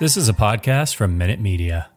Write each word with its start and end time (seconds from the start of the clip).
This 0.00 0.16
is 0.16 0.28
a 0.28 0.32
podcast 0.32 0.96
from 0.96 1.16
Minute 1.16 1.40
Media. 1.40 1.88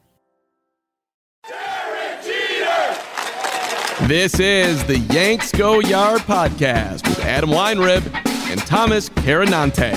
This 4.04 4.40
is 4.40 4.84
the 4.86 5.00
Yanks 5.12 5.52
Go 5.52 5.80
Yard 5.80 6.22
podcast 6.22 7.08
with 7.08 7.20
Adam 7.26 7.50
Weinrib 7.50 8.06
and 8.52 8.60
Thomas 8.62 9.10
Carannante. 9.10 9.96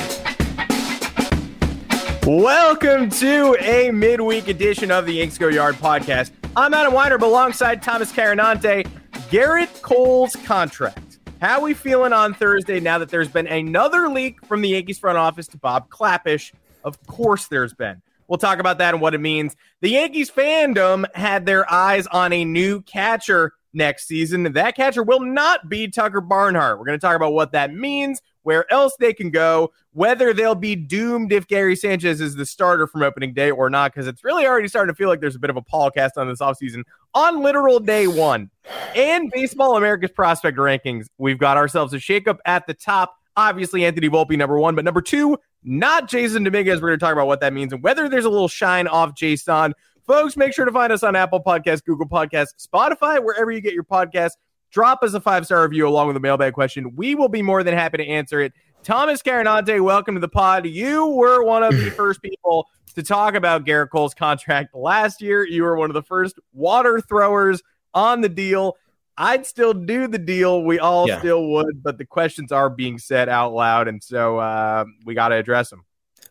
Welcome 2.26 3.10
to 3.10 3.56
a 3.60 3.90
midweek 3.90 4.48
edition 4.48 4.90
of 4.90 5.04
the 5.04 5.12
Yanks 5.12 5.36
Go 5.36 5.48
Yard 5.48 5.74
podcast. 5.74 6.30
I'm 6.56 6.72
Adam 6.72 6.94
Weinrib 6.94 7.20
alongside 7.22 7.82
Thomas 7.82 8.10
Carannante. 8.10 8.86
Gerrit 9.30 9.82
Cole's 9.82 10.34
contract. 10.36 11.18
How 11.42 11.60
we 11.60 11.74
feeling 11.74 12.14
on 12.14 12.32
Thursday 12.32 12.80
now 12.80 12.96
that 12.96 13.10
there's 13.10 13.28
been 13.28 13.46
another 13.46 14.08
leak 14.08 14.44
from 14.46 14.62
the 14.62 14.70
Yankees 14.70 14.98
front 14.98 15.18
office 15.18 15.46
to 15.48 15.58
Bob 15.58 15.90
Klapisch? 15.90 16.52
Of 16.84 17.04
course, 17.06 17.48
there's 17.48 17.74
been. 17.74 18.02
We'll 18.28 18.38
talk 18.38 18.60
about 18.60 18.78
that 18.78 18.94
and 18.94 19.02
what 19.02 19.14
it 19.14 19.18
means. 19.18 19.56
The 19.80 19.90
Yankees 19.90 20.30
fandom 20.30 21.04
had 21.16 21.46
their 21.46 21.70
eyes 21.70 22.06
on 22.06 22.32
a 22.32 22.44
new 22.44 22.80
catcher 22.82 23.52
next 23.72 24.06
season. 24.06 24.52
That 24.52 24.76
catcher 24.76 25.02
will 25.02 25.20
not 25.20 25.68
be 25.68 25.88
Tucker 25.88 26.20
Barnhart. 26.20 26.78
We're 26.78 26.86
going 26.86 26.98
to 26.98 27.04
talk 27.04 27.16
about 27.16 27.32
what 27.32 27.52
that 27.52 27.74
means, 27.74 28.22
where 28.42 28.72
else 28.72 28.94
they 29.00 29.12
can 29.12 29.30
go, 29.30 29.72
whether 29.92 30.32
they'll 30.32 30.54
be 30.54 30.76
doomed 30.76 31.32
if 31.32 31.48
Gary 31.48 31.74
Sanchez 31.74 32.20
is 32.20 32.36
the 32.36 32.46
starter 32.46 32.86
from 32.86 33.02
opening 33.02 33.34
day 33.34 33.50
or 33.50 33.68
not, 33.68 33.92
because 33.92 34.06
it's 34.06 34.22
really 34.22 34.46
already 34.46 34.68
starting 34.68 34.92
to 34.92 34.96
feel 34.96 35.08
like 35.08 35.20
there's 35.20 35.36
a 35.36 35.40
bit 35.40 35.50
of 35.50 35.56
a 35.56 35.62
pall 35.62 35.90
cast 35.90 36.16
on 36.16 36.28
this 36.28 36.40
offseason 36.40 36.84
on 37.14 37.42
literal 37.42 37.80
day 37.80 38.06
one. 38.06 38.48
And 38.94 39.30
Baseball 39.32 39.76
America's 39.76 40.12
prospect 40.12 40.56
rankings, 40.56 41.06
we've 41.18 41.38
got 41.38 41.56
ourselves 41.56 41.92
a 41.92 41.96
shakeup 41.96 42.38
at 42.44 42.66
the 42.66 42.74
top. 42.74 43.16
Obviously, 43.36 43.84
Anthony 43.84 44.08
Volpe, 44.08 44.36
number 44.36 44.58
one, 44.58 44.74
but 44.74 44.84
number 44.84 45.00
two, 45.00 45.38
not 45.62 46.08
Jason 46.08 46.44
Dominguez. 46.44 46.80
We're 46.80 46.88
going 46.88 46.98
to 46.98 47.04
talk 47.04 47.12
about 47.12 47.26
what 47.26 47.40
that 47.40 47.52
means 47.52 47.72
and 47.72 47.82
whether 47.82 48.08
there's 48.08 48.24
a 48.24 48.30
little 48.30 48.48
shine 48.48 48.86
off 48.86 49.14
Jason. 49.14 49.74
Folks, 50.06 50.36
make 50.36 50.52
sure 50.52 50.64
to 50.64 50.72
find 50.72 50.92
us 50.92 51.02
on 51.02 51.14
Apple 51.14 51.42
Podcasts, 51.42 51.84
Google 51.84 52.08
Podcasts, 52.08 52.66
Spotify, 52.66 53.22
wherever 53.22 53.50
you 53.50 53.60
get 53.60 53.74
your 53.74 53.84
podcasts. 53.84 54.32
Drop 54.70 55.02
us 55.02 55.14
a 55.14 55.20
five 55.20 55.46
star 55.46 55.62
review 55.62 55.86
along 55.86 56.08
with 56.08 56.16
a 56.16 56.20
mailbag 56.20 56.54
question. 56.54 56.94
We 56.96 57.14
will 57.14 57.28
be 57.28 57.42
more 57.42 57.62
than 57.62 57.74
happy 57.74 57.98
to 57.98 58.06
answer 58.06 58.40
it. 58.40 58.52
Thomas 58.82 59.20
Carannante, 59.22 59.80
welcome 59.80 60.14
to 60.14 60.20
the 60.20 60.28
pod. 60.28 60.66
You 60.66 61.06
were 61.06 61.44
one 61.44 61.62
of 61.62 61.76
the 61.76 61.90
first 61.96 62.22
people 62.22 62.66
to 62.94 63.02
talk 63.02 63.34
about 63.34 63.66
Gerrit 63.66 63.90
Cole's 63.90 64.14
contract 64.14 64.74
last 64.74 65.20
year. 65.20 65.46
You 65.46 65.64
were 65.64 65.76
one 65.76 65.90
of 65.90 65.94
the 65.94 66.02
first 66.02 66.38
water 66.52 67.00
throwers 67.00 67.62
on 67.94 68.20
the 68.20 68.28
deal. 68.28 68.76
I'd 69.20 69.44
still 69.44 69.74
do 69.74 70.08
the 70.08 70.18
deal. 70.18 70.62
We 70.62 70.78
all 70.78 71.06
yeah. 71.06 71.18
still 71.18 71.46
would, 71.50 71.82
but 71.82 71.98
the 71.98 72.06
questions 72.06 72.52
are 72.52 72.70
being 72.70 72.98
said 72.98 73.28
out 73.28 73.52
loud, 73.52 73.86
and 73.86 74.02
so 74.02 74.38
uh, 74.38 74.86
we 75.04 75.12
got 75.12 75.28
to 75.28 75.34
address 75.34 75.68
them. 75.68 75.84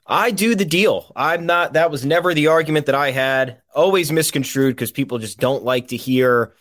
I 0.08 0.32
do 0.32 0.56
the 0.56 0.66
deal. 0.66 1.12
I'm 1.16 1.46
not. 1.46 1.74
That 1.74 1.92
was 1.92 2.04
never 2.04 2.34
the 2.34 2.48
argument 2.48 2.88
that 2.88 2.96
I 2.96 3.12
had. 3.12 3.62
Always 3.76 4.12
misconstrued 4.12 4.76
because 4.76 4.92
people 4.92 5.20
just 5.20 5.40
don't 5.40 5.64
like 5.64 5.90
to 5.90 5.98
hear 5.98 6.56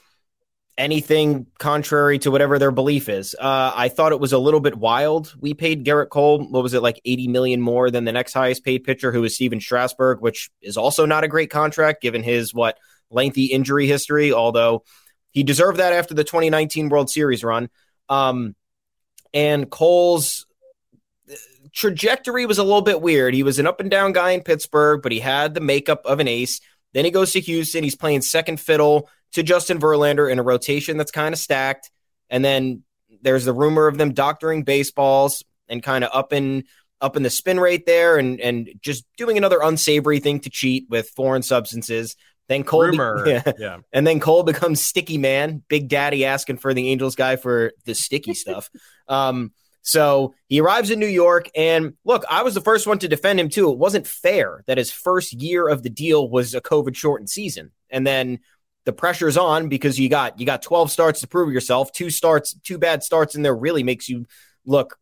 anything 0.77 1.47
contrary 1.59 2.19
to 2.19 2.31
whatever 2.31 2.59
their 2.59 2.73
belief 2.73 3.09
is. 3.09 3.35
Uh, 3.35 3.73
I 3.75 3.89
thought 3.89 4.13
it 4.13 4.21
was 4.21 4.35
a 4.35 4.39
little 4.39 4.61
bit 4.61 4.77
wild. 4.77 5.35
We 5.41 5.55
paid 5.55 5.87
Gerrit 5.87 6.11
Cole, 6.11 6.47
what 6.47 6.63
was 6.63 6.75
it, 6.75 6.83
like 6.83 7.01
80 7.07 7.29
million 7.29 7.61
more 7.63 7.91
than 7.91 8.05
the 8.05 8.13
next 8.13 8.35
highest 8.35 8.67
paid 8.67 8.85
pitcher, 8.85 9.13
who 9.13 9.25
is 9.25 9.35
Stephen 9.35 9.61
Strasburg, 9.61 10.21
which 10.21 10.51
is 10.61 10.77
also 10.77 11.07
not 11.07 11.25
a 11.25 11.29
great 11.29 11.49
contract 11.49 12.03
given 12.03 12.23
his 12.23 12.53
what 12.53 12.77
lengthy 13.11 13.47
injury 13.47 13.87
history, 13.87 14.31
although 14.31 14.85
he 15.31 15.43
deserved 15.43 15.79
that 15.79 15.93
after 15.93 16.15
the 16.15 16.25
2019 16.25 16.89
World 16.89 17.11
Series 17.11 17.45
run. 17.45 17.69
Um, 18.09 18.55
and 19.35 19.71
Cole's 19.71 20.47
trajectory 21.73 22.47
was 22.47 22.59
a 22.59 22.65
little 22.65 22.83
bit 22.83 23.01
weird. 23.01 23.35
He 23.35 23.43
was 23.43 23.59
an 23.59 23.67
up 23.67 23.81
and 23.81 23.91
down 23.91 24.13
guy 24.13 24.31
in 24.31 24.43
Pittsburgh, 24.43 25.03
but 25.03 25.13
he 25.13 25.21
had 25.21 25.55
the 25.55 25.61
makeup 25.61 26.03
of 26.05 26.21
an 26.21 26.29
ace. 26.29 26.61
Then 26.95 27.05
he 27.05 27.11
goes 27.11 27.33
to 27.33 27.41
Houston. 27.41 27.85
He's 27.85 27.97
playing 27.97 28.23
second 28.23 28.59
fiddle 28.59 29.09
to 29.33 29.43
Justin 29.43 29.79
Verlander 29.79 30.31
in 30.31 30.39
a 30.39 30.43
rotation 30.43 30.97
that's 30.97 31.11
kind 31.11 31.33
of 31.33 31.39
stacked. 31.39 31.91
And 32.31 32.45
then 32.45 32.83
there's 33.23 33.45
the 33.45 33.53
rumor 33.53 33.87
of 33.87 33.99
them 33.99 34.13
doctoring 34.13 34.63
baseballs 34.65 35.45
and 35.69 35.83
kind 35.83 36.05
of 36.05 36.11
up 36.13 36.33
in 36.33 36.65
up 37.01 37.17
in 37.17 37.23
the 37.23 37.31
spin 37.31 37.61
rate 37.61 37.87
there 37.87 38.17
and 38.17 38.41
and 38.41 38.71
just 38.81 39.05
doing 39.17 39.37
another 39.37 39.61
unsavory 39.63 40.21
thing 40.21 40.41
to 40.41 40.51
cheat 40.51 40.87
with 40.89 41.11
foreign 41.11 41.43
substances. 41.43 42.17
Then 42.49 42.65
Cole, 42.65 42.83
rumor, 42.83 43.25
be- 43.25 43.31
yeah. 43.31 43.53
yeah. 43.59 43.77
and 43.93 44.07
then 44.07 44.21
Cole 44.21 44.43
becomes 44.43 44.81
Sticky 44.81 45.19
Man, 45.19 45.63
Big 45.69 45.89
Daddy 45.89 46.25
asking 46.25 46.59
for 46.59 46.73
the 46.75 46.89
Angels 46.89 47.15
guy 47.15 47.37
for 47.37 47.73
the 47.85 47.95
sticky 47.95 48.35
stuff. 48.35 48.71
Um, 49.07 49.53
so 49.83 50.35
he 50.49 50.61
arrives 50.61 50.91
in 50.91 50.99
New 50.99 51.07
York, 51.07 51.49
and 51.55 51.95
look, 52.05 52.25
I 52.29 52.43
was 52.43 52.55
the 52.55 52.61
first 52.61 52.87
one 52.87 52.99
to 52.99 53.09
defend 53.09 53.41
him 53.41 53.49
too. 53.49 53.71
It 53.71 53.79
wasn't 53.79 54.07
fair 54.07 54.65
that 54.67 54.77
his 54.77 54.91
first 54.91 55.33
year 55.33 55.69
of 55.69 55.83
the 55.83 55.91
deal 55.91 56.29
was 56.29 56.55
a 56.55 56.61
COVID 56.61 56.95
shortened 56.97 57.31
season, 57.31 57.71
and 57.89 58.07
then 58.07 58.41
the 58.85 58.93
pressure's 58.93 59.37
on 59.37 59.69
because 59.69 59.99
you 59.99 60.09
got 60.09 60.41
you 60.41 60.47
got 60.47 60.63
12 60.63 60.91
starts 60.91 61.21
to 61.21 61.29
prove 61.29 61.53
yourself. 61.53 61.93
Two 61.93 62.11
starts, 62.11 62.55
two 62.65 62.79
bad 62.79 63.03
starts 63.03 63.35
in 63.35 63.43
there 63.43 63.55
really 63.55 63.83
makes 63.83 64.09
you 64.09 64.27
look 64.65 64.99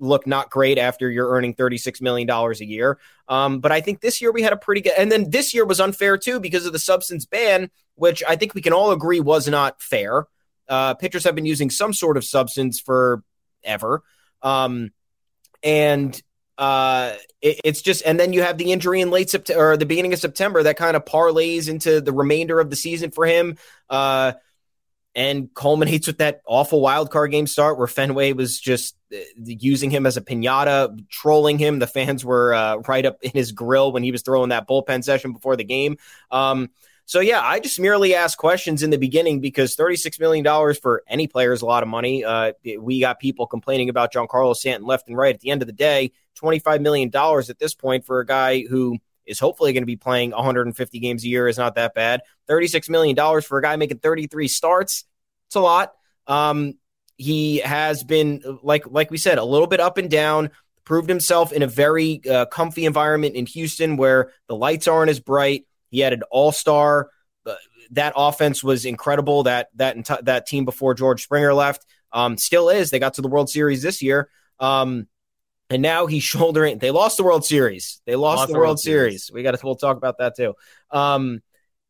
look 0.00 0.26
not 0.26 0.50
great 0.50 0.78
after 0.78 1.10
you're 1.10 1.30
earning 1.30 1.54
36 1.54 2.00
million 2.00 2.26
dollars 2.26 2.60
a 2.60 2.66
year. 2.66 2.98
Um, 3.28 3.60
but 3.60 3.70
I 3.70 3.80
think 3.80 4.00
this 4.00 4.20
year 4.20 4.32
we 4.32 4.42
had 4.42 4.52
a 4.52 4.56
pretty 4.56 4.80
good, 4.80 4.94
and 4.98 5.12
then 5.12 5.30
this 5.30 5.54
year 5.54 5.64
was 5.64 5.80
unfair 5.80 6.18
too 6.18 6.40
because 6.40 6.66
of 6.66 6.72
the 6.72 6.78
substance 6.78 7.26
ban, 7.26 7.70
which 7.94 8.22
I 8.26 8.36
think 8.36 8.54
we 8.54 8.62
can 8.62 8.72
all 8.72 8.90
agree 8.90 9.20
was 9.20 9.46
not 9.46 9.80
fair. 9.80 10.26
Uh, 10.68 10.94
pitchers 10.94 11.24
have 11.24 11.34
been 11.34 11.46
using 11.46 11.70
some 11.70 11.92
sort 11.92 12.16
of 12.16 12.24
substance 12.24 12.80
for 12.80 13.22
ever. 13.62 14.02
Um, 14.42 14.90
and 15.62 16.20
uh, 16.56 17.14
it, 17.40 17.60
it's 17.64 17.82
just, 17.82 18.02
and 18.04 18.18
then 18.18 18.32
you 18.32 18.42
have 18.42 18.58
the 18.58 18.72
injury 18.72 19.00
in 19.00 19.10
late 19.10 19.30
September 19.30 19.72
or 19.72 19.76
the 19.76 19.86
beginning 19.86 20.12
of 20.12 20.18
September 20.18 20.62
that 20.62 20.76
kind 20.76 20.96
of 20.96 21.04
parlays 21.04 21.68
into 21.68 22.00
the 22.00 22.12
remainder 22.12 22.60
of 22.60 22.70
the 22.70 22.76
season 22.76 23.10
for 23.10 23.26
him. 23.26 23.56
Uh, 23.88 24.32
and 25.14 25.52
culminates 25.54 26.06
with 26.06 26.18
that 26.18 26.42
awful 26.46 26.80
wild 26.80 27.10
card 27.10 27.30
game 27.30 27.46
start 27.46 27.78
where 27.78 27.86
Fenway 27.86 28.32
was 28.32 28.60
just 28.60 28.96
uh, 29.12 29.18
using 29.36 29.90
him 29.90 30.06
as 30.06 30.16
a 30.16 30.20
pinata, 30.20 30.98
trolling 31.08 31.58
him. 31.58 31.78
The 31.78 31.86
fans 31.86 32.24
were 32.24 32.54
uh, 32.54 32.76
right 32.88 33.04
up 33.04 33.18
in 33.22 33.32
his 33.32 33.52
grill 33.52 33.92
when 33.92 34.02
he 34.02 34.12
was 34.12 34.22
throwing 34.22 34.50
that 34.50 34.68
bullpen 34.68 35.02
session 35.02 35.32
before 35.32 35.56
the 35.56 35.64
game. 35.64 35.96
Um, 36.30 36.70
so 37.06 37.18
yeah, 37.18 37.40
I 37.40 37.58
just 37.58 37.80
merely 37.80 38.14
asked 38.14 38.38
questions 38.38 38.84
in 38.84 38.90
the 38.90 38.96
beginning 38.96 39.40
because 39.40 39.74
$36 39.74 40.20
million 40.20 40.44
for 40.80 41.02
any 41.08 41.26
player 41.26 41.52
is 41.52 41.60
a 41.60 41.66
lot 41.66 41.82
of 41.82 41.88
money. 41.88 42.24
Uh, 42.24 42.52
we 42.78 43.00
got 43.00 43.18
people 43.18 43.48
complaining 43.48 43.88
about 43.88 44.12
Giancarlo 44.12 44.54
Stanton 44.54 44.86
left 44.86 45.08
and 45.08 45.16
right. 45.16 45.34
At 45.34 45.40
the 45.40 45.50
end 45.50 45.60
of 45.60 45.66
the 45.66 45.72
day, 45.72 46.12
$25 46.40 46.80
million 46.80 47.10
at 47.12 47.58
this 47.58 47.74
point 47.74 48.06
for 48.06 48.20
a 48.20 48.26
guy 48.26 48.62
who 48.62 48.98
is 49.30 49.38
hopefully 49.38 49.72
going 49.72 49.82
to 49.82 49.86
be 49.86 49.96
playing 49.96 50.30
150 50.32 50.98
games 50.98 51.24
a 51.24 51.28
year 51.28 51.48
is 51.48 51.56
not 51.56 51.76
that 51.76 51.94
bad. 51.94 52.20
$36 52.48 52.88
million 52.88 53.16
for 53.42 53.58
a 53.58 53.62
guy 53.62 53.76
making 53.76 53.98
33 53.98 54.48
starts. 54.48 55.04
It's 55.48 55.56
a 55.56 55.60
lot. 55.60 55.92
Um, 56.26 56.74
he 57.16 57.58
has 57.58 58.02
been 58.02 58.42
like 58.62 58.90
like 58.90 59.10
we 59.10 59.18
said 59.18 59.36
a 59.36 59.44
little 59.44 59.66
bit 59.66 59.78
up 59.78 59.98
and 59.98 60.10
down 60.10 60.50
proved 60.84 61.08
himself 61.08 61.52
in 61.52 61.62
a 61.62 61.66
very 61.66 62.20
uh, 62.28 62.46
comfy 62.46 62.86
environment 62.86 63.34
in 63.34 63.44
Houston 63.46 63.96
where 63.96 64.32
the 64.48 64.56
lights 64.56 64.88
aren't 64.88 65.10
as 65.10 65.20
bright 65.20 65.66
he 65.90 66.00
had 66.00 66.12
an 66.12 66.22
all 66.30 66.52
star. 66.52 67.10
Uh, 67.44 67.54
that 67.90 68.12
offense 68.16 68.62
was 68.62 68.84
incredible. 68.84 69.42
That 69.42 69.68
that 69.74 69.96
that 70.22 70.46
team 70.46 70.64
before 70.64 70.94
George 70.94 71.22
Springer 71.22 71.52
left 71.52 71.84
um, 72.12 72.36
still 72.36 72.70
is. 72.70 72.90
They 72.90 72.98
got 72.98 73.14
to 73.14 73.22
the 73.22 73.28
World 73.28 73.50
Series 73.50 73.82
this 73.82 74.02
year. 74.02 74.30
Um, 74.58 75.08
and 75.70 75.80
now 75.80 76.06
he's 76.06 76.22
shouldering. 76.34 76.78
They 76.78 76.90
lost 76.90 77.16
the 77.16 77.24
World 77.24 77.44
Series. 77.44 78.02
They 78.06 78.16
lost, 78.16 78.38
lost 78.38 78.48
the, 78.48 78.54
World, 78.54 78.66
World 78.66 78.80
Series. 78.80 79.26
Series. 79.26 79.34
We 79.34 79.42
got 79.42 79.58
to. 79.58 79.60
We'll 79.64 79.76
talk 79.76 79.96
about 79.96 80.18
that 80.18 80.36
too. 80.36 80.54
Um, 80.90 81.40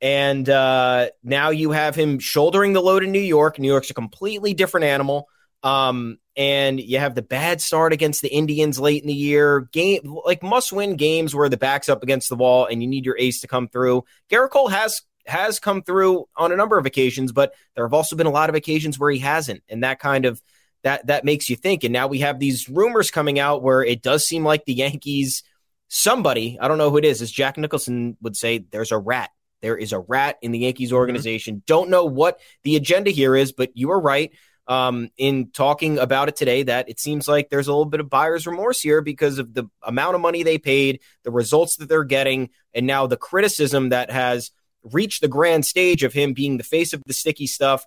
and 0.01 0.49
uh, 0.49 1.09
now 1.23 1.51
you 1.51 1.73
have 1.73 1.95
him 1.95 2.19
shouldering 2.19 2.73
the 2.73 2.81
load 2.81 3.03
in 3.03 3.13
New 3.13 3.19
York. 3.19 3.59
New 3.59 3.69
York's 3.69 3.91
a 3.91 3.95
completely 3.95 4.55
different 4.55 4.85
animal. 4.85 5.29
Um, 5.63 6.19
and 6.37 6.81
you 6.81 6.99
have 6.99 7.15
the 7.15 7.23
bad 7.23 7.61
start 7.61 7.93
against 7.93 8.23
the 8.23 8.33
Indians 8.33 8.81
late 8.81 9.03
in 9.03 9.09
the 9.09 9.15
year. 9.15 9.69
Game 9.73 10.17
like 10.25 10.43
must 10.43 10.73
win 10.73 10.97
games 10.97 11.35
where 11.35 11.51
the 11.51 11.59
back's 11.59 11.91
up 11.91 12.03
against 12.03 12.31
the 12.31 12.37
wall 12.37 12.67
and 12.67 12.83
you 12.83 12.89
need 12.89 13.05
your 13.05 13.19
ace 13.19 13.43
to 13.43 13.49
come 13.49 13.69
through. 13.69 14.05
Gerrit 14.31 14.51
Cole 14.51 14.69
has 14.69 15.03
has 15.27 15.61
come 15.61 15.83
through 15.83 16.27
on 16.35 16.51
a 16.51 16.57
number 16.57 16.79
of 16.79 16.87
occasions, 16.87 17.31
but 17.31 17.53
there 17.75 17.85
have 17.85 17.93
also 17.93 18.17
been 18.17 18.27
a 18.27 18.31
lot 18.31 18.49
of 18.49 18.55
occasions 18.55 18.99
where 18.99 19.11
he 19.11 19.19
hasn't, 19.19 19.63
and 19.69 19.85
that 19.85 19.99
kind 19.99 20.25
of 20.25 20.41
that 20.83 21.07
that 21.07 21.25
makes 21.25 21.51
you 21.51 21.57
think. 21.57 21.85
And 21.85 21.93
now 21.93 22.07
we 22.07 22.21
have 22.21 22.39
these 22.39 22.69
rumors 22.69 23.11
coming 23.11 23.39
out 23.39 23.63
where 23.63 23.83
it 23.83 24.03
does 24.03 24.27
seem 24.27 24.45
like 24.45 24.65
the 24.65 24.75
Yankees, 24.75 25.43
somebody 25.89 26.59
I 26.61 26.69
don't 26.69 26.79
know 26.79 26.91
who 26.91 26.99
it 26.99 27.05
is, 27.05 27.23
as 27.23 27.31
Jack 27.31 27.57
Nicholson 27.57 28.17
would 28.23 28.37
say, 28.37 28.59
there's 28.59 28.93
a 28.93 28.99
rat. 28.99 29.31
There 29.63 29.77
is 29.77 29.93
a 29.93 29.99
rat 29.99 30.39
in 30.43 30.53
the 30.53 30.61
Yankees 30.61 30.89
mm-hmm. 30.89 30.97
organization. 30.97 31.57
Mm-hmm. 31.57 31.65
Don't 31.67 31.91
know 31.91 32.05
what 32.05 32.41
the 32.63 32.77
agenda 32.77 33.11
here 33.11 33.37
is, 33.37 33.53
but 33.53 33.71
you 33.75 33.91
are 33.91 34.01
right 34.01 34.33
um, 34.67 35.11
in 35.17 35.51
talking 35.51 35.99
about 35.99 36.29
it 36.29 36.37
today 36.37 36.63
that 36.63 36.89
it 36.89 37.01
seems 37.01 37.27
like 37.27 37.51
there's 37.51 37.67
a 37.67 37.73
little 37.73 37.87
bit 37.87 37.99
of 37.99 38.09
buyer's 38.09 38.47
remorse 38.47 38.81
here 38.81 39.01
because 39.01 39.39
of 39.39 39.53
the 39.53 39.65
amount 39.83 40.15
of 40.15 40.21
money 40.21 40.45
they 40.45 40.59
paid, 40.59 41.01
the 41.25 41.33
results 41.33 41.77
that 41.77 41.89
they're 41.89 42.05
getting, 42.05 42.51
and 42.73 42.87
now 42.87 43.07
the 43.07 43.17
criticism 43.17 43.89
that 43.89 44.13
has 44.13 44.53
reached 44.85 45.23
the 45.23 45.29
grand 45.29 45.67
stage 45.67 46.05
of 46.05 46.13
him 46.13 46.33
being 46.35 46.57
the 46.57 46.65
face 46.65 46.93
of 46.93 47.03
the 47.05 47.13
sticky 47.13 47.49
stuff, 47.49 47.85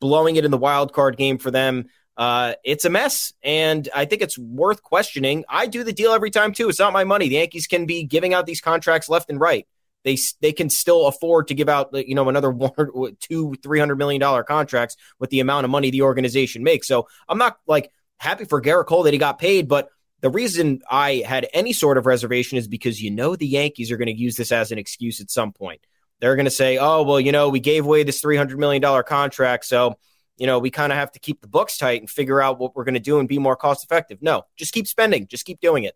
blowing 0.00 0.36
it 0.36 0.44
in 0.44 0.50
the 0.50 0.58
wild 0.58 0.92
card 0.92 1.16
game 1.16 1.38
for 1.38 1.50
them. 1.50 1.86
Uh, 2.16 2.54
it's 2.64 2.84
a 2.84 2.90
mess, 2.90 3.32
and 3.42 3.88
I 3.94 4.04
think 4.04 4.20
it's 4.22 4.38
worth 4.38 4.82
questioning. 4.82 5.44
I 5.48 5.66
do 5.66 5.82
the 5.82 5.92
deal 5.92 6.12
every 6.12 6.30
time 6.30 6.52
too. 6.52 6.68
It's 6.68 6.78
not 6.78 6.92
my 6.92 7.04
money. 7.04 7.28
The 7.28 7.36
Yankees 7.36 7.66
can 7.66 7.86
be 7.86 8.04
giving 8.04 8.34
out 8.34 8.46
these 8.46 8.60
contracts 8.60 9.08
left 9.08 9.30
and 9.30 9.40
right 9.40 9.66
they 10.04 10.18
they 10.40 10.52
can 10.52 10.70
still 10.70 11.06
afford 11.06 11.48
to 11.48 11.54
give 11.54 11.68
out 11.68 11.90
you 11.92 12.14
know 12.14 12.28
another 12.28 12.50
one 12.50 13.16
two 13.20 13.54
three 13.62 13.78
hundred 13.78 13.96
million 13.96 14.20
dollar 14.20 14.42
contracts 14.42 14.96
with 15.18 15.30
the 15.30 15.40
amount 15.40 15.64
of 15.64 15.70
money 15.70 15.90
the 15.90 16.02
organization 16.02 16.62
makes. 16.62 16.86
So 16.88 17.08
I'm 17.28 17.38
not 17.38 17.58
like 17.66 17.90
happy 18.18 18.44
for 18.44 18.60
Gerrit 18.60 18.86
Cole 18.86 19.04
that 19.04 19.12
he 19.12 19.18
got 19.18 19.38
paid, 19.38 19.68
but 19.68 19.88
the 20.20 20.30
reason 20.30 20.80
I 20.88 21.24
had 21.26 21.48
any 21.52 21.72
sort 21.72 21.98
of 21.98 22.06
reservation 22.06 22.58
is 22.58 22.68
because 22.68 23.02
you 23.02 23.10
know 23.10 23.34
the 23.34 23.46
Yankees 23.46 23.90
are 23.90 23.96
going 23.96 24.14
to 24.14 24.18
use 24.18 24.36
this 24.36 24.52
as 24.52 24.70
an 24.70 24.78
excuse 24.78 25.20
at 25.20 25.30
some 25.30 25.52
point. 25.52 25.80
They're 26.20 26.36
going 26.36 26.44
to 26.44 26.50
say, 26.50 26.78
"Oh, 26.78 27.02
well, 27.02 27.20
you 27.20 27.32
know, 27.32 27.48
we 27.48 27.60
gave 27.60 27.84
away 27.84 28.04
this 28.04 28.20
three 28.20 28.36
hundred 28.36 28.58
million 28.58 28.82
dollar 28.82 29.02
contract, 29.02 29.64
so." 29.64 29.96
You 30.42 30.48
know, 30.48 30.58
we 30.58 30.72
kind 30.72 30.90
of 30.90 30.98
have 30.98 31.12
to 31.12 31.20
keep 31.20 31.40
the 31.40 31.46
books 31.46 31.78
tight 31.78 32.00
and 32.00 32.10
figure 32.10 32.42
out 32.42 32.58
what 32.58 32.74
we're 32.74 32.82
going 32.82 32.94
to 32.94 33.00
do 33.00 33.20
and 33.20 33.28
be 33.28 33.38
more 33.38 33.54
cost 33.54 33.84
effective. 33.84 34.18
No, 34.20 34.42
just 34.56 34.74
keep 34.74 34.88
spending, 34.88 35.28
just 35.28 35.44
keep 35.44 35.60
doing 35.60 35.84
it. 35.84 35.94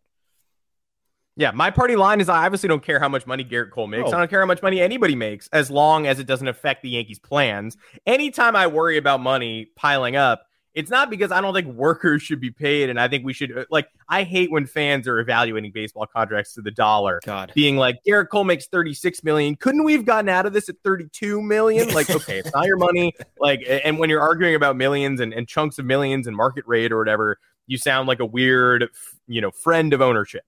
Yeah, 1.36 1.50
my 1.50 1.72
party 1.72 1.96
line 1.96 2.20
is 2.20 2.28
I 2.28 2.44
obviously 2.44 2.68
don't 2.68 2.80
care 2.84 3.00
how 3.00 3.08
much 3.08 3.26
money 3.26 3.44
Gerrit 3.44 3.72
Cole 3.72 3.88
makes. 3.88 4.08
Oh. 4.08 4.14
I 4.14 4.18
don't 4.20 4.30
care 4.30 4.38
how 4.38 4.46
much 4.46 4.62
money 4.62 4.80
anybody 4.80 5.16
makes 5.16 5.48
as 5.48 5.68
long 5.68 6.06
as 6.06 6.20
it 6.20 6.28
doesn't 6.28 6.46
affect 6.46 6.84
the 6.84 6.90
Yankees' 6.90 7.18
plans. 7.18 7.76
Anytime 8.06 8.54
I 8.54 8.68
worry 8.68 8.98
about 8.98 9.18
money 9.20 9.66
piling 9.74 10.14
up, 10.14 10.45
it's 10.76 10.90
not 10.90 11.08
because 11.08 11.32
I 11.32 11.40
don't 11.40 11.54
think 11.54 11.68
workers 11.68 12.22
should 12.22 12.38
be 12.38 12.50
paid 12.50 12.90
and 12.90 13.00
I 13.00 13.08
think 13.08 13.24
we 13.24 13.32
should 13.32 13.56
uh, 13.56 13.64
like 13.70 13.88
I 14.10 14.22
hate 14.22 14.52
when 14.52 14.66
fans 14.66 15.08
are 15.08 15.18
evaluating 15.18 15.72
baseball 15.72 16.06
contracts 16.06 16.52
to 16.54 16.60
the 16.60 16.70
dollar. 16.70 17.20
God. 17.24 17.50
Being 17.54 17.78
like 17.78 17.98
Gerrit 18.06 18.28
Cole 18.28 18.44
makes 18.44 18.66
36 18.66 19.24
million. 19.24 19.56
Couldn't 19.56 19.84
we 19.84 19.94
have 19.94 20.04
gotten 20.04 20.28
out 20.28 20.44
of 20.44 20.52
this 20.52 20.68
at 20.68 20.76
32 20.84 21.40
million? 21.40 21.88
Like, 21.94 22.10
okay, 22.16 22.38
it's 22.38 22.52
not 22.52 22.66
your 22.66 22.76
money. 22.76 23.14
Like 23.40 23.66
and 23.66 23.98
when 23.98 24.10
you're 24.10 24.20
arguing 24.20 24.54
about 24.54 24.76
millions 24.76 25.20
and, 25.20 25.32
and 25.32 25.48
chunks 25.48 25.78
of 25.78 25.86
millions 25.86 26.26
and 26.26 26.36
market 26.36 26.64
rate 26.66 26.92
or 26.92 26.98
whatever, 26.98 27.38
you 27.66 27.78
sound 27.78 28.06
like 28.06 28.20
a 28.20 28.26
weird, 28.26 28.88
you 29.26 29.40
know, 29.40 29.50
friend 29.50 29.94
of 29.94 30.02
ownership. 30.02 30.44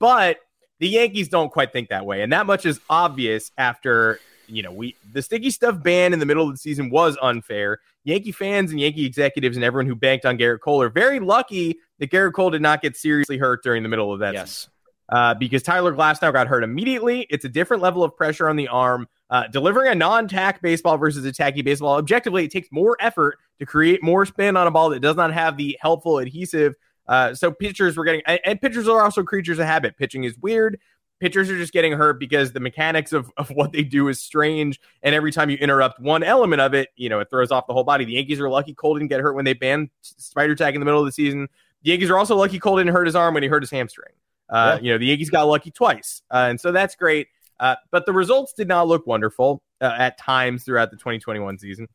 But 0.00 0.38
the 0.80 0.88
Yankees 0.88 1.28
don't 1.28 1.52
quite 1.52 1.72
think 1.72 1.90
that 1.90 2.04
way. 2.04 2.22
And 2.22 2.32
that 2.32 2.46
much 2.46 2.66
is 2.66 2.80
obvious 2.90 3.52
after, 3.56 4.18
you 4.50 4.62
know, 4.62 4.72
we 4.72 4.96
the 5.12 5.22
sticky 5.22 5.50
stuff 5.50 5.82
ban 5.82 6.12
in 6.12 6.18
the 6.18 6.26
middle 6.26 6.46
of 6.46 6.52
the 6.52 6.58
season 6.58 6.90
was 6.90 7.16
unfair. 7.22 7.78
Yankee 8.04 8.32
fans 8.32 8.70
and 8.70 8.80
Yankee 8.80 9.04
executives 9.04 9.56
and 9.56 9.64
everyone 9.64 9.86
who 9.86 9.94
banked 9.94 10.24
on 10.24 10.38
Gerrit 10.38 10.60
Cole 10.60 10.82
are 10.82 10.88
very 10.88 11.20
lucky 11.20 11.78
that 11.98 12.10
Gerrit 12.10 12.32
Cole 12.32 12.50
did 12.50 12.62
not 12.62 12.82
get 12.82 12.96
seriously 12.96 13.38
hurt 13.38 13.62
during 13.62 13.82
the 13.82 13.88
middle 13.88 14.12
of 14.12 14.20
that 14.20 14.34
yes. 14.34 14.50
season. 14.50 14.72
Uh, 15.08 15.34
because 15.34 15.64
Tyler 15.64 15.92
Glasnow 15.92 16.32
got 16.32 16.46
hurt 16.46 16.62
immediately. 16.62 17.26
It's 17.30 17.44
a 17.44 17.48
different 17.48 17.82
level 17.82 18.04
of 18.04 18.16
pressure 18.16 18.48
on 18.48 18.54
the 18.54 18.68
arm. 18.68 19.08
Uh, 19.28 19.48
delivering 19.48 19.90
a 19.90 19.94
non-tack 19.94 20.62
baseball 20.62 20.98
versus 20.98 21.24
a 21.24 21.32
tacky 21.32 21.62
baseball, 21.62 21.96
objectively, 21.96 22.44
it 22.44 22.52
takes 22.52 22.68
more 22.70 22.96
effort 23.00 23.38
to 23.58 23.66
create 23.66 24.04
more 24.04 24.24
spin 24.24 24.56
on 24.56 24.68
a 24.68 24.70
ball 24.70 24.90
that 24.90 25.00
does 25.00 25.16
not 25.16 25.32
have 25.32 25.56
the 25.56 25.76
helpful 25.80 26.18
adhesive 26.18 26.74
uh, 27.10 27.34
so 27.34 27.50
pitchers 27.50 27.96
were 27.96 28.04
getting, 28.04 28.22
and, 28.24 28.38
and 28.44 28.62
pitchers 28.62 28.86
are 28.86 29.02
also 29.02 29.24
creatures 29.24 29.58
of 29.58 29.66
habit. 29.66 29.96
Pitching 29.96 30.22
is 30.22 30.38
weird. 30.38 30.78
Pitchers 31.20 31.50
are 31.50 31.56
just 31.56 31.72
getting 31.72 31.92
hurt 31.92 32.18
because 32.18 32.52
the 32.52 32.60
mechanics 32.60 33.12
of, 33.12 33.30
of 33.36 33.50
what 33.50 33.72
they 33.72 33.82
do 33.82 34.08
is 34.08 34.18
strange. 34.18 34.80
And 35.02 35.14
every 35.14 35.30
time 35.30 35.50
you 35.50 35.58
interrupt 35.58 36.00
one 36.00 36.22
element 36.22 36.62
of 36.62 36.74
it, 36.74 36.88
you 36.96 37.08
know, 37.08 37.20
it 37.20 37.28
throws 37.28 37.50
off 37.50 37.66
the 37.66 37.74
whole 37.74 37.84
body. 37.84 38.06
The 38.06 38.12
Yankees 38.12 38.40
are 38.40 38.48
lucky 38.48 38.74
Cole 38.74 38.94
didn't 38.94 39.08
get 39.08 39.20
hurt 39.20 39.34
when 39.34 39.44
they 39.44 39.52
banned 39.52 39.90
Spider 40.00 40.54
Tack 40.54 40.74
in 40.74 40.80
the 40.80 40.86
middle 40.86 41.00
of 41.00 41.06
the 41.06 41.12
season. 41.12 41.46
The 41.82 41.90
Yankees 41.90 42.10
are 42.10 42.18
also 42.18 42.36
lucky 42.36 42.58
Cole 42.58 42.78
didn't 42.78 42.92
hurt 42.92 43.06
his 43.06 43.14
arm 43.14 43.34
when 43.34 43.42
he 43.42 43.48
hurt 43.48 43.62
his 43.62 43.70
hamstring. 43.70 44.14
Uh, 44.48 44.78
yeah. 44.78 44.84
You 44.84 44.92
know, 44.92 44.98
the 44.98 45.06
Yankees 45.06 45.30
got 45.30 45.44
lucky 45.44 45.70
twice. 45.70 46.22
Uh, 46.30 46.46
and 46.48 46.60
so 46.60 46.72
that's 46.72 46.96
great. 46.96 47.28
Uh, 47.60 47.76
but 47.90 48.06
the 48.06 48.12
results 48.12 48.54
did 48.54 48.66
not 48.66 48.88
look 48.88 49.06
wonderful 49.06 49.62
uh, 49.80 49.94
at 49.96 50.18
times 50.18 50.64
throughout 50.64 50.90
the 50.90 50.96
2021 50.96 51.58
season. 51.58 51.86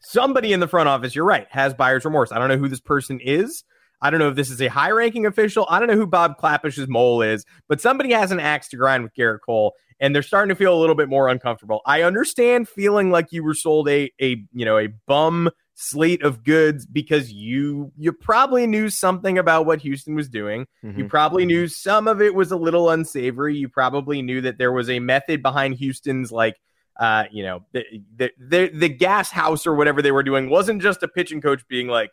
Somebody 0.00 0.52
in 0.52 0.60
the 0.60 0.66
front 0.66 0.88
office, 0.88 1.14
you're 1.14 1.24
right, 1.24 1.46
has 1.50 1.74
buyer's 1.74 2.04
remorse. 2.04 2.32
I 2.32 2.38
don't 2.38 2.48
know 2.48 2.56
who 2.56 2.68
this 2.68 2.80
person 2.80 3.20
is. 3.20 3.64
I 4.02 4.10
don't 4.10 4.20
know 4.20 4.28
if 4.28 4.36
this 4.36 4.50
is 4.50 4.60
a 4.60 4.68
high 4.68 4.90
ranking 4.90 5.26
official. 5.26 5.66
I 5.68 5.78
don't 5.78 5.88
know 5.88 5.96
who 5.96 6.06
Bob 6.06 6.38
Klapisch's 6.38 6.88
mole 6.88 7.22
is, 7.22 7.44
but 7.68 7.80
somebody 7.80 8.12
has 8.12 8.32
an 8.32 8.40
axe 8.40 8.68
to 8.68 8.76
grind 8.76 9.02
with 9.02 9.14
Gerrit 9.14 9.40
Cole, 9.44 9.74
and 9.98 10.14
they're 10.14 10.22
starting 10.22 10.48
to 10.48 10.54
feel 10.54 10.74
a 10.74 10.80
little 10.80 10.94
bit 10.94 11.08
more 11.08 11.28
uncomfortable. 11.28 11.80
I 11.86 12.02
understand 12.02 12.68
feeling 12.68 13.10
like 13.10 13.32
you 13.32 13.44
were 13.44 13.54
sold 13.54 13.88
a 13.88 14.10
a 14.20 14.44
you 14.52 14.64
know 14.64 14.78
a 14.78 14.88
bum 15.06 15.50
slate 15.74 16.22
of 16.22 16.44
goods 16.44 16.86
because 16.86 17.32
you 17.32 17.90
you 17.96 18.12
probably 18.12 18.66
knew 18.66 18.90
something 18.90 19.38
about 19.38 19.66
what 19.66 19.80
Houston 19.80 20.14
was 20.14 20.28
doing. 20.28 20.66
Mm-hmm. 20.84 20.98
You 20.98 21.08
probably 21.08 21.46
knew 21.46 21.68
some 21.68 22.08
of 22.08 22.20
it 22.20 22.34
was 22.34 22.50
a 22.52 22.56
little 22.56 22.90
unsavory. 22.90 23.56
You 23.56 23.68
probably 23.68 24.22
knew 24.22 24.40
that 24.42 24.58
there 24.58 24.72
was 24.72 24.90
a 24.90 24.98
method 24.98 25.42
behind 25.42 25.74
Houston's 25.74 26.32
like 26.32 26.56
uh, 27.00 27.24
you 27.30 27.42
know, 27.42 27.64
the, 27.72 27.84
the 28.16 28.30
the 28.38 28.70
the 28.74 28.88
gas 28.88 29.30
house 29.30 29.66
or 29.66 29.74
whatever 29.74 30.02
they 30.02 30.12
were 30.12 30.22
doing 30.22 30.50
wasn't 30.50 30.82
just 30.82 31.02
a 31.02 31.08
pitching 31.08 31.40
coach 31.40 31.66
being 31.66 31.88
like, 31.88 32.12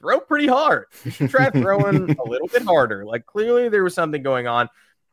throw 0.00 0.20
pretty 0.20 0.46
hard. 0.46 0.86
You 1.04 1.10
should 1.10 1.30
try 1.30 1.50
throwing 1.50 2.10
a 2.18 2.24
little 2.24 2.48
bit 2.48 2.62
harder. 2.62 3.04
Like 3.04 3.26
clearly 3.26 3.68
there 3.68 3.84
was 3.84 3.94
something 3.94 4.22
going 4.22 4.46
on. 4.46 4.68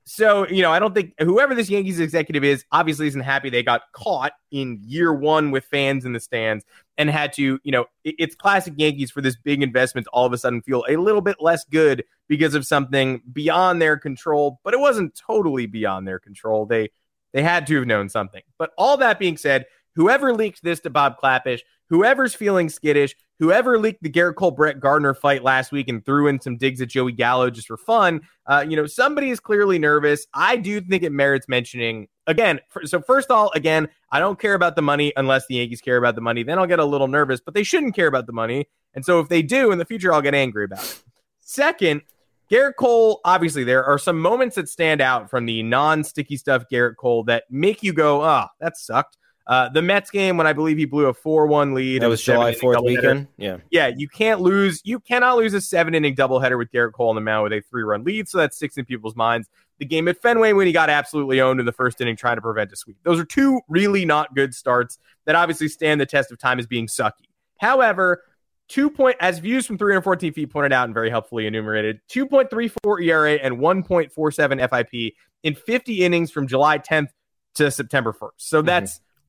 So, 0.06 0.46
you 0.50 0.62
know, 0.62 0.72
I 0.72 0.80
don't 0.80 0.94
think 0.94 1.14
whoever 1.18 1.56
this 1.56 1.70
Yankees 1.70 2.02
executive 2.02 2.44
is 2.44 2.66
obviously 2.74 3.08
isn't 3.08 3.22
happy 3.22 3.50
they 3.50 3.64
got 3.64 3.84
caught 3.94 4.34
in 4.52 4.82
year 4.84 5.14
one 5.14 5.50
with 5.52 5.64
fans 5.64 6.04
in 6.04 6.12
the 6.12 6.20
stands 6.20 6.66
and 6.98 7.10
had 7.10 7.32
to, 7.34 7.60
you 7.64 7.72
know, 7.72 7.86
it's 8.04 8.36
classic 8.36 8.74
Yankees 8.76 9.12
for 9.12 9.22
this 9.22 9.38
big 9.38 9.64
investment 9.64 10.08
all 10.12 10.26
of 10.26 10.34
a 10.34 10.38
sudden 10.38 10.62
feel 10.62 10.84
a 10.90 10.98
little 10.98 11.22
bit 11.22 11.38
less 11.40 11.64
good 11.64 12.04
because 12.28 12.54
of 12.54 12.66
something 12.66 13.22
beyond 13.32 13.82
their 13.82 13.98
control, 13.98 14.60
but 14.66 14.74
it 14.74 14.80
wasn't 14.80 15.16
totally 15.16 15.68
beyond 15.68 16.06
their 16.06 16.20
control. 16.20 16.66
They 16.66 16.90
they 17.32 17.42
had 17.42 17.66
to 17.68 17.78
have 17.78 17.88
known 17.88 18.10
something. 18.10 18.44
But 18.58 18.72
all 18.78 18.98
that 18.98 19.20
being 19.20 19.38
said, 19.38 19.66
whoever 19.96 20.34
leaked 20.34 20.64
this 20.64 20.82
to 20.82 20.90
Bob 20.90 21.16
Klapisch, 21.22 21.62
whoever's 21.90 22.36
feeling 22.36 22.70
skittish, 22.70 23.16
whoever 23.40 23.80
leaked 23.80 24.04
the 24.04 24.10
Gerrit 24.10 24.36
Cole 24.36 24.52
Brett 24.52 24.80
Gardner 24.80 25.14
fight 25.14 25.44
last 25.44 25.72
week 25.72 25.88
and 25.90 26.04
threw 26.06 26.28
in 26.28 26.40
some 26.40 26.58
digs 26.58 26.82
at 26.82 26.90
Joey 26.90 27.12
Gallo 27.12 27.50
just 27.50 27.68
for 27.68 27.78
fun, 27.78 28.22
uh, 28.46 28.66
you 28.68 28.76
know, 28.76 28.86
somebody 28.86 29.30
is 29.30 29.40
clearly 29.40 29.80
nervous. 29.80 30.28
I 30.34 30.58
do 30.58 30.82
think 30.82 31.04
it 31.04 31.12
merits 31.12 31.48
mentioning 31.48 32.08
again. 32.28 32.60
For, 32.70 32.86
so 32.86 33.02
first 33.02 33.30
of 33.30 33.36
all, 33.36 33.52
again, 33.56 33.90
I 34.12 34.20
don't 34.20 34.40
care 34.40 34.54
about 34.54 34.76
the 34.76 34.82
money 34.82 35.14
unless 35.18 35.48
the 35.48 35.56
Yankees 35.56 35.82
care 35.82 35.98
about 35.98 36.16
the 36.16 36.22
money. 36.22 36.44
Then 36.44 36.60
I'll 36.60 36.68
get 36.68 36.80
a 36.80 36.86
little 36.86 37.08
nervous, 37.08 37.40
but 37.40 37.54
they 37.54 37.64
shouldn't 37.64 37.96
care 37.96 38.08
about 38.08 38.28
the 38.28 38.34
money. 38.34 38.68
And 38.94 39.06
so 39.06 39.20
if 39.20 39.30
they 39.30 39.42
do 39.42 39.72
in 39.72 39.80
the 39.80 39.86
future, 39.86 40.14
I'll 40.14 40.22
get 40.22 40.36
angry 40.36 40.66
about 40.66 40.84
it. 40.84 41.04
Second, 41.42 42.04
Gerrit 42.52 42.76
Cole, 42.78 43.20
obviously, 43.26 43.64
there 43.64 43.84
are 43.84 43.98
some 43.98 44.20
moments 44.20 44.56
that 44.58 44.70
stand 44.70 45.02
out 45.02 45.30
from 45.30 45.46
the 45.46 45.64
non 45.64 46.04
sticky 46.04 46.38
stuff 46.38 46.66
Gerrit 46.72 46.98
Cole 46.98 47.24
that 47.24 47.46
make 47.50 47.82
you 47.84 47.94
go, 47.94 48.22
ah, 48.22 48.48
oh, 48.48 48.56
that 48.60 48.78
sucked. 48.78 49.18
Uh, 49.46 49.68
the 49.70 49.82
Mets 49.82 50.10
game 50.10 50.38
when 50.38 50.48
I 50.48 50.54
believe 50.54 50.78
he 50.78 50.86
blew 50.86 51.08
a 51.08 51.14
four-one 51.14 51.74
lead. 51.74 52.02
That 52.02 52.10
was 52.10 52.24
July 52.24 52.54
Fourth 52.54 52.82
weekend. 52.82 53.28
Yeah, 53.38 53.58
yeah. 53.72 53.88
You 53.88 54.08
can't 54.08 54.40
lose. 54.40 54.82
You 54.86 55.00
cannot 55.00 55.38
lose 55.38 55.54
a 55.54 55.60
seven-inning 55.60 56.16
doubleheader 56.16 56.58
with 56.58 56.72
Gerrit 56.72 56.94
Cole 56.94 57.10
on 57.10 57.16
the 57.16 57.22
mound 57.22 57.44
with 57.44 57.54
a 57.54 57.62
three-run 57.62 58.04
lead. 58.06 58.30
So 58.30 58.38
that 58.38 58.54
sticks 58.54 58.78
in 58.78 58.86
people's 58.86 59.16
minds. 59.16 59.50
The 59.80 59.86
game 59.86 60.08
at 60.08 60.22
Fenway 60.22 60.54
when 60.54 60.66
he 60.66 60.72
got 60.72 60.90
absolutely 60.90 61.42
owned 61.42 61.60
in 61.60 61.66
the 61.66 61.74
first 61.74 62.00
inning, 62.00 62.16
trying 62.16 62.38
to 62.38 62.42
prevent 62.42 62.72
a 62.72 62.76
sweep. 62.78 62.98
Those 63.04 63.20
are 63.20 63.26
two 63.26 63.60
really 63.68 64.06
not 64.06 64.34
good 64.34 64.56
starts 64.56 64.98
that 65.26 65.36
obviously 65.36 65.68
stand 65.68 66.00
the 66.00 66.06
test 66.06 66.32
of 66.32 66.38
time 66.38 66.58
as 66.58 66.68
being 66.68 66.88
sucky. 66.88 67.28
However, 67.58 68.24
two 68.70 68.90
point 68.90 69.18
as 69.20 69.40
views 69.40 69.66
from 69.66 69.78
314 69.78 70.34
feet 70.34 70.50
pointed 70.52 70.74
out 70.74 70.86
and 70.86 70.94
very 70.94 71.10
helpfully 71.10 71.48
enumerated 71.48 72.00
2.34 72.10 73.04
era 73.06 73.34
and 73.34 73.58
1.47 73.58 74.90
fip 74.90 75.14
in 75.44 75.54
50 75.54 76.06
innings 76.06 76.32
from 76.32 76.48
july 76.48 76.80
10th 76.80 77.10
to 77.56 77.70
september 77.70 78.14
1st 78.14 78.30
so 78.38 78.60
mm-hmm. 78.60 78.68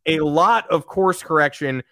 A 0.06 0.20
lot 0.20 0.68
of 0.70 0.86
course 0.86 1.22
correction 1.22 1.82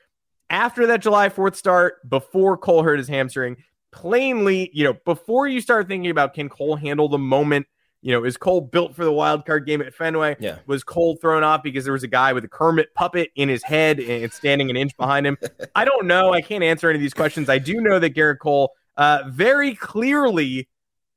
after 0.53 0.87
that 0.89 1.01
July 1.01 1.31
4th 1.31 1.57
start, 1.57 2.09
before 2.09 2.57
Cole 2.59 2.83
hurt 2.83 2.99
his 2.99 3.09
hamstring. 3.09 3.57
Plainly, 3.91 4.71
you 4.73 4.85
know, 4.85 4.95
before 5.05 5.49
you 5.49 5.61
start 5.61 5.89
thinking 5.89 6.11
about 6.11 6.35
can 6.35 6.49
Cole 6.49 6.77
handle 6.77 7.09
the 7.09 7.19
moment, 7.19 7.67
you 8.03 8.13
know, 8.13 8.25
is 8.25 8.37
Cole 8.37 8.61
built 8.61 8.95
for 8.95 9.05
the 9.05 9.13
wild 9.13 9.47
card 9.47 9.67
game 9.67 9.81
at 9.81 9.95
Fenway? 9.95 10.37
Yeah. 10.41 10.59
Was 10.67 10.85
Cole 10.85 11.17
thrown 11.17 11.43
off 11.43 11.63
because 11.63 11.85
there 11.85 11.93
was 11.93 12.03
a 12.03 12.09
guy 12.09 12.33
with 12.33 12.45
a 12.45 12.49
Kermit 12.49 12.95
puppet 12.95 13.31
in 13.35 13.49
his 13.49 13.63
head 13.63 13.99
and 13.99 14.31
standing 14.33 14.71
an 14.71 14.77
inch 14.77 14.97
behind 14.97 15.27
him? 15.27 15.39
I 15.75 15.85
don't 15.85 16.07
know. 16.07 16.33
I 16.33 16.43
can't 16.43 16.63
answer 16.63 16.89
any 16.89 16.97
of 16.97 17.03
these 17.03 17.15
questions. 17.15 17.49
I 17.49 17.59
do 17.59 17.81
know 17.81 17.99
that 17.99 18.15
Gerrit 18.15 18.39
Cole 18.39 18.73
uh, 18.97 19.23
very 19.29 19.75
clearly 19.75 20.69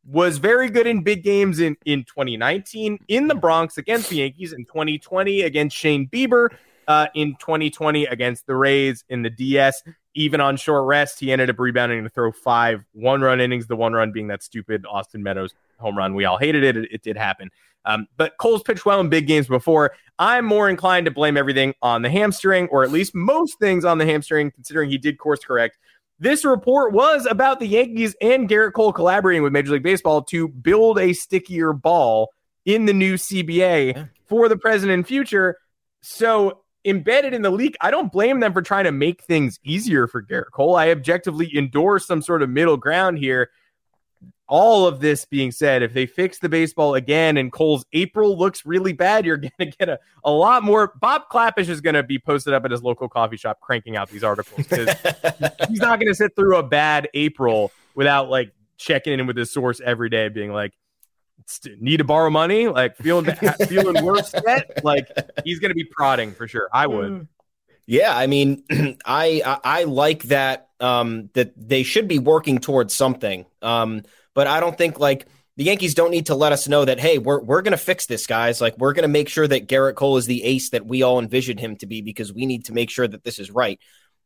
was 0.05 0.37
very 0.37 0.69
good 0.69 0.85
in 0.85 1.01
big 1.01 1.23
games 1.23 1.59
in, 1.59 1.75
in 1.85 2.03
2019 2.03 2.99
in 3.07 3.27
the 3.27 3.35
Bronx 3.35 3.77
against 3.77 4.09
the 4.09 4.17
Yankees, 4.17 4.53
in 4.53 4.65
2020 4.65 5.41
against 5.41 5.75
Shane 5.75 6.07
Bieber, 6.07 6.49
uh, 6.87 7.07
in 7.13 7.35
2020 7.39 8.05
against 8.05 8.47
the 8.47 8.55
Rays 8.55 9.03
in 9.09 9.21
the 9.21 9.29
DS. 9.29 9.83
Even 10.13 10.39
on 10.39 10.55
short 10.55 10.85
rest, 10.85 11.19
he 11.19 11.31
ended 11.31 11.49
up 11.49 11.59
rebounding 11.59 12.03
to 12.03 12.09
throw 12.09 12.31
five 12.31 12.85
one 12.93 13.21
run 13.21 13.41
innings, 13.41 13.67
the 13.67 13.75
one 13.75 13.93
run 13.93 14.11
being 14.11 14.27
that 14.27 14.43
stupid 14.43 14.85
Austin 14.89 15.21
Meadows 15.21 15.53
home 15.77 15.97
run. 15.97 16.15
We 16.15 16.25
all 16.25 16.37
hated 16.37 16.63
it. 16.63 16.77
It, 16.77 16.91
it 16.91 17.03
did 17.03 17.17
happen. 17.17 17.51
Um, 17.85 18.07
but 18.17 18.37
Cole's 18.37 18.63
pitched 18.63 18.85
well 18.85 18.99
in 18.99 19.09
big 19.09 19.27
games 19.27 19.47
before. 19.47 19.93
I'm 20.17 20.45
more 20.45 20.69
inclined 20.69 21.05
to 21.05 21.11
blame 21.11 21.37
everything 21.37 21.73
on 21.81 22.01
the 22.01 22.09
hamstring, 22.09 22.67
or 22.71 22.83
at 22.83 22.91
least 22.91 23.13
most 23.13 23.59
things 23.59 23.85
on 23.85 23.97
the 23.97 24.05
hamstring, 24.05 24.51
considering 24.51 24.89
he 24.89 24.97
did 24.97 25.19
course 25.19 25.43
correct. 25.43 25.77
This 26.17 26.45
report 26.45 26.93
was 26.93 27.25
about 27.25 27.59
the 27.59 27.67
Yankees 27.67 28.15
and 28.21 28.49
Gerrit 28.49 28.73
Cole 28.73 28.93
collaborating 28.93 29.43
with 29.43 29.51
Major 29.51 29.73
League 29.73 29.83
Baseball 29.83 30.23
to 30.23 30.47
build 30.47 30.97
a 30.97 31.11
stickier 31.13 31.73
ball 31.73 32.29
in 32.63 32.85
the 32.85 32.93
new 32.93 33.15
CBA 33.15 34.09
for 34.27 34.47
the 34.47 34.57
present 34.57 34.91
and 34.91 35.05
future. 35.05 35.57
So 36.01 36.61
embedded 36.85 37.33
in 37.33 37.41
the 37.41 37.49
leak, 37.49 37.75
I 37.81 37.91
don't 37.91 38.11
blame 38.11 38.39
them 38.39 38.53
for 38.53 38.61
trying 38.61 38.85
to 38.85 38.91
make 38.91 39.23
things 39.23 39.59
easier 39.63 40.07
for 40.07 40.21
Gerrit 40.21 40.51
Cole. 40.51 40.75
I 40.75 40.89
objectively 40.89 41.51
endorse 41.57 42.05
some 42.05 42.21
sort 42.21 42.41
of 42.41 42.49
middle 42.49 42.77
ground 42.77 43.17
here. 43.17 43.49
All 44.47 44.85
of 44.85 44.99
this 44.99 45.25
being 45.25 45.51
said, 45.51 45.81
if 45.81 45.93
they 45.93 46.05
fix 46.05 46.37
the 46.37 46.47
baseball 46.47 46.93
again 46.93 47.35
and 47.35 47.51
Cole's 47.51 47.83
April 47.93 48.37
looks 48.37 48.63
really 48.63 48.93
bad, 48.93 49.25
you're 49.25 49.37
going 49.37 49.51
to 49.59 49.65
get 49.65 49.89
a, 49.89 49.99
a 50.23 50.31
lot 50.31 50.63
more. 50.63 50.93
Bob 51.01 51.23
Klapisch 51.31 51.67
is 51.67 51.81
going 51.81 51.95
to 51.95 52.03
be 52.03 52.19
posted 52.19 52.53
up 52.53 52.63
at 52.63 52.71
his 52.71 52.83
local 52.83 53.09
coffee 53.09 53.37
shop 53.37 53.59
cranking 53.59 53.97
out 53.97 54.09
these 54.09 54.23
articles 54.23 54.67
because 54.67 54.89
he's 55.67 55.79
not 55.79 55.99
going 55.99 56.09
to 56.09 56.15
sit 56.15 56.35
through 56.35 56.57
a 56.57 56.63
bad 56.63 57.09
April 57.15 57.71
without 57.95 58.29
like 58.29 58.53
checking 58.77 59.19
in 59.19 59.25
with 59.25 59.35
his 59.35 59.51
source 59.51 59.81
every 59.83 60.09
day, 60.09 60.29
being 60.29 60.53
like, 60.53 60.73
need 61.79 61.97
to 61.97 62.03
borrow 62.03 62.29
money, 62.29 62.67
like 62.67 62.97
feeling 62.97 63.33
feeling 63.67 64.03
worse 64.03 64.33
yet, 64.45 64.83
like 64.83 65.07
he's 65.43 65.59
going 65.59 65.69
to 65.69 65.75
be 65.75 65.85
prodding 65.85 66.33
for 66.33 66.47
sure. 66.47 66.69
I 66.73 66.87
would. 66.87 67.27
Yeah, 67.87 68.15
I 68.15 68.27
mean, 68.27 68.63
I, 69.05 69.41
I, 69.45 69.59
I 69.63 69.83
like 69.83 70.23
that 70.23 70.69
um, 70.79 71.29
that 71.33 71.53
they 71.55 71.83
should 71.83 72.07
be 72.07 72.19
working 72.19 72.59
towards 72.59 72.93
something. 72.93 73.45
Um, 73.61 74.01
but 74.33 74.47
I 74.47 74.59
don't 74.59 74.77
think 74.77 74.99
like 74.99 75.27
the 75.57 75.65
Yankees 75.65 75.93
don't 75.93 76.11
need 76.11 76.25
to 76.27 76.35
let 76.35 76.51
us 76.51 76.67
know 76.67 76.83
that 76.83 76.99
hey, 76.99 77.17
we're 77.17 77.41
we're 77.41 77.61
going 77.61 77.71
to 77.71 77.77
fix 77.77 78.05
this, 78.07 78.27
guys. 78.27 78.59
Like 78.59 78.77
we're 78.77 78.93
going 78.93 79.03
to 79.03 79.09
make 79.09 79.29
sure 79.29 79.47
that 79.47 79.67
Gerrit 79.67 79.95
Cole 79.95 80.17
is 80.17 80.25
the 80.25 80.43
ace 80.43 80.71
that 80.71 80.85
we 80.85 81.03
all 81.03 81.19
envisioned 81.19 81.59
him 81.59 81.75
to 81.77 81.85
be 81.85 82.01
because 82.01 82.33
we 82.33 82.45
need 82.45 82.65
to 82.65 82.73
make 82.73 82.89
sure 82.89 83.07
that 83.07 83.23
this 83.23 83.39
is 83.39 83.51
right. 83.51 83.79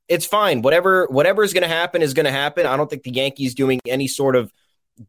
It's 0.07 0.25
fine. 0.25 0.61
Whatever 0.61 1.07
whatever 1.07 1.43
is 1.43 1.53
going 1.53 1.63
to 1.63 1.67
happen 1.67 2.01
is 2.01 2.13
going 2.13 2.25
to 2.25 2.31
happen. 2.31 2.65
I 2.65 2.77
don't 2.77 2.89
think 2.89 3.03
the 3.03 3.11
Yankees 3.11 3.53
doing 3.53 3.79
any 3.85 4.07
sort 4.07 4.35
of 4.35 4.51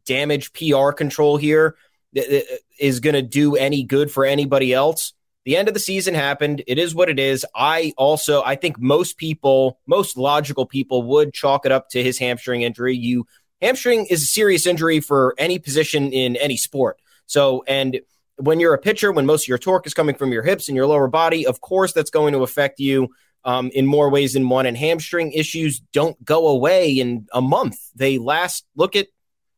damage 0.05 0.53
PR 0.53 0.91
control 0.91 1.37
here 1.37 1.75
is 2.13 2.99
going 2.99 3.13
to 3.13 3.21
do 3.21 3.55
any 3.55 3.83
good 3.83 4.11
for 4.11 4.25
anybody 4.25 4.73
else. 4.73 5.13
The 5.45 5.57
end 5.57 5.67
of 5.67 5.73
the 5.73 5.79
season 5.79 6.13
happened. 6.13 6.63
It 6.67 6.77
is 6.77 6.93
what 6.93 7.09
it 7.09 7.19
is. 7.19 7.45
I 7.55 7.93
also, 7.97 8.43
I 8.43 8.55
think 8.55 8.79
most 8.79 9.17
people, 9.17 9.79
most 9.87 10.17
logical 10.17 10.65
people 10.65 11.03
would 11.03 11.33
chalk 11.33 11.65
it 11.65 11.71
up 11.71 11.89
to 11.89 12.03
his 12.03 12.19
hamstring 12.19 12.61
injury. 12.61 12.95
You 12.95 13.25
hamstring 13.59 14.05
is 14.05 14.21
a 14.23 14.27
serious 14.27 14.67
injury 14.67 14.99
for 14.99 15.33
any 15.37 15.57
position 15.57 16.11
in 16.13 16.35
any 16.35 16.57
sport. 16.57 16.99
So, 17.25 17.63
and 17.67 18.01
when 18.35 18.59
you're 18.59 18.73
a 18.73 18.79
pitcher, 18.79 19.11
when 19.11 19.25
most 19.25 19.45
of 19.45 19.47
your 19.47 19.57
torque 19.57 19.87
is 19.87 19.93
coming 19.93 20.15
from 20.15 20.31
your 20.31 20.43
hips 20.43 20.67
and 20.67 20.75
your 20.75 20.87
lower 20.87 21.07
body, 21.07 21.47
of 21.47 21.61
course, 21.61 21.93
that's 21.93 22.09
going 22.09 22.33
to 22.33 22.43
affect 22.43 22.79
you 22.79 23.09
um, 23.43 23.71
in 23.73 23.85
more 23.85 24.09
ways 24.09 24.33
than 24.33 24.47
one. 24.49 24.65
And 24.65 24.77
hamstring 24.77 25.31
issues 25.31 25.79
don't 25.93 26.23
go 26.23 26.47
away 26.49 26.91
in 26.91 27.27
a 27.33 27.41
month. 27.41 27.79
They 27.95 28.17
last, 28.17 28.65
look 28.75 28.95
at 28.95 29.07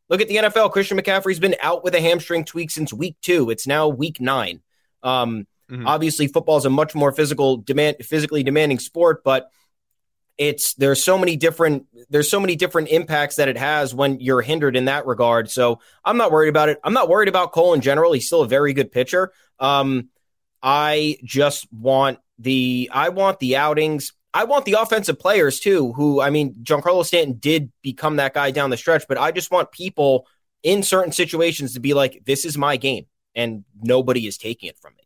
Look 0.08 0.20
at 0.20 0.28
the 0.28 0.36
NFL. 0.36 0.72
Christian 0.72 0.98
McCaffrey's 0.98 1.38
been 1.38 1.56
out 1.62 1.82
with 1.82 1.94
a 1.94 2.00
hamstring 2.00 2.44
tweak 2.44 2.70
since 2.70 2.92
week 2.92 3.16
two. 3.22 3.50
It's 3.50 3.66
now 3.66 3.88
week 3.88 4.20
nine. 4.20 4.60
Um, 5.02 5.46
mm-hmm. 5.70 5.86
Obviously, 5.86 6.26
football 6.26 6.58
is 6.58 6.66
a 6.66 6.70
much 6.70 6.94
more 6.94 7.12
physical 7.12 7.56
demand, 7.56 7.96
physically 8.00 8.42
demanding 8.42 8.78
sport, 8.78 9.24
but 9.24 9.50
it's 10.36 10.74
there's 10.74 11.02
so 11.02 11.16
many 11.16 11.36
different 11.36 11.86
there's 12.10 12.28
so 12.28 12.40
many 12.40 12.56
different 12.56 12.88
impacts 12.88 13.36
that 13.36 13.48
it 13.48 13.56
has 13.56 13.94
when 13.94 14.20
you're 14.20 14.42
hindered 14.42 14.76
in 14.76 14.86
that 14.86 15.06
regard. 15.06 15.50
So 15.50 15.80
I'm 16.04 16.16
not 16.16 16.32
worried 16.32 16.48
about 16.48 16.68
it. 16.68 16.80
I'm 16.82 16.92
not 16.92 17.08
worried 17.08 17.28
about 17.28 17.52
Cole 17.52 17.74
in 17.74 17.80
general. 17.80 18.12
He's 18.12 18.26
still 18.26 18.42
a 18.42 18.48
very 18.48 18.72
good 18.72 18.90
pitcher. 18.90 19.32
Um, 19.60 20.08
I 20.62 21.18
just 21.22 21.72
want 21.72 22.18
the 22.38 22.90
I 22.92 23.10
want 23.10 23.38
the 23.38 23.56
outings 23.56 24.12
I 24.34 24.44
want 24.44 24.64
the 24.64 24.72
offensive 24.72 25.18
players 25.18 25.60
too, 25.60 25.92
who, 25.92 26.20
I 26.20 26.30
mean, 26.30 26.56
Giancarlo 26.64 27.04
Stanton 27.04 27.36
did 27.38 27.70
become 27.82 28.16
that 28.16 28.34
guy 28.34 28.50
down 28.50 28.70
the 28.70 28.76
stretch, 28.76 29.04
but 29.08 29.16
I 29.16 29.30
just 29.30 29.52
want 29.52 29.70
people 29.70 30.26
in 30.64 30.82
certain 30.82 31.12
situations 31.12 31.74
to 31.74 31.80
be 31.80 31.94
like, 31.94 32.22
this 32.26 32.44
is 32.44 32.58
my 32.58 32.76
game 32.76 33.06
and 33.36 33.64
nobody 33.80 34.26
is 34.26 34.36
taking 34.36 34.68
it 34.68 34.78
from 34.78 34.94
me. 34.96 35.04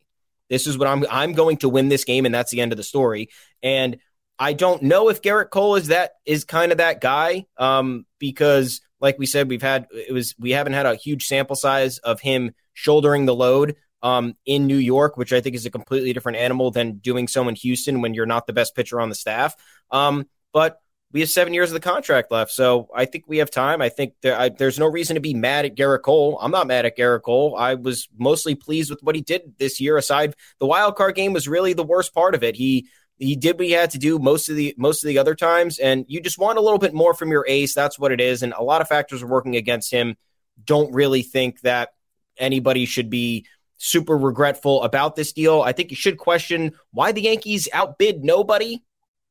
This 0.49 0.67
is 0.67 0.79
what 0.79 0.89
I'm, 0.89 1.05
I'm 1.11 1.35
going 1.35 1.59
to 1.59 1.69
win 1.69 1.91
this 1.91 2.05
game. 2.05 2.25
And 2.25 2.35
that's 2.35 2.51
the 2.51 2.63
end 2.63 2.73
of 2.73 2.79
the 2.79 2.83
story. 2.83 3.29
And 3.63 3.99
I 4.39 4.55
don't 4.55 4.83
know 4.83 5.11
if 5.11 5.21
Gerrit 5.21 5.51
Cole 5.51 5.75
is 5.75 5.89
that, 5.89 6.13
is 6.25 6.45
kind 6.45 6.73
of 6.73 6.79
that 6.79 7.03
guy. 7.03 7.45
Um, 7.59 8.07
because 8.19 8.81
like 8.99 9.19
we 9.19 9.27
said, 9.27 9.51
we've 9.51 9.61
had, 9.61 9.89
it 9.93 10.13
was, 10.13 10.35
we 10.39 10.53
haven't 10.53 10.73
had 10.73 10.87
a 10.87 10.95
huge 10.95 11.27
sample 11.27 11.57
size 11.57 11.99
of 11.99 12.21
him 12.21 12.55
shouldering 12.73 13.27
the 13.27 13.35
load 13.35 13.77
um, 14.03 14.37
in 14.47 14.67
New 14.67 14.77
York, 14.77 15.17
which 15.17 15.33
I 15.33 15.41
think 15.41 15.57
is 15.57 15.67
a 15.67 15.71
completely 15.71 16.13
different 16.13 16.39
animal 16.39 16.71
than 16.71 16.99
doing 16.99 17.29
so 17.29 17.49
in 17.49 17.55
Houston 17.57 18.01
when 18.01 18.15
you're 18.15 18.27
not 18.27 18.47
the 18.47 18.53
best 18.53 18.75
pitcher 18.75 19.01
on 19.01 19.09
the 19.09 19.15
staff. 19.15 19.55
Um, 19.91 20.27
but 20.53 20.81
we 21.11 21.21
have 21.21 21.31
seven 21.31 21.55
years 21.55 21.71
of 21.71 21.75
the 21.75 21.81
contract 21.81 22.31
left, 22.31 22.51
so 22.51 22.89
I 22.95 23.07
think 23.07 23.25
we 23.27 23.39
have 23.39 23.51
time. 23.51 23.81
I 23.81 23.89
think 23.89 24.13
there, 24.21 24.39
I, 24.39 24.51
there's 24.51 24.79
no 24.79 24.87
reason 24.87 25.15
to 25.15 25.21
be 25.21 25.33
mad 25.33 25.65
at 25.65 25.75
Gerrit 25.75 26.03
Cole. 26.03 26.39
I'm 26.41 26.51
not 26.51 26.67
mad 26.67 26.85
at 26.85 26.99
Gerrit 26.99 27.23
Cole. 27.23 27.57
I 27.57 27.75
was 27.75 28.09
mostly 28.19 28.55
pleased 28.55 28.91
with 28.91 29.03
what 29.03 29.15
he 29.15 29.23
did 29.23 29.55
this 29.59 29.81
year. 29.81 29.97
Aside, 29.97 30.35
the 30.59 30.67
wild 30.67 30.97
card 30.97 31.15
game 31.15 31.33
was 31.33 31.49
really 31.49 31.73
the 31.73 31.83
worst 31.83 32.13
part 32.13 32.35
of 32.35 32.43
it. 32.43 32.57
He 32.57 32.89
he 33.17 33.35
did 33.35 33.59
what 33.59 33.67
he 33.67 33.73
had 33.73 33.91
to 33.91 33.99
do 33.99 34.19
most 34.19 34.49
of 34.49 34.57
the 34.57 34.75
most 34.77 35.03
of 35.03 35.09
the 35.09 35.19
other 35.19 35.35
times, 35.35 35.79
and 35.79 36.05
you 36.09 36.21
just 36.21 36.39
want 36.39 36.59
a 36.59 36.61
little 36.61 36.79
bit 36.79 36.95
more 36.95 37.15
from 37.15 37.31
your 37.31 37.45
ace. 37.49 37.75
That's 37.75 37.99
what 37.99 38.13
it 38.13 38.21
is, 38.21 38.43
and 38.43 38.53
a 38.53 38.63
lot 38.63 38.83
of 38.83 38.89
factors 38.89 39.23
are 39.23 39.27
working 39.27 39.57
against 39.57 39.91
him. 39.91 40.17
Don't 40.63 40.93
really 40.93 41.23
think 41.23 41.63
that 41.63 41.91
anybody 42.37 42.85
should 42.85 43.09
be 43.11 43.47
super 43.79 44.17
regretful 44.17 44.83
about 44.83 45.17
this 45.17 45.33
deal. 45.33 45.63
I 45.63 45.73
think 45.73 45.91
you 45.91 45.97
should 45.97 46.19
question 46.19 46.73
why 46.93 47.13
the 47.13 47.23
Yankees 47.23 47.69
outbid 47.73 48.25
nobody 48.25 48.83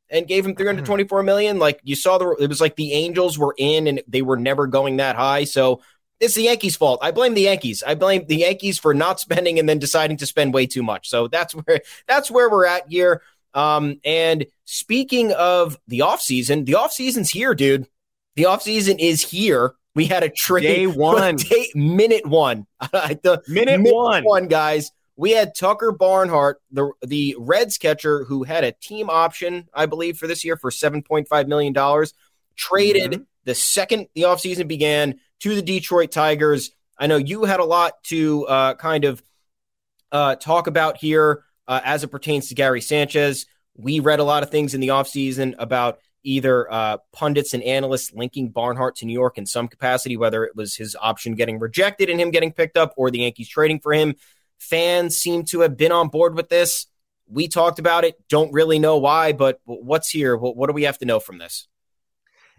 and 0.09 0.27
gave 0.27 0.45
him 0.45 0.55
324 0.55 1.23
million. 1.23 1.59
Like 1.59 1.79
you 1.83 1.95
saw 1.95 2.17
the 2.17 2.29
it 2.39 2.47
was 2.47 2.61
like 2.61 2.75
the 2.75 2.93
Angels 2.93 3.37
were 3.37 3.53
in 3.57 3.87
and 3.87 4.01
they 4.07 4.21
were 4.21 4.37
never 4.37 4.65
going 4.67 4.97
that 4.97 5.15
high. 5.15 5.43
So 5.43 5.81
it's 6.19 6.35
the 6.35 6.43
Yankees' 6.43 6.75
fault. 6.75 6.99
I 7.03 7.11
blame 7.11 7.33
the 7.33 7.41
Yankees. 7.41 7.83
I 7.85 7.95
blame 7.95 8.25
the 8.25 8.37
Yankees 8.37 8.79
for 8.79 8.93
not 8.93 9.19
spending 9.19 9.59
and 9.59 9.67
then 9.67 9.79
deciding 9.79 10.17
to 10.17 10.25
spend 10.25 10.53
way 10.53 10.65
too 10.65 10.83
much. 10.83 11.09
So 11.09 11.27
that's 11.27 11.53
where 11.53 11.81
that's 12.07 12.31
where 12.31 12.49
we're 12.49 12.65
at 12.65 12.89
here. 12.89 13.21
Um, 13.53 13.99
and 14.05 14.45
speaking 14.65 15.31
of 15.33 15.77
the 15.87 15.99
offseason, 15.99 16.65
the 16.65 16.73
offseason's 16.73 17.29
here, 17.29 17.55
dude. 17.55 17.87
The 18.35 18.43
offseason 18.43 18.99
is 18.99 19.21
here. 19.21 19.73
We 19.97 20.05
had 20.05 20.21
a 20.23 20.29
trade 20.29 20.61
Day 20.61 20.85
one. 20.87 21.35
day, 21.37 21.71
minute 21.73 22.25
one. 22.27 22.67
the 22.91 23.41
Minute 23.47 23.81
one. 23.81 24.23
one, 24.23 24.47
guys. 24.47 24.91
We 25.15 25.31
had 25.31 25.55
Tucker 25.55 25.91
Barnhart, 25.91 26.61
the 26.71 26.91
the 27.05 27.35
Reds 27.39 27.79
catcher, 27.79 28.23
who 28.23 28.43
had 28.43 28.63
a 28.63 28.71
team 28.73 29.09
option, 29.09 29.67
I 29.73 29.87
believe, 29.87 30.17
for 30.19 30.27
this 30.27 30.45
year 30.45 30.55
for 30.55 30.69
seven 30.69 31.01
point 31.01 31.27
five 31.27 31.47
million 31.47 31.73
dollars, 31.73 32.13
traded 32.55 33.11
Mhm. 33.13 33.25
the 33.45 33.55
second 33.55 34.07
the 34.13 34.21
offseason 34.21 34.67
began 34.67 35.19
to 35.39 35.55
the 35.55 35.63
Detroit 35.63 36.11
Tigers. 36.11 36.69
I 36.99 37.07
know 37.07 37.17
you 37.17 37.45
had 37.45 37.59
a 37.59 37.65
lot 37.65 38.03
to 38.05 38.45
uh, 38.45 38.73
kind 38.75 39.03
of 39.03 39.23
uh, 40.11 40.35
talk 40.35 40.67
about 40.67 40.97
here 40.97 41.43
uh, 41.67 41.81
as 41.83 42.03
it 42.03 42.09
pertains 42.09 42.49
to 42.49 42.55
Gary 42.55 42.81
Sanchez. 42.81 43.47
We 43.75 43.99
read 43.99 44.19
a 44.19 44.23
lot 44.23 44.43
of 44.43 44.51
things 44.51 44.75
in 44.75 44.81
the 44.81 44.89
offseason 44.89 45.55
about 45.57 45.97
either 46.27 46.71
uh, 46.71 46.97
pundits 47.13 47.53
and 47.53 47.63
analysts 47.63 48.13
linking 48.13 48.49
Barnhart 48.49 48.97
to 48.97 49.05
New 49.05 49.13
York 49.13 49.37
in 49.37 49.45
some 49.45 49.67
capacity, 49.67 50.17
whether 50.17 50.43
it 50.43 50.55
was 50.55 50.75
his 50.75 50.95
option 50.99 51.35
getting 51.35 51.57
rejected 51.57 52.09
and 52.09 52.19
him 52.19 52.31
getting 52.31 52.51
picked 52.51 52.77
up 52.77 52.93
or 52.97 53.09
the 53.09 53.19
Yankees 53.19 53.47
trading 53.47 53.79
for 53.79 53.93
him. 53.93 54.15
Fans 54.59 55.15
seem 55.15 55.45
to 55.45 55.61
have 55.61 55.77
been 55.77 55.91
on 55.91 56.09
board 56.09 56.35
with 56.35 56.49
this. 56.49 56.87
We 57.29 57.47
talked 57.47 57.79
about 57.79 58.03
it. 58.03 58.15
Don't 58.29 58.51
really 58.51 58.79
know 58.79 58.97
why, 58.97 59.31
but 59.31 59.61
what's 59.65 60.09
here? 60.09 60.35
What, 60.35 60.67
do 60.67 60.73
we 60.73 60.83
have 60.83 60.97
to 60.99 61.05
know 61.05 61.19
from 61.19 61.37
this? 61.37 61.67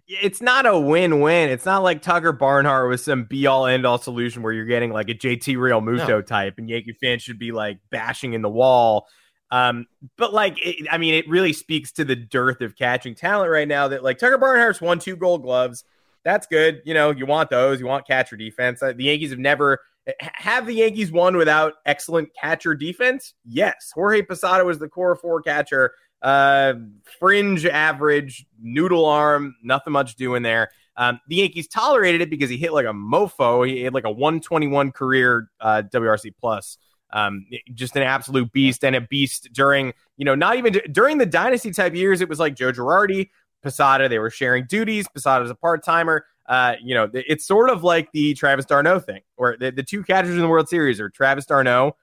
it's 0.09 0.41
not 0.41 0.65
a 0.65 0.79
win-win. 0.79 1.51
It's 1.51 1.67
not 1.67 1.83
like 1.83 2.01
Tucker 2.01 2.33
Barnhart 2.33 2.89
was 2.89 3.05
some 3.05 3.25
be-all 3.25 3.67
end-all 3.67 3.99
solution 3.99 4.43
where 4.43 4.55
you're 4.55 4.65
getting 4.65 4.91
like 4.91 5.11
a 5.11 5.15
JT 5.15 5.57
Realmuto 5.57 6.09
No. 6.09 6.23
type, 6.23 6.55
and 6.57 6.69
Yankee 6.69 6.97
fans 6.99 7.23
should 7.23 7.39
be 7.39 7.53
like 7.53 7.79
bashing 7.91 8.33
in 8.33 8.41
the 8.41 8.49
wall. 8.49 9.07
Um, 9.51 9.87
but 10.17 10.33
like, 10.33 10.59
it, 10.65 10.87
I 10.91 10.99
mean, 10.99 11.15
it 11.15 11.29
really 11.29 11.53
speaks 11.53 11.93
to 11.93 12.05
the 12.05 12.17
dearth 12.17 12.61
of 12.61 12.77
catching 12.77 13.15
talent 13.15 13.51
right 13.51 13.69
now. 13.69 13.89
That 13.89 14.03
like 14.03 14.19
Tucker 14.19 14.39
Barnhart's 14.39 14.81
won 14.81 14.99
two 14.99 15.17
Gold 15.17 15.43
Gloves. 15.43 15.85
That's 16.25 16.47
good. 16.47 16.83
You 16.85 16.95
know, 16.95 17.11
you 17.11 17.27
want 17.27 17.51
those. 17.51 17.81
You 17.81 17.87
want 17.87 18.07
catcher 18.07 18.37
defense. 18.37 18.83
Uh, 18.83 18.93
The 18.95 19.05
Yankees 19.05 19.31
have 19.31 19.39
never 19.39 19.81
have 20.21 20.67
the 20.67 20.75
Yankees 20.75 21.13
won 21.13 21.37
without 21.37 21.75
excellent 21.87 22.31
catcher 22.39 22.75
defense. 22.75 23.35
Yes, 23.45 23.91
Jorge 23.95 24.23
Posada 24.23 24.65
was 24.65 24.79
the 24.79 24.89
core 24.89 25.17
four 25.17 25.43
catcher 25.43 25.93
uh 26.23 26.75
fringe 27.21 27.65
average 27.65 28.45
noodle 28.61 29.05
arm 29.05 29.55
nothing 29.63 29.93
much 29.93 30.17
doing 30.17 30.43
there 30.43 30.69
um 30.97 31.21
the 31.29 31.37
yankees 31.37 31.69
tolerated 31.69 32.21
it 32.21 32.29
because 32.29 32.51
he 32.51 32.57
hit 32.57 32.73
like 32.73 32.87
a 32.87 32.93
mofo 32.93 33.65
he 33.65 33.83
had 33.83 33.95
like 33.95 34.05
a 34.05 34.11
121 34.11 34.91
career 34.91 35.49
uh 35.61 35.81
wrc 35.95 36.33
plus 36.41 36.77
um 37.13 37.47
just 37.75 37.97
an 37.97 38.03
absolute 38.03 38.51
beast 38.53 38.85
and 38.85 38.95
a 38.97 39.01
beast 39.01 39.49
during 39.53 39.93
you 40.17 40.25
know 40.25 40.35
not 40.35 40.57
even 40.57 40.75
during 40.93 41.19
the 41.19 41.27
dynasty 41.27 41.71
type 41.71 41.95
years 41.95 42.21
it 42.21 42.29
was 42.29 42.39
like 42.39 42.55
joe 42.55 42.73
girardi 42.73 43.31
posada 43.63 44.09
they 44.09 44.19
were 44.19 44.31
sharing 44.31 44.65
duties 44.67 45.07
posada's 45.09 45.51
a 45.51 45.55
part-timer 45.55 46.25
uh 46.47 46.75
you 46.83 46.95
know 46.95 47.09
it's 47.13 47.47
sort 47.47 47.71
of 47.71 47.83
like 47.83 48.11
the 48.13 48.35
travis 48.35 48.65
d'Arnaud 48.65 49.01
thing 49.01 49.21
where 49.37 49.57
the, 49.59 49.71
the 49.71 49.83
two 49.83 50.03
catchers 50.03 50.35
in 50.35 50.41
the 50.41 50.49
world 50.49 50.69
series 50.69 51.01
are 51.01 51.09
travis 51.09 51.47
d'Arnaud 51.47 51.97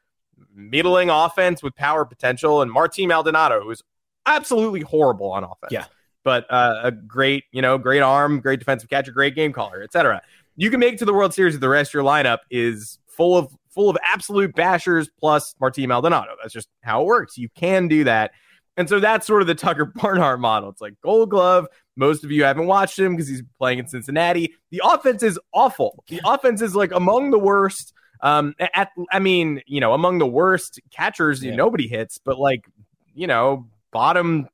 middling 0.53 1.09
offense 1.09 1.63
with 1.63 1.75
power 1.75 2.03
potential 2.03 2.61
and 2.61 2.71
martin 2.71 3.07
maldonado 3.07 3.61
who's 3.63 3.81
absolutely 4.25 4.81
horrible 4.81 5.31
on 5.31 5.43
offense. 5.43 5.71
Yeah. 5.71 5.85
But 6.23 6.51
uh, 6.51 6.81
a 6.83 6.91
great, 6.91 7.43
you 7.51 7.61
know, 7.61 7.77
great 7.77 8.01
arm, 8.01 8.39
great 8.39 8.59
defensive 8.59 8.89
catcher, 8.89 9.11
great 9.11 9.35
game 9.35 9.53
caller, 9.53 9.83
etc. 9.83 10.21
You 10.55 10.71
can 10.71 10.79
make 10.79 10.95
it 10.95 10.99
to 10.99 11.05
the 11.05 11.13
World 11.13 11.33
Series 11.33 11.55
if 11.55 11.61
the 11.61 11.69
rest 11.69 11.89
of 11.89 11.93
your 11.93 12.03
lineup 12.03 12.39
is 12.49 12.97
full 13.15 13.37
of 13.37 13.53
full 13.69 13.89
of 13.89 13.97
absolute 14.03 14.55
bashers 14.55 15.07
plus 15.19 15.53
Martin 15.59 15.87
Maldonado. 15.89 16.31
That's 16.41 16.53
just 16.53 16.69
how 16.81 17.01
it 17.01 17.05
works. 17.05 17.37
You 17.37 17.49
can 17.55 17.87
do 17.87 18.05
that. 18.05 18.31
And 18.77 18.87
so 18.89 18.99
that's 18.99 19.25
sort 19.27 19.41
of 19.41 19.47
the 19.47 19.55
Tucker 19.55 19.85
Barnhart 19.95 20.39
model. 20.39 20.69
It's 20.69 20.81
like 20.81 20.93
gold 21.01 21.29
glove. 21.29 21.67
Most 21.95 22.23
of 22.25 22.31
you 22.31 22.43
haven't 22.43 22.67
watched 22.67 22.99
him 22.99 23.13
because 23.15 23.27
he's 23.27 23.43
playing 23.57 23.79
in 23.79 23.87
Cincinnati. 23.87 24.53
The 24.71 24.81
offense 24.83 25.23
is 25.23 25.39
awful. 25.53 26.03
The 26.09 26.19
offense 26.25 26.61
is 26.61 26.75
like 26.75 26.91
among 26.91 27.31
the 27.31 27.39
worst. 27.39 27.93
Um, 28.21 28.53
at 28.73 28.89
I 29.11 29.19
mean, 29.19 29.61
you 29.65 29.79
know, 29.79 29.93
among 29.93 30.17
the 30.19 30.25
worst 30.27 30.79
catchers, 30.91 31.43
Yeah. 31.43 31.55
nobody 31.55 31.87
hits, 31.87 32.17
but 32.17 32.37
like, 32.39 32.65
you 33.13 33.27
know, 33.27 33.67
bottom 33.91 34.47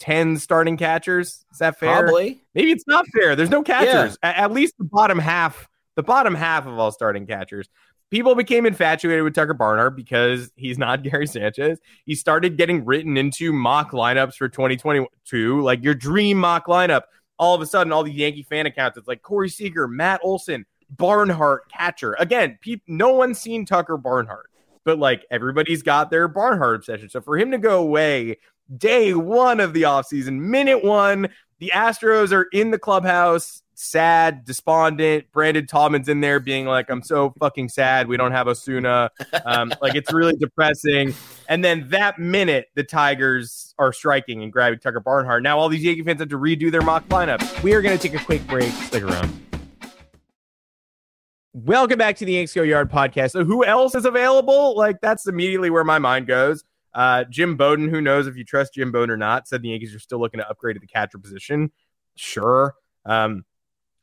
10 0.00 0.36
starting 0.38 0.76
catchers. 0.76 1.44
Is 1.52 1.58
that 1.58 1.78
fair? 1.78 2.02
Probably. 2.02 2.42
Maybe 2.54 2.72
it's 2.72 2.86
not 2.86 3.06
fair. 3.14 3.36
There's 3.36 3.50
no 3.50 3.62
catchers. 3.62 4.18
A- 4.22 4.26
At, 4.38 4.52
least 4.52 4.74
the 4.78 4.84
bottom 4.84 5.18
half, 5.18 5.68
the 5.96 6.02
bottom 6.02 6.34
half 6.34 6.66
of 6.66 6.78
all 6.78 6.90
starting 6.92 7.26
catchers. 7.26 7.68
People 8.10 8.34
became 8.34 8.66
infatuated 8.66 9.24
with 9.24 9.34
Tucker 9.34 9.54
Barnhart 9.54 9.96
because 9.96 10.52
he's 10.56 10.78
not 10.78 11.02
Gary 11.04 11.26
Sanchez. 11.26 11.78
He 12.04 12.14
started 12.14 12.56
getting 12.56 12.84
written 12.84 13.16
into 13.16 13.52
mock 13.52 13.92
lineups 13.92 14.34
for 14.34 14.48
2022, 14.48 15.60
like 15.62 15.82
your 15.82 15.94
dream 15.94 16.38
mock 16.38 16.66
lineup. 16.66 17.02
All 17.38 17.54
of 17.54 17.60
a 17.60 17.66
sudden, 17.66 17.92
all 17.92 18.04
the 18.04 18.12
Yankee 18.12 18.44
fan 18.44 18.66
accounts, 18.66 18.96
it's 18.96 19.08
like 19.08 19.22
Corey 19.22 19.48
Seager, 19.48 19.88
Matt 19.88 20.20
Olson, 20.22 20.64
Barnhart 20.88 21.68
catcher. 21.68 22.14
Again, 22.18 22.58
peop 22.60 22.82
no 22.86 23.14
one's 23.14 23.40
seen 23.40 23.66
Tucker 23.66 23.96
Barnhart, 23.96 24.50
but 24.84 24.98
like 24.98 25.26
everybody's 25.30 25.82
got 25.82 26.10
their 26.10 26.28
Barnhart 26.28 26.76
obsession. 26.76 27.08
So 27.08 27.20
for 27.20 27.36
him 27.36 27.50
to 27.50 27.58
go 27.58 27.82
away 27.82 28.36
day 28.76 29.14
one 29.14 29.58
of 29.58 29.72
the 29.72 29.82
offseason, 29.82 30.38
minute 30.38 30.84
one, 30.84 31.28
the 31.58 31.72
Astros 31.74 32.32
are 32.32 32.46
in 32.52 32.70
the 32.70 32.78
clubhouse, 32.78 33.62
sad, 33.74 34.44
despondent. 34.44 35.30
Brandon 35.32 35.66
Taubman's 35.66 36.08
in 36.08 36.20
there 36.20 36.40
being 36.40 36.66
like, 36.66 36.90
I'm 36.90 37.02
so 37.02 37.34
fucking 37.38 37.68
sad. 37.68 38.08
We 38.08 38.16
don't 38.16 38.32
have 38.32 38.48
Osuna. 38.48 39.10
Um, 39.44 39.72
like, 39.82 39.94
it's 39.94 40.12
really 40.12 40.34
depressing. 40.36 41.14
And 41.48 41.64
then 41.64 41.88
that 41.90 42.18
minute, 42.18 42.66
the 42.74 42.84
Tigers 42.84 43.74
are 43.78 43.92
striking 43.92 44.42
and 44.42 44.52
grabbing 44.52 44.78
Tucker 44.78 45.00
Barnhart. 45.00 45.42
Now, 45.42 45.58
all 45.58 45.68
these 45.68 45.82
Yankee 45.82 46.02
fans 46.02 46.20
have 46.20 46.28
to 46.30 46.38
redo 46.38 46.70
their 46.70 46.82
mock 46.82 47.06
lineup. 47.08 47.62
We 47.62 47.74
are 47.74 47.82
going 47.82 47.96
to 47.96 48.08
take 48.08 48.20
a 48.20 48.24
quick 48.24 48.46
break. 48.46 48.72
Stick 48.72 49.02
around. 49.02 49.40
Welcome 51.52 51.98
back 51.98 52.16
to 52.16 52.24
the 52.24 52.32
Yanks 52.32 52.52
Go 52.52 52.62
Yard 52.62 52.90
podcast. 52.90 53.30
So, 53.30 53.44
who 53.44 53.64
else 53.64 53.94
is 53.94 54.04
available? 54.04 54.76
Like, 54.76 55.00
that's 55.00 55.26
immediately 55.26 55.70
where 55.70 55.84
my 55.84 55.98
mind 55.98 56.26
goes. 56.26 56.64
Uh, 56.94 57.24
Jim 57.24 57.56
Bowden, 57.56 57.88
who 57.88 58.00
knows 58.00 58.26
if 58.26 58.36
you 58.36 58.44
trust 58.44 58.74
Jim 58.74 58.92
Bowden 58.92 59.10
or 59.10 59.16
not, 59.16 59.48
said 59.48 59.62
the 59.62 59.70
Yankees 59.70 59.94
are 59.94 59.98
still 59.98 60.20
looking 60.20 60.38
to 60.38 60.48
upgrade 60.48 60.76
at 60.76 60.80
the 60.82 60.86
catcher 60.86 61.18
position. 61.18 61.72
Sure. 62.16 62.74
Um, 63.04 63.44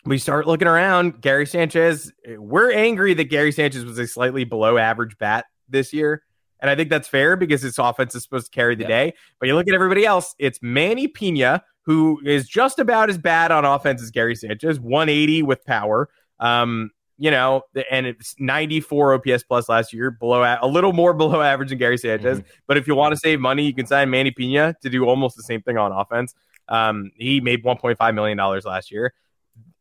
we 0.06 0.18
start 0.18 0.48
looking 0.48 0.68
around. 0.68 1.22
Gary 1.22 1.46
Sanchez, 1.46 2.12
we're 2.38 2.72
angry 2.72 3.14
that 3.14 3.26
Gary 3.26 3.52
Sanchez 3.52 3.86
was 3.86 3.98
a 4.00 4.08
slightly 4.08 4.44
below 4.44 4.78
average 4.78 5.18
bat 5.18 5.46
this 5.70 5.94
year. 5.94 6.24
And 6.60 6.70
I 6.70 6.76
think 6.76 6.90
that's 6.90 7.08
fair 7.08 7.36
because 7.36 7.62
his 7.62 7.78
offense 7.80 8.14
is 8.16 8.24
supposed 8.24 8.46
to 8.46 8.52
carry 8.52 8.76
the 8.76 8.84
Yeah. 8.84 8.88
day. 8.88 9.14
But 9.40 9.48
you 9.48 9.56
look 9.56 9.68
at 9.68 9.74
everybody 9.74 10.06
else, 10.06 10.36
it's 10.38 10.60
Manny 10.62 11.08
Pina, 11.08 11.64
who 11.86 12.20
is 12.24 12.48
just 12.48 12.78
about 12.80 13.10
as 13.10 13.18
bad 13.18 13.52
on 13.52 13.66
offense 13.66 14.02
as 14.04 14.12
Gary 14.12 14.36
Sanchez, 14.36 14.80
180 14.80 15.42
with 15.44 15.66
power. 15.66 16.10
Um, 16.40 16.92
you 17.18 17.30
know, 17.30 17.62
and 17.92 18.08
it's 18.08 18.36
94 18.40 19.14
OPS 19.16 19.44
plus 19.44 19.70
last 19.70 19.94
year, 19.94 20.10
below 20.10 20.42
a, 20.44 20.58
a 20.64 20.68
little 20.68 20.94
more 20.94 21.14
below 21.16 21.42
average 21.42 21.70
than 21.70 21.78
Gary 21.78 21.98
Sanchez. 21.98 22.42
But 22.68 22.78
if 22.78 22.88
you 22.88 22.96
want 22.96 23.14
to 23.14 23.18
save 23.20 23.40
money, 23.40 23.64
you 23.64 23.74
can 23.76 23.86
sign 23.86 24.10
Manny 24.10 24.32
Pina 24.32 24.76
to 24.82 24.90
do 24.90 25.06
almost 25.06 25.36
the 25.38 25.44
same 25.44 25.62
thing 25.62 25.78
on 25.78 25.92
offense. 25.92 26.34
Um, 26.68 27.12
he 27.16 27.40
made 27.42 27.64
1.5 27.64 28.16
million 28.16 28.38
dollars 28.38 28.66
last 28.66 28.92
year. 28.92 29.14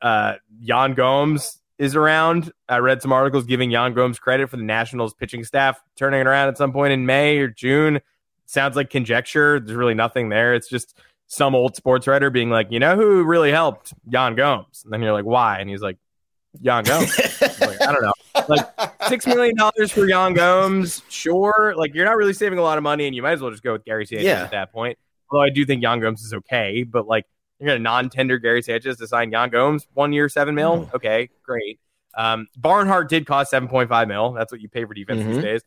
Uh, 0.03 0.35
Yan 0.61 0.95
Gomes 0.95 1.59
is 1.79 1.97
around. 1.97 2.53
I 2.69 2.79
read 2.79 3.01
some 3.03 3.13
articles 3.13 3.45
giving 3.45 3.71
Yan 3.71 3.95
Gomes 3.95 4.19
credit 4.19 4.51
for 4.51 4.57
the 4.57 4.63
Nationals 4.63 5.15
pitching 5.15 5.45
staff 5.45 5.81
turning 5.97 6.21
it 6.21 6.27
around 6.27 6.49
at 6.49 6.59
some 6.59 6.73
point 6.73 6.93
in 6.93 7.07
May 7.07 7.39
or 7.39 7.49
June. 7.49 8.01
Sounds 8.47 8.77
like 8.77 8.91
conjecture. 8.91 9.61
There's 9.61 9.77
really 9.77 9.95
nothing 9.95 10.29
there. 10.29 10.55
It's 10.55 10.69
just 10.69 10.99
some 11.27 11.55
old 11.55 11.77
sports 11.77 12.07
writer 12.07 12.29
being 12.31 12.51
like, 12.51 12.69
you 12.71 12.81
know 12.81 12.97
who 12.97 13.23
really 13.25 13.51
helped 13.53 13.95
Yan 14.11 14.35
Gomes? 14.35 14.83
And 14.85 14.93
then 14.93 15.01
you're 15.03 15.13
like, 15.13 15.25
why? 15.25 15.59
And 15.61 15.71
he's 15.71 15.81
like, 15.83 15.97
Yan 16.61 16.85
Gomes. 16.85 17.17
Like, 17.61 17.81
I 17.83 17.93
don't 17.93 18.03
know. 18.03 18.13
Like 18.49 18.67
six 19.09 19.27
million 19.27 19.55
dollars 19.55 19.93
for 19.93 20.09
Yan 20.09 20.33
Gomes, 20.33 21.03
sure. 21.11 21.75
Like 21.77 21.95
you're 21.95 22.07
not 22.07 22.17
really 22.17 22.33
saving 22.33 22.59
a 22.59 22.63
lot 22.63 22.79
of 22.79 22.83
money, 22.83 23.07
and 23.07 23.15
you 23.15 23.23
might 23.23 23.33
as 23.33 23.43
well 23.43 23.51
just 23.51 23.63
go 23.63 23.73
with 23.75 23.85
Gary 23.85 24.07
Sanchez 24.07 24.25
Yeah. 24.25 24.45
at 24.45 24.51
that 24.53 24.73
point. 24.73 24.99
Although 25.31 25.43
I 25.45 25.51
do 25.51 25.67
think 25.67 25.83
Yan 25.83 26.01
Gomes 26.01 26.23
is 26.23 26.33
okay, 26.33 26.83
but 26.85 27.07
like 27.07 27.27
you're 27.61 27.68
gonna 27.68 27.79
non-tender 27.79 28.38
Gary 28.38 28.62
Sanchez 28.62 28.96
to 28.99 29.07
sign 29.07 29.31
Yan 29.31 29.51
Gomes 29.51 29.87
one 29.94 30.12
year, 30.12 30.29
seven 30.29 30.55
mil. 30.55 30.87
Mm. 30.87 30.94
Okay, 30.94 31.29
great. 31.42 31.79
Um, 32.16 32.49
Barnhart 32.57 33.09
did 33.09 33.27
cost 33.27 33.51
seven 33.51 33.68
point 33.68 33.88
five 33.88 34.09
mil. 34.09 34.33
That's 34.33 34.51
what 34.51 34.61
you 34.61 34.68
pay 34.68 34.85
for 34.85 34.94
defense 34.94 35.25
these 35.25 35.37
Mhm. 35.38 35.42
days. 35.42 35.62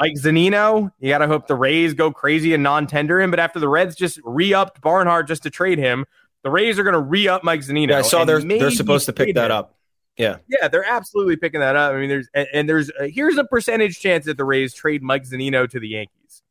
Mike 0.00 0.14
Zunino, 0.14 0.90
you 0.98 1.08
gotta 1.10 1.28
hope 1.28 1.46
the 1.46 1.54
Rays 1.54 1.94
go 1.94 2.10
crazy 2.10 2.52
and 2.54 2.62
non-tender 2.64 3.20
him. 3.20 3.30
But 3.30 3.38
after 3.38 3.60
the 3.60 3.68
Reds 3.68 3.94
just 3.94 4.18
re-upped 4.24 4.80
Barnhart 4.80 5.28
just 5.28 5.44
to 5.44 5.50
trade 5.50 5.78
him, 5.78 6.04
the 6.42 6.50
Rays 6.50 6.78
are 6.80 6.82
gonna 6.82 6.98
re-up 7.00 7.44
Mike 7.44 7.60
Zunino. 7.60 7.90
Yeah, 7.90 7.98
I 7.98 8.02
saw 8.02 8.24
they're 8.24 8.40
they're 8.40 8.70
supposed 8.72 9.06
to 9.06 9.12
pick 9.12 9.34
that 9.36 9.52
him. 9.52 9.56
up. 9.56 9.76
Yeah. 10.16 10.36
Yeah, 10.48 10.66
they're 10.68 10.84
absolutely 10.84 11.36
picking 11.36 11.60
that 11.60 11.76
up. 11.76 11.92
I 11.92 11.98
mean, 12.00 12.08
there's 12.08 12.28
and, 12.34 12.48
and 12.52 12.68
there's 12.68 12.90
uh, 12.90 13.04
here's 13.04 13.36
a 13.36 13.44
percentage 13.44 14.00
chance 14.00 14.24
that 14.26 14.36
the 14.36 14.44
Rays 14.44 14.74
trade 14.74 15.02
Mike 15.02 15.24
Zunino 15.24 15.68
to 15.70 15.78
the 15.78 15.88
Yankees. 15.88 16.42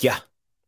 Yeah. 0.00 0.18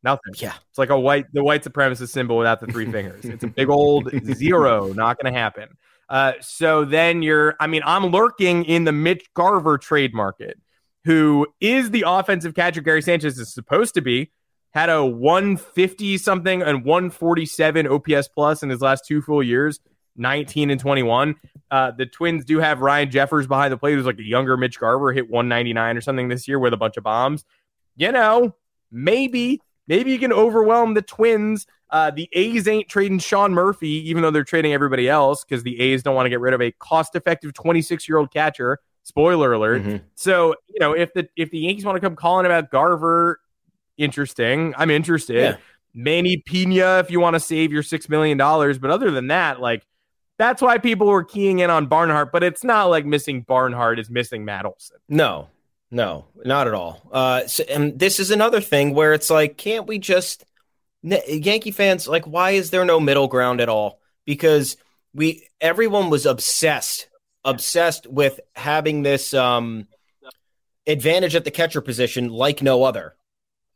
Nothing. 0.04 0.34
Yeah. 0.36 0.52
It's 0.68 0.78
like 0.78 0.90
a 0.90 1.00
white 1.00 1.26
the 1.32 1.42
white 1.42 1.64
supremacist 1.64 2.10
symbol 2.10 2.36
without 2.36 2.60
the 2.60 2.66
three 2.66 2.84
fingers. 2.92 3.24
It's 3.24 3.42
a 3.42 3.48
big 3.48 3.70
old 3.70 4.10
zero. 4.34 4.92
Not 4.92 5.18
going 5.18 5.32
to 5.32 5.38
happen. 5.38 5.70
Uh, 6.08 6.32
so 6.40 6.84
then 6.84 7.22
you're. 7.22 7.56
I 7.58 7.66
mean, 7.66 7.82
I'm 7.84 8.06
lurking 8.06 8.64
in 8.66 8.84
the 8.84 8.92
Mitch 8.92 9.24
Garver 9.32 9.78
trade 9.78 10.12
market, 10.14 10.60
who 11.04 11.46
is 11.58 11.90
the 11.90 12.04
offensive 12.06 12.54
catcher 12.54 12.82
Gary 12.82 13.00
Sanchez 13.00 13.38
is 13.38 13.52
supposed 13.52 13.94
to 13.94 14.02
be. 14.02 14.30
had 14.72 14.90
a 14.90 15.04
150 15.04 16.18
something 16.18 16.60
and 16.62 16.84
147 16.84 17.86
OPS 17.86 18.28
plus 18.28 18.62
in 18.62 18.68
his 18.68 18.82
last 18.82 19.06
two 19.06 19.22
full 19.22 19.42
years, 19.42 19.80
19 20.16 20.70
and 20.70 20.80
21. 20.80 21.36
Uh, 21.70 21.92
the 21.92 22.04
Twins 22.06 22.44
do 22.44 22.58
have 22.58 22.80
Ryan 22.80 23.10
Jeffers 23.10 23.46
behind 23.46 23.72
the 23.72 23.78
plate, 23.78 23.94
who's 23.94 24.04
like 24.04 24.18
a 24.18 24.22
younger 24.22 24.56
Mitch 24.58 24.78
Garver, 24.78 25.12
hit 25.12 25.30
199 25.30 25.96
or 25.96 26.00
something 26.02 26.28
this 26.28 26.46
year 26.46 26.58
with 26.58 26.74
a 26.74 26.76
bunch 26.76 26.98
of 26.98 27.04
bombs. 27.04 27.44
You 27.96 28.12
know, 28.12 28.54
maybe, 28.92 29.60
maybe 29.86 30.12
you 30.12 30.18
can 30.18 30.32
overwhelm 30.32 30.94
the 30.94 31.02
Twins. 31.02 31.66
Uh, 31.90 32.10
the 32.10 32.28
A's 32.32 32.66
ain't 32.66 32.88
trading 32.88 33.18
Sean 33.18 33.52
Murphy, 33.52 34.08
even 34.08 34.22
though 34.22 34.30
they're 34.30 34.44
trading 34.44 34.72
everybody 34.72 35.08
else 35.08 35.44
because 35.44 35.62
the 35.62 35.80
A's 35.80 36.02
don't 36.02 36.14
want 36.14 36.26
to 36.26 36.30
get 36.30 36.40
rid 36.40 36.54
of 36.54 36.60
a 36.60 36.72
cost 36.72 37.14
effective 37.14 37.52
26 37.52 38.08
year 38.08 38.18
old 38.18 38.32
catcher. 38.32 38.80
Spoiler 39.04 39.52
alert. 39.52 39.82
Mm-hmm. 39.82 39.96
So, 40.14 40.54
you 40.68 40.80
know, 40.80 40.92
if 40.92 41.12
the 41.12 41.28
if 41.36 41.50
the 41.50 41.58
Yankees 41.58 41.84
want 41.84 41.96
to 41.96 42.00
come 42.00 42.16
calling 42.16 42.46
about 42.46 42.70
Garver, 42.70 43.38
interesting. 43.98 44.74
I'm 44.76 44.90
interested. 44.90 45.36
Yeah. 45.36 45.56
Manny 45.94 46.38
Pina, 46.38 46.98
if 46.98 47.10
you 47.10 47.20
want 47.20 47.34
to 47.34 47.40
save 47.40 47.72
your 47.72 47.82
six 47.82 48.08
million 48.08 48.36
dollars. 48.38 48.78
But 48.78 48.90
other 48.90 49.10
than 49.10 49.28
that, 49.28 49.60
like 49.60 49.86
that's 50.38 50.60
why 50.60 50.78
people 50.78 51.06
were 51.06 51.22
keying 51.22 51.60
in 51.60 51.70
on 51.70 51.86
Barnhart. 51.86 52.32
But 52.32 52.42
it's 52.42 52.64
not 52.64 52.86
like 52.86 53.06
missing 53.06 53.42
Barnhart 53.42 53.98
is 53.98 54.10
missing 54.10 54.44
Matt 54.44 54.64
Olson. 54.64 54.96
No, 55.08 55.48
no, 55.94 56.26
not 56.44 56.66
at 56.66 56.74
all. 56.74 57.00
Uh, 57.12 57.46
so, 57.46 57.62
and 57.70 57.96
this 57.98 58.18
is 58.18 58.30
another 58.32 58.60
thing 58.60 58.94
where 58.94 59.12
it's 59.14 59.30
like, 59.30 59.56
can't 59.56 59.86
we 59.86 59.98
just 59.98 60.44
Yankee 61.02 61.70
fans 61.70 62.08
like? 62.08 62.26
Why 62.26 62.50
is 62.52 62.70
there 62.70 62.84
no 62.84 62.98
middle 62.98 63.28
ground 63.28 63.60
at 63.60 63.68
all? 63.68 64.00
Because 64.24 64.76
we 65.14 65.46
everyone 65.60 66.10
was 66.10 66.26
obsessed, 66.26 67.08
obsessed 67.44 68.06
with 68.08 68.40
having 68.56 69.02
this 69.02 69.32
um 69.32 69.86
advantage 70.86 71.34
at 71.36 71.44
the 71.44 71.50
catcher 71.50 71.80
position 71.80 72.28
like 72.28 72.60
no 72.60 72.82
other. 72.82 73.14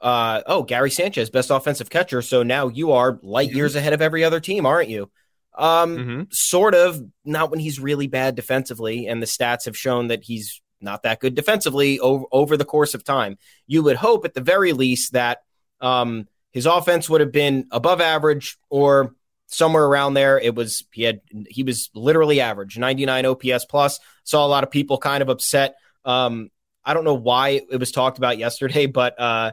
Uh, 0.01 0.43
oh, 0.47 0.63
Gary 0.63 0.91
Sanchez, 0.91 1.31
best 1.31 1.51
offensive 1.51 1.91
catcher. 1.91 2.23
So 2.23 2.43
now 2.43 2.69
you 2.69 2.93
are 2.93 3.19
light 3.23 3.53
years 3.53 3.77
ahead 3.77 3.93
of 3.93 4.03
every 4.03 4.25
other 4.25 4.41
team, 4.41 4.67
aren't 4.67 4.89
you? 4.89 5.11
Um, 5.57 5.97
Mm-hmm. 5.97 6.23
sort 6.31 6.75
of. 6.75 7.01
Not 7.25 7.51
when 7.51 7.61
he's 7.61 7.79
really 7.81 8.07
bad 8.09 8.35
defensively, 8.35 9.07
and 9.07 9.23
the 9.23 9.27
stats 9.27 9.67
have 9.67 9.77
shown 9.77 10.09
that 10.09 10.25
he's 10.25 10.61
not 10.81 11.03
that 11.03 11.21
good 11.21 11.35
defensively 11.35 11.99
over, 12.01 12.25
over 12.33 12.57
the 12.57 12.65
course 12.65 12.95
of 12.95 13.05
time. 13.05 13.39
You 13.67 13.83
would 13.85 13.97
hope, 13.97 14.25
at 14.25 14.35
the 14.35 14.41
very 14.41 14.73
least, 14.73 15.13
that 15.13 15.39
um, 15.81 16.29
his 16.53 16.67
offense 16.67 17.09
would 17.09 17.21
have 17.21 17.33
been 17.33 17.67
above 17.71 18.01
average 18.01 18.59
or 18.69 19.15
somewhere 19.47 19.85
around 19.85 20.15
there. 20.15 20.39
It 20.39 20.55
was 20.55 20.85
he 20.93 21.03
had 21.03 21.21
he 21.49 21.63
was 21.63 21.91
literally 21.95 22.41
average, 22.41 22.79
99 22.79 23.27
OPS 23.27 23.65
plus. 23.65 24.01
Saw 24.25 24.45
a 24.45 24.49
lot 24.49 24.65
of 24.65 24.71
people 24.71 24.99
kind 24.99 25.23
of 25.23 25.29
upset. 25.29 25.77
Um, 26.05 26.51
I 26.85 26.95
don't 26.95 27.05
know 27.05 27.15
why 27.15 27.61
it 27.71 27.79
was 27.79 27.93
talked 27.93 28.19
about 28.19 28.39
yesterday, 28.39 28.87
but 29.01 29.19
uh, 29.21 29.53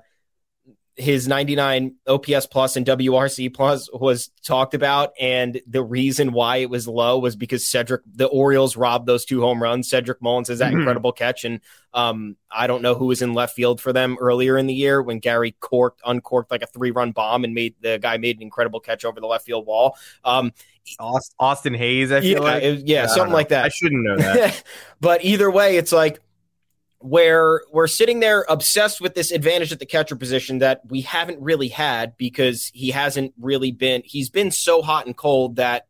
his 0.97 1.27
99 1.27 1.95
OPS 2.08 2.45
plus 2.47 2.77
and 2.77 2.86
WRC 2.86 3.53
plus 3.53 3.89
was 3.91 4.29
talked 4.45 4.73
about, 4.73 5.12
and 5.19 5.60
the 5.67 5.84
reason 5.84 6.31
why 6.31 6.58
it 6.58 6.69
was 6.69 6.88
low 6.88 7.19
was 7.19 7.36
because 7.36 7.67
Cedric, 7.69 8.01
the 8.13 8.27
Orioles 8.27 8.77
robbed 8.77 9.05
those 9.05 9.25
two 9.25 9.41
home 9.41 9.62
runs. 9.62 9.89
Cedric 9.89 10.21
Mullins 10.21 10.47
has 10.47 10.60
that 10.60 10.71
Mhm. 10.71 10.77
incredible 10.79 11.12
catch, 11.12 11.43
and 11.43 11.60
um, 11.93 12.38
I 12.49 12.67
don't 12.67 12.81
know 12.81 12.95
who 12.95 13.08
was 13.08 13.21
in 13.21 13.34
left 13.34 13.55
field 13.55 13.81
for 13.81 13.91
them 13.91 14.17
earlier 14.21 14.58
in 14.58 14.67
the 14.67 14.73
year 14.73 15.01
when 15.01 15.19
Gary 15.19 15.55
corked, 15.60 16.01
uncorked 16.05 16.49
like 16.49 16.62
a 16.63 16.67
three 16.67 16.91
run 16.91 17.12
bomb, 17.12 17.43
and 17.43 17.53
made 17.53 17.75
the 17.81 17.97
guy 17.99 18.17
made 18.17 18.38
an 18.38 18.41
incredible 18.43 18.79
catch 18.79 19.03
over 19.03 19.19
the 19.19 19.27
left 19.27 19.45
field 19.45 19.65
wall. 19.65 19.97
Um, 20.23 20.53
Austin 21.39 21.73
Hays, 21.73 22.12
I 22.12 22.21
feel 22.21 22.29
yeah, 22.34 22.39
like. 22.39 22.63
it- 22.63 22.88
yeah, 22.88 23.05
don't 23.08 23.15
something 23.15 23.34
like 23.34 23.49
that. 23.49 23.65
I 23.65 23.69
shouldn't 23.69 24.03
know 24.03 24.17
that. 24.17 24.63
but 25.01 25.23
either 25.25 25.49
way, 25.51 25.77
it's 25.77 25.91
like 25.91 26.21
where 27.06 27.62
we're 27.72 27.86
sitting 27.86 28.20
there 28.20 28.46
obsessed 28.50 29.00
with 29.00 29.13
this 29.13 29.32
advantage 29.32 29.72
at 29.72 29.78
the 29.78 29.86
catcher 29.86 30.15
position 30.15 30.58
that 30.58 30.82
we 30.89 31.02
haven't 31.02 31.39
really 31.39 31.68
had 31.68 32.18
because 32.18 32.72
he 32.74 32.89
hasn't 32.89 33.32
really 33.39 33.72
been 33.72 34.02
he's 34.04 34.32
been 34.32 34.50
so 34.50 34.82
hot 34.82 35.06
and 35.06 35.15
cold 35.15 35.58
that 35.58 35.86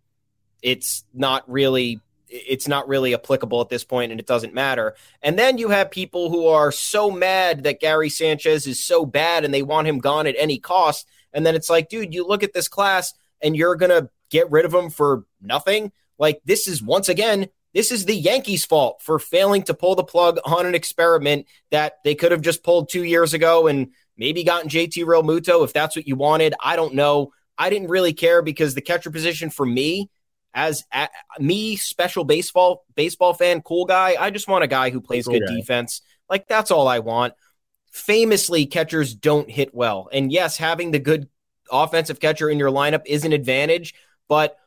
it's 0.61 1.05
not 1.13 1.49
really 1.49 2.01
it's 2.27 2.67
not 2.67 2.87
really 2.89 3.13
applicable 3.13 3.61
at 3.61 3.69
this 3.69 3.85
point 3.85 4.11
and 4.11 4.19
it 4.19 4.27
doesn't 4.27 4.53
matter. 4.53 4.95
And 5.21 5.39
then 5.39 5.57
you 5.57 5.69
have 5.69 5.89
people 5.89 6.29
who 6.29 6.47
are 6.47 6.71
so 6.71 7.09
mad 7.09 7.63
that 7.63 7.79
Gary 7.79 8.09
Sanchez 8.09 8.67
is 8.67 8.83
so 8.83 9.05
bad 9.05 9.45
and 9.45 9.53
they 9.53 9.61
want 9.61 9.87
him 9.87 9.99
gone 9.99 10.27
at 10.27 10.35
any 10.37 10.57
cost. 10.57 11.07
And 11.31 11.45
then 11.45 11.55
it's 11.55 11.69
like, 11.69 11.87
dude, 11.87 12.13
you 12.13 12.27
look 12.27 12.43
at 12.43 12.51
this 12.51 12.67
class 12.67 13.13
and 13.41 13.55
you're 13.55 13.75
going 13.75 13.91
to 13.91 14.09
get 14.29 14.51
rid 14.51 14.65
of 14.65 14.73
him 14.73 14.89
for 14.89 15.23
nothing. 15.39 15.93
Like 16.17 16.41
this 16.43 16.67
is 16.67 16.83
once 16.83 17.07
again, 17.07 17.47
this 17.75 17.91
is 17.91 18.05
the 18.05 18.15
Yankees' 18.15 18.65
fault 18.65 19.01
for 19.03 19.19
failing 19.19 19.61
to 19.63 19.73
pull 19.73 19.95
the 19.95 20.03
plug 20.03 20.39
on 20.45 20.65
an 20.65 20.73
experiment 20.73 21.45
that 21.71 21.97
they 22.05 22.15
could 22.15 22.31
have 22.31 22.41
just 22.41 22.63
pulled 22.63 22.87
two 22.89 23.03
years 23.03 23.33
ago 23.33 23.67
and 23.67 23.89
maybe 24.17 24.45
gotten 24.45 24.69
JT 24.69 25.03
Realmuto 25.03 25.63
if 25.65 25.73
that's 25.73 25.93
what 25.95 26.07
you 26.07 26.15
wanted. 26.15 26.53
I 26.59 26.77
don't 26.77 26.93
know. 26.95 27.33
I 27.57 27.69
didn't 27.69 27.89
really 27.89 28.13
care 28.13 28.41
because 28.41 28.75
the 28.75 28.81
catcher 28.81 29.11
position 29.11 29.49
for 29.49 29.65
me, 29.65 30.09
as 30.53 30.85
a, 30.93 31.09
me, 31.37 31.75
special 31.75 32.23
baseball 32.23 32.85
baseball 32.95 33.33
fan, 33.33 33.61
cool 33.61 33.83
guy. 33.83 34.15
I 34.17 34.29
just 34.29 34.47
want 34.47 34.63
a 34.63 34.67
guy 34.67 34.89
who 34.89 35.01
plays 35.01 35.25
Cool 35.25 35.39
good 35.39 35.47
guy. 35.47 35.55
defense. 35.55 36.01
Like 36.29 36.47
that's 36.47 36.71
all 36.71 36.87
I 36.87 36.99
want. 36.99 37.33
Famously, 37.91 38.65
catchers 38.67 39.13
don't 39.13 39.49
hit 39.49 39.75
well, 39.75 40.09
and 40.13 40.31
yes, 40.31 40.55
having 40.57 40.91
the 40.91 40.99
good 40.99 41.27
offensive 41.69 42.21
catcher 42.21 42.49
in 42.49 42.57
your 42.57 42.71
lineup 42.71 43.01
is 43.05 43.25
an 43.25 43.33
advantage, 43.33 43.95
but 44.29 44.57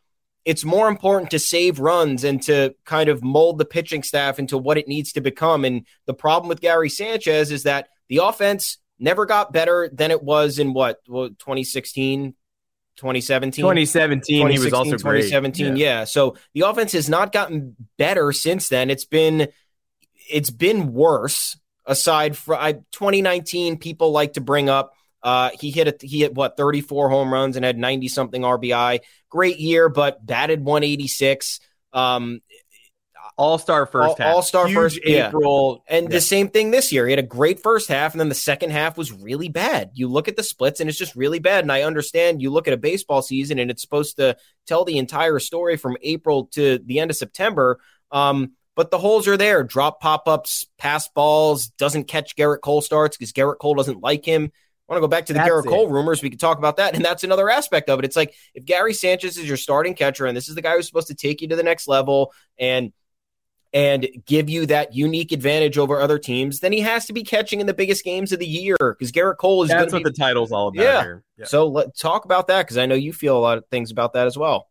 it's 0.45 0.65
more 0.65 0.89
important 0.89 1.31
to 1.33 1.39
save 1.39 1.79
runs 1.79 2.25
and 2.25 2.43
to 2.43 2.75
kind 2.85 3.09
of 3.09 3.23
mold 3.23 3.59
the 3.59 3.65
pitching 3.65 4.03
staff 4.03 4.39
into 4.39 4.57
what 4.57 4.79
it 4.79 4.89
needs 4.89 5.13
to 5.13 5.21
become. 5.21 5.65
And 5.65 5.87
the 6.07 6.15
problem 6.15 6.49
with 6.49 6.61
Gary 6.61 6.89
Sanchez 6.89 7.51
is 7.51 7.65
that 7.65 7.89
the 8.09 8.19
offense 8.19 8.79
never 8.99 9.27
got 9.27 9.53
better 9.53 9.91
than 9.93 10.11
it 10.11 10.23
was 10.23 10.59
in 10.59 10.73
what, 10.73 11.01
what 11.07 11.39
2016, 11.39 12.35
2017? 12.97 13.63
2017, 13.63 14.49
he 14.49 14.59
was 14.59 14.73
also 14.73 14.97
great. 14.97 15.23
2017, 15.23 15.77
yeah. 15.77 16.05
So 16.05 16.37
the 16.55 16.63
offense 16.63 16.93
has 16.93 17.09
not 17.09 17.33
gotten 17.33 17.77
better 17.97 18.33
since 18.33 18.69
then. 18.69 18.91
It's 18.91 19.05
been 19.05 19.49
it's 20.31 20.51
been 20.51 20.93
worse. 20.93 21.59
Aside 21.87 22.37
from 22.37 22.59
I, 22.61 22.73
2019, 22.93 23.79
people 23.79 24.11
like 24.11 24.35
to 24.35 24.43
bring 24.43 24.69
up 24.69 24.93
uh, 25.23 25.51
he 25.61 25.71
hit 25.71 25.89
a, 25.89 26.07
he 26.07 26.21
hit 26.21 26.35
what 26.35 26.57
34 26.57 27.09
home 27.11 27.33
runs 27.33 27.57
and 27.57 27.65
had 27.65 27.77
90 27.79 28.09
something 28.09 28.43
RBI. 28.43 29.01
Great 29.31 29.59
year, 29.59 29.89
but 29.89 30.25
batted 30.25 30.65
186. 30.65 31.61
Um, 31.93 32.41
All 33.37 33.59
star 33.59 33.87
first 33.87 34.09
All- 34.09 34.17
half. 34.19 34.35
all-star 34.35 34.67
Huge 34.67 34.75
first- 34.77 35.01
yeah. 35.05 35.29
April. 35.29 35.85
and 35.89 36.05
Yeah. 36.07 36.11
the 36.17 36.21
same 36.21 36.49
thing 36.49 36.73
this 36.73 36.91
year. 36.91 37.07
He 37.07 37.13
had 37.13 37.21
a 37.21 37.23
great 37.23 37.63
first 37.63 37.89
half, 37.89 38.13
and 38.13 38.21
then 38.21 38.29
the 38.29 38.35
second 38.35 38.71
half 38.71 38.99
was 38.99 39.13
really 39.13 39.49
bad. 39.49 39.91
You 39.95 40.09
look 40.09 40.27
at 40.27 40.35
the 40.37 40.43
splits, 40.43 40.81
and 40.81 40.91
it's 40.91 40.99
just 40.99 41.15
really 41.15 41.39
bad. 41.39 41.63
And 41.63 41.71
I 41.71 41.83
understand 41.83 42.43
you 42.43 42.51
look 42.51 42.67
at 42.67 42.75
a 42.75 42.79
baseball 42.79 43.23
season, 43.23 43.61
and 43.61 43.71
it's 43.71 43.81
supposed 43.83 44.17
to 44.17 44.37
tell 44.67 44.85
the 44.85 44.99
entire 44.99 45.39
story 45.39 45.77
from 45.77 45.97
April 46.03 46.47
to 46.53 46.79
the 46.85 46.99
end 46.99 47.13
of 47.13 47.17
September. 47.17 47.79
Um, 48.11 48.53
but 48.75 48.91
the 48.91 48.99
holes 48.99 49.29
are 49.29 49.37
there. 49.37 49.63
Drop 49.63 50.01
pop 50.01 50.27
ups, 50.27 50.65
pass 50.77 51.07
balls, 51.09 51.69
doesn't 51.79 52.05
catch 52.09 52.35
Gerrit 52.35 52.61
Cole 52.61 52.81
starts 52.81 53.17
because 53.17 53.33
Gerrit 53.33 53.59
Cole 53.59 53.75
doesn't 53.75 54.01
like 54.03 54.25
him. 54.25 54.51
I 54.89 54.93
want 54.95 54.99
to 54.99 55.01
go 55.03 55.09
back 55.09 55.27
to 55.27 55.33
the 55.35 55.39
That's 55.41 55.51
Gerrit 55.51 55.67
it. 55.67 55.69
Cole 55.69 55.89
rumors. 55.89 56.23
We 56.23 56.31
could 56.31 56.41
talk 56.41 56.57
about 56.59 56.79
that. 56.79 56.95
And 56.95 57.05
that's 57.05 57.23
another 57.23 57.51
aspect 57.51 57.91
of 57.91 57.99
it. 57.99 58.05
It's 58.07 58.17
like 58.17 58.35
if 58.55 58.65
Gary 58.65 58.95
Sanchez 58.95 59.37
is 59.37 59.47
your 59.47 59.59
starting 59.59 59.95
catcher 59.95 60.25
and 60.25 60.35
this 60.37 60.49
is 60.49 60.55
the 60.55 60.63
guy 60.63 60.75
who's 60.77 60.87
supposed 60.87 61.09
to 61.09 61.15
take 61.15 61.43
you 61.43 61.49
to 61.49 61.57
the 61.57 61.63
next 61.63 61.89
level 61.89 62.33
and 62.59 62.93
and 63.75 64.09
give 64.25 64.49
you 64.49 64.65
that 64.65 64.95
unique 64.95 65.31
advantage 65.31 65.77
over 65.77 66.01
other 66.01 66.19
teams, 66.19 66.61
then 66.61 66.73
he 66.73 66.81
has 66.81 67.05
to 67.05 67.13
be 67.13 67.23
catching 67.23 67.61
in 67.61 67.67
the 67.67 67.75
biggest 67.75 68.03
games 68.03 68.33
of 68.33 68.39
the 68.39 68.47
year 68.47 68.77
because 68.81 69.13
Gerrit 69.13 69.37
Cole 69.37 69.63
is 69.63 69.69
That's 69.69 69.93
what 69.93 69.99
to 69.99 70.05
the 70.05 70.17
title's 70.17 70.53
all 70.53 70.69
about 70.69 70.83
Yeah. 70.83 71.03
here. 71.03 71.23
Yeah. 71.37 71.45
So 71.45 71.67
let's 71.67 72.01
talk 72.01 72.25
about 72.25 72.47
that 72.47 72.63
because 72.63 72.79
I 72.79 72.87
know 72.87 72.95
you 72.95 73.13
feel 73.13 73.37
a 73.37 73.41
lot 73.41 73.59
of 73.59 73.67
things 73.71 73.91
about 73.91 74.15
that 74.15 74.27
as 74.27 74.39
well. 74.39 74.69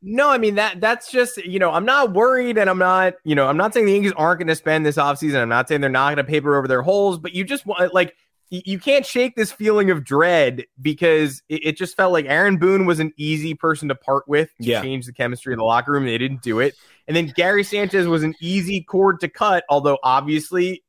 No, 0.00 0.30
I 0.30 0.38
mean 0.38 0.54
that 0.54 0.80
that's 0.80 1.10
just 1.10 1.38
you 1.38 1.58
know 1.58 1.72
I'm 1.72 1.84
not 1.84 2.12
worried 2.12 2.56
and 2.56 2.70
I'm 2.70 2.78
not 2.78 3.14
you 3.24 3.34
know 3.34 3.48
I'm 3.48 3.56
not 3.56 3.74
saying 3.74 3.84
the 3.86 3.92
Yankees 3.92 4.12
aren't 4.16 4.38
going 4.38 4.46
to 4.48 4.54
spend 4.54 4.86
this 4.86 4.96
offseason. 4.96 5.42
I'm 5.42 5.48
not 5.48 5.66
saying 5.68 5.80
they're 5.80 5.90
not 5.90 6.14
going 6.14 6.24
to 6.24 6.30
paper 6.30 6.56
over 6.56 6.68
their 6.68 6.82
holes, 6.82 7.18
but 7.18 7.34
you 7.34 7.42
just 7.44 7.66
want 7.66 7.92
like 7.92 8.08
y- 8.08 8.12
you 8.50 8.78
can't 8.80 9.06
shake 9.06 9.36
this 9.36 9.52
feeling 9.52 9.90
of 9.90 10.02
dread 10.04 10.64
because 10.82 11.42
it, 11.48 11.64
it 11.66 11.76
just 11.76 11.96
felt 11.96 12.12
like 12.12 12.26
Aaron 12.26 12.56
Boone 12.58 12.84
was 12.84 12.98
an 12.98 13.12
easy 13.16 13.54
person 13.54 13.88
to 13.88 13.94
part 13.94 14.26
with 14.28 14.48
to 14.58 14.64
Yeah. 14.64 14.82
change 14.82 15.06
the 15.06 15.12
chemistry 15.12 15.52
of 15.52 15.58
the 15.58 15.64
locker 15.64 15.92
room. 15.92 16.04
They 16.04 16.18
didn't 16.18 16.42
do 16.42 16.58
it, 16.58 16.74
and 17.06 17.16
then 17.16 17.32
Gary 17.36 17.62
Sanchez 17.64 18.06
was 18.08 18.22
an 18.24 18.34
easy 18.40 18.82
cord 18.82 19.20
to 19.20 19.28
cut. 19.28 19.64
Although 19.68 19.98
obviously, 20.02 20.82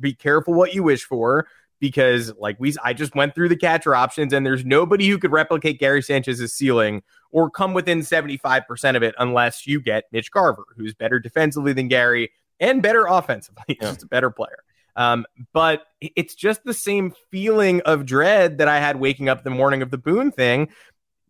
be 0.00 0.14
careful 0.14 0.54
what 0.54 0.74
you 0.74 0.82
wish 0.84 1.04
for 1.04 1.48
because 1.80 2.32
like 2.38 2.56
we 2.58 2.74
I 2.84 2.92
just 2.92 3.14
went 3.14 3.34
through 3.34 3.48
the 3.48 3.56
catcher 3.56 3.94
options 3.94 4.32
and 4.32 4.44
there's 4.46 4.64
nobody 4.64 5.08
who 5.08 5.18
could 5.18 5.32
replicate 5.32 5.78
Gary 5.80 6.02
Sanchez's 6.02 6.52
ceiling 6.52 7.02
or 7.30 7.50
come 7.50 7.74
within 7.74 8.00
75% 8.00 8.96
of 8.96 9.02
it 9.02 9.14
unless 9.18 9.66
you 9.66 9.80
get 9.80 10.04
Mitch 10.12 10.30
Garver, 10.30 10.64
who's 10.76 10.94
better 10.94 11.18
defensively 11.20 11.72
than 11.72 11.86
Gary 11.88 12.30
and 12.58 12.82
better 12.82 13.06
offensively. 13.06 13.62
He's 13.68 13.76
Yeah. 13.80 13.88
just 13.90 14.02
a 14.04 14.06
better 14.06 14.30
player. 14.30 14.58
Um, 14.98 15.24
but 15.52 15.86
it's 16.00 16.34
just 16.34 16.64
the 16.64 16.74
same 16.74 17.14
feeling 17.30 17.80
of 17.82 18.04
dread 18.04 18.58
that 18.58 18.66
I 18.66 18.80
had 18.80 18.98
waking 18.98 19.28
up 19.28 19.44
the 19.44 19.50
morning 19.50 19.80
of 19.80 19.92
the 19.92 19.96
Boone 19.96 20.32
thing. 20.32 20.68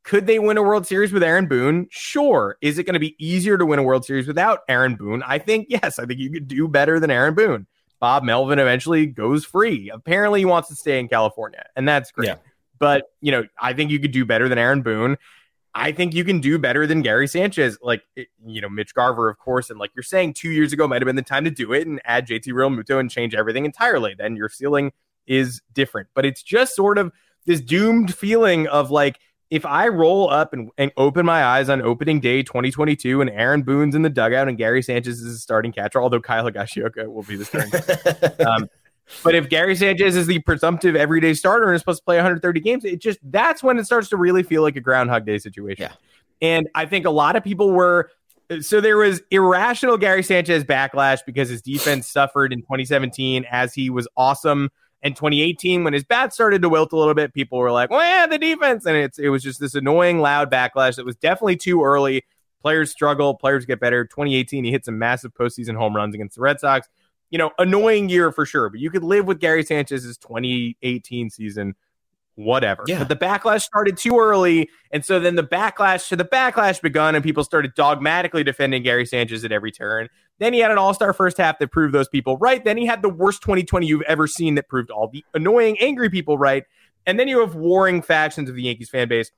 Could 0.04 0.26
they 0.26 0.38
win 0.38 0.56
a 0.56 0.62
World 0.62 0.86
Series 0.86 1.12
with 1.12 1.22
Aaron 1.22 1.46
Boone? 1.46 1.86
Sure. 1.90 2.56
Is 2.62 2.78
it 2.78 2.84
going 2.84 2.94
to 2.94 2.98
be 2.98 3.14
easier 3.18 3.58
to 3.58 3.66
win 3.66 3.78
a 3.78 3.82
World 3.82 4.06
Series 4.06 4.26
without 4.26 4.60
Aaron 4.70 4.96
Boone? 4.96 5.22
I 5.22 5.38
think 5.38 5.66
yes. 5.68 5.98
I 5.98 6.06
think 6.06 6.18
you 6.18 6.30
could 6.30 6.48
do 6.48 6.66
better 6.66 6.98
than 6.98 7.10
Aaron 7.10 7.34
Boone. 7.34 7.66
Bob 8.00 8.22
Melvin 8.22 8.58
eventually 8.58 9.04
goes 9.04 9.44
free. 9.44 9.90
Apparently, 9.90 10.40
he 10.40 10.46
wants 10.46 10.68
to 10.68 10.74
stay 10.74 10.98
in 10.98 11.08
California, 11.08 11.66
and 11.76 11.86
that's 11.86 12.10
great. 12.10 12.28
Yeah. 12.28 12.36
But, 12.78 13.10
you 13.20 13.32
know, 13.32 13.44
I 13.60 13.74
think 13.74 13.90
you 13.90 14.00
could 14.00 14.12
do 14.12 14.24
better 14.24 14.48
than 14.48 14.56
Aaron 14.56 14.80
Boone. 14.80 15.18
I 15.78 15.92
think 15.92 16.12
you 16.12 16.24
can 16.24 16.40
do 16.40 16.58
better 16.58 16.88
than 16.88 17.02
Gary 17.02 17.28
Sanchez. 17.28 17.78
Like, 17.80 18.02
you 18.44 18.60
know, 18.60 18.68
Mitch 18.68 18.94
Garver, 18.94 19.30
of 19.30 19.38
course. 19.38 19.70
And 19.70 19.78
like 19.78 19.92
you're 19.94 20.02
saying, 20.02 20.34
two 20.34 20.50
years 20.50 20.72
ago 20.72 20.88
might 20.88 21.00
have 21.00 21.06
been 21.06 21.14
the 21.14 21.22
time 21.22 21.44
to 21.44 21.52
do 21.52 21.72
it 21.72 21.86
and 21.86 22.00
add 22.04 22.26
JT 22.26 22.48
Realmuto 22.48 22.98
and 22.98 23.08
change 23.08 23.32
everything 23.32 23.64
entirely. 23.64 24.14
Then 24.18 24.34
your 24.34 24.48
ceiling 24.48 24.92
is 25.28 25.62
different. 25.72 26.08
But 26.14 26.26
it's 26.26 26.42
just 26.42 26.74
sort 26.74 26.98
of 26.98 27.12
this 27.46 27.60
doomed 27.60 28.12
feeling 28.12 28.66
of 28.66 28.90
like, 28.90 29.20
if 29.50 29.64
I 29.64 29.86
roll 29.86 30.28
up 30.28 30.52
and, 30.52 30.70
and 30.76 30.90
open 30.96 31.24
my 31.24 31.44
eyes 31.44 31.68
on 31.68 31.80
opening 31.80 32.18
day 32.18 32.42
2022 32.42 33.20
and 33.20 33.30
Aaron 33.30 33.62
Boone's 33.62 33.94
in 33.94 34.02
the 34.02 34.10
dugout 34.10 34.48
and 34.48 34.58
Gary 34.58 34.82
Sanchez 34.82 35.20
is 35.20 35.32
the 35.32 35.38
starting 35.38 35.72
catcher, 35.72 36.02
although 36.02 36.20
Kyle 36.20 36.44
Higashioka 36.44 37.06
will 37.06 37.22
be 37.22 37.36
the 37.36 37.44
starting 37.44 38.46
um, 38.46 38.68
but 39.22 39.34
if 39.34 39.48
Gary 39.48 39.74
Sanchez 39.76 40.16
is 40.16 40.26
the 40.26 40.38
presumptive 40.40 40.96
everyday 40.96 41.34
starter 41.34 41.66
and 41.66 41.74
is 41.74 41.80
supposed 41.80 42.00
to 42.00 42.04
play 42.04 42.16
130 42.16 42.60
games, 42.60 42.84
it 42.84 43.00
just 43.00 43.18
that's 43.22 43.62
when 43.62 43.78
it 43.78 43.84
starts 43.84 44.08
to 44.10 44.16
really 44.16 44.42
feel 44.42 44.62
like 44.62 44.76
a 44.76 44.80
Groundhog 44.80 45.24
Day 45.24 45.38
situation. 45.38 45.82
Yeah. 45.82 45.92
And 46.40 46.68
I 46.74 46.86
think 46.86 47.06
a 47.06 47.10
lot 47.10 47.36
of 47.36 47.44
people 47.44 47.70
were 47.70 48.10
so 48.60 48.80
there 48.80 48.96
was 48.96 49.20
irrational 49.30 49.98
Gary 49.98 50.22
Sanchez 50.22 50.64
backlash 50.64 51.20
because 51.26 51.48
his 51.48 51.60
defense 51.60 52.08
suffered 52.08 52.52
in 52.52 52.60
2017 52.60 53.44
as 53.50 53.74
he 53.74 53.90
was 53.90 54.08
awesome 54.16 54.70
in 55.02 55.14
2018, 55.14 55.84
when 55.84 55.92
his 55.92 56.04
bat 56.04 56.32
started 56.32 56.62
to 56.62 56.68
wilt 56.68 56.92
a 56.92 56.96
little 56.96 57.14
bit, 57.14 57.32
people 57.32 57.58
were 57.58 57.70
like, 57.70 57.90
"Well, 57.90 58.02
yeah, 58.02 58.26
the 58.26 58.38
defense," 58.38 58.84
and 58.84 58.96
it's 58.96 59.18
it 59.18 59.28
was 59.28 59.42
just 59.42 59.60
this 59.60 59.74
annoying, 59.74 60.18
loud 60.18 60.50
backlash 60.50 60.96
that 60.96 61.06
was 61.06 61.16
definitely 61.16 61.56
too 61.56 61.84
early. 61.84 62.24
Players 62.62 62.90
struggle, 62.90 63.34
players 63.34 63.64
get 63.64 63.78
better. 63.78 64.04
2018, 64.04 64.64
he 64.64 64.72
hit 64.72 64.84
some 64.84 64.98
massive 64.98 65.32
postseason 65.32 65.76
home 65.76 65.94
runs 65.94 66.14
against 66.14 66.34
the 66.34 66.42
Red 66.42 66.58
Sox. 66.58 66.88
You 67.30 67.38
know, 67.38 67.50
annoying 67.58 68.08
year 68.08 68.32
for 68.32 68.46
sure, 68.46 68.70
but 68.70 68.80
you 68.80 68.90
could 68.90 69.04
live 69.04 69.26
with 69.26 69.38
Gary 69.38 69.62
Sanchez's 69.62 70.16
2018 70.18 71.30
season 71.30 71.74
whatever. 72.38 72.84
Yeah. 72.86 73.00
But 73.00 73.08
the 73.08 73.16
backlash 73.16 73.62
started 73.62 73.96
too 73.96 74.18
early. 74.18 74.70
And 74.92 75.04
so 75.04 75.18
then 75.18 75.34
the 75.34 75.42
backlash 75.42 76.08
to 76.08 76.16
the 76.16 76.24
backlash 76.24 76.80
begun, 76.80 77.14
and 77.14 77.24
people 77.24 77.42
started 77.42 77.74
dogmatically 77.74 78.44
defending 78.44 78.84
Gary 78.84 79.04
Sanchez 79.04 79.44
at 79.44 79.50
every 79.50 79.72
turn. 79.72 80.08
Then 80.38 80.52
he 80.52 80.60
had 80.60 80.70
an 80.70 80.78
all 80.78 80.94
star 80.94 81.12
first 81.12 81.36
half 81.36 81.58
that 81.58 81.72
proved 81.72 81.92
those 81.92 82.08
people 82.08 82.38
right. 82.38 82.64
Then 82.64 82.76
he 82.76 82.86
had 82.86 83.02
the 83.02 83.08
worst 83.08 83.42
2020 83.42 83.86
you've 83.86 84.02
ever 84.02 84.28
seen 84.28 84.54
that 84.54 84.68
proved 84.68 84.90
all 84.90 85.08
the 85.08 85.24
annoying, 85.34 85.76
angry 85.80 86.08
people 86.08 86.38
right. 86.38 86.64
And 87.06 87.18
then 87.18 87.26
you 87.26 87.40
have 87.40 87.56
warring 87.56 88.02
factions 88.02 88.48
of 88.48 88.54
the 88.54 88.62
Yankees 88.62 88.88
fan 88.88 89.08
base 89.08 89.32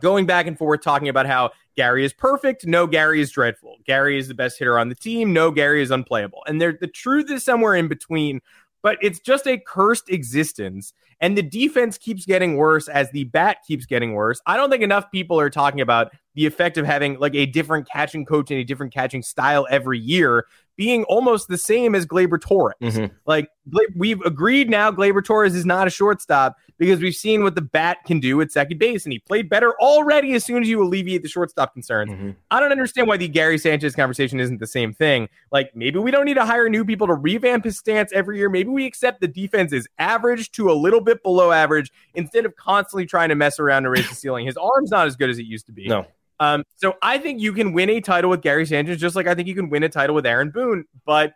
going 0.00 0.26
back 0.26 0.46
and 0.46 0.56
forth 0.56 0.82
talking 0.82 1.08
about 1.08 1.26
how 1.26 1.50
Gary 1.76 2.04
is 2.04 2.12
perfect. 2.12 2.66
No, 2.66 2.86
Gary 2.86 3.20
is 3.20 3.30
dreadful. 3.30 3.76
Gary 3.86 4.18
is 4.18 4.28
the 4.28 4.34
best 4.34 4.58
hitter 4.58 4.78
on 4.78 4.88
the 4.88 4.94
team. 4.94 5.32
No, 5.32 5.50
Gary 5.50 5.82
is 5.82 5.90
unplayable. 5.90 6.42
And 6.46 6.60
the 6.60 6.90
truth 6.94 7.30
is 7.30 7.44
somewhere 7.44 7.74
in 7.74 7.88
between 7.88 8.40
but 8.82 8.98
it's 9.00 9.20
just 9.20 9.46
a 9.46 9.58
cursed 9.58 10.08
existence. 10.10 10.92
And 11.20 11.36
the 11.36 11.42
defense 11.42 11.98
keeps 11.98 12.24
getting 12.24 12.56
worse 12.56 12.88
as 12.88 13.10
the 13.10 13.24
bat 13.24 13.58
keeps 13.66 13.84
getting 13.84 14.14
worse. 14.14 14.40
I 14.46 14.56
don't 14.56 14.70
think 14.70 14.82
enough 14.82 15.10
people 15.10 15.38
are 15.38 15.50
talking 15.50 15.82
about 15.82 16.12
the 16.34 16.46
effect 16.46 16.78
of 16.78 16.86
having 16.86 17.18
like 17.18 17.34
a 17.34 17.44
different 17.44 17.88
catching 17.90 18.24
coach 18.24 18.50
and 18.50 18.58
a 18.58 18.64
different 18.64 18.94
catching 18.94 19.22
style 19.22 19.66
every 19.70 19.98
year 19.98 20.46
being 20.80 21.04
almost 21.04 21.48
the 21.48 21.58
same 21.58 21.94
as 21.94 22.06
Gleyber 22.06 22.40
Torres. 22.40 22.74
Mm-hmm. 22.80 23.14
Like 23.26 23.50
we've 23.94 24.22
agreed 24.22 24.70
now, 24.70 24.90
Gleyber 24.90 25.22
Torres 25.22 25.54
is 25.54 25.66
not 25.66 25.86
a 25.86 25.90
shortstop 25.90 26.56
because 26.78 27.00
we've 27.00 27.14
seen 27.14 27.42
what 27.42 27.54
the 27.54 27.60
bat 27.60 27.98
can 28.06 28.18
do 28.18 28.40
at 28.40 28.50
second 28.50 28.78
base, 28.78 29.04
and 29.04 29.12
he 29.12 29.18
played 29.18 29.50
better 29.50 29.74
already 29.78 30.32
as 30.32 30.42
soon 30.42 30.62
as 30.62 30.70
you 30.70 30.82
alleviate 30.82 31.22
the 31.22 31.28
shortstop 31.28 31.74
concerns. 31.74 32.10
Mm-hmm. 32.12 32.30
I 32.50 32.60
don't 32.60 32.72
understand 32.72 33.08
why 33.08 33.18
the 33.18 33.28
Gary 33.28 33.58
Sanchez 33.58 33.94
conversation 33.94 34.40
isn't 34.40 34.58
the 34.58 34.66
same 34.66 34.94
thing. 34.94 35.28
Like 35.52 35.76
maybe 35.76 35.98
we 35.98 36.10
don't 36.10 36.24
need 36.24 36.38
to 36.38 36.46
hire 36.46 36.70
new 36.70 36.86
people 36.86 37.06
to 37.08 37.14
revamp 37.14 37.64
his 37.64 37.76
stance 37.76 38.10
every 38.14 38.38
year. 38.38 38.48
Maybe 38.48 38.70
we 38.70 38.86
accept 38.86 39.20
the 39.20 39.28
defense 39.28 39.74
is 39.74 39.86
average 39.98 40.50
to 40.52 40.70
a 40.70 40.72
little 40.72 41.02
bit 41.02 41.22
below 41.22 41.52
average 41.52 41.92
instead 42.14 42.46
of 42.46 42.56
constantly 42.56 43.04
trying 43.04 43.28
to 43.28 43.34
mess 43.34 43.60
around 43.60 43.84
and 43.84 43.92
raise 43.92 44.08
the 44.08 44.14
ceiling. 44.14 44.46
His 44.46 44.56
arm's 44.56 44.90
not 44.90 45.06
as 45.06 45.14
good 45.14 45.28
as 45.28 45.38
it 45.38 45.44
used 45.44 45.66
to 45.66 45.72
be. 45.72 45.88
No. 45.88 46.06
Um, 46.40 46.64
so 46.76 46.96
I 47.02 47.18
think 47.18 47.40
you 47.40 47.52
can 47.52 47.72
win 47.74 47.90
a 47.90 48.00
title 48.00 48.30
with 48.30 48.40
Gary 48.40 48.64
Sanchez, 48.64 48.98
just 48.98 49.14
like 49.14 49.26
I 49.26 49.34
think 49.34 49.46
you 49.46 49.54
can 49.54 49.68
win 49.68 49.82
a 49.82 49.90
title 49.90 50.14
with 50.14 50.24
Aaron 50.24 50.50
Boone, 50.50 50.86
but 51.04 51.34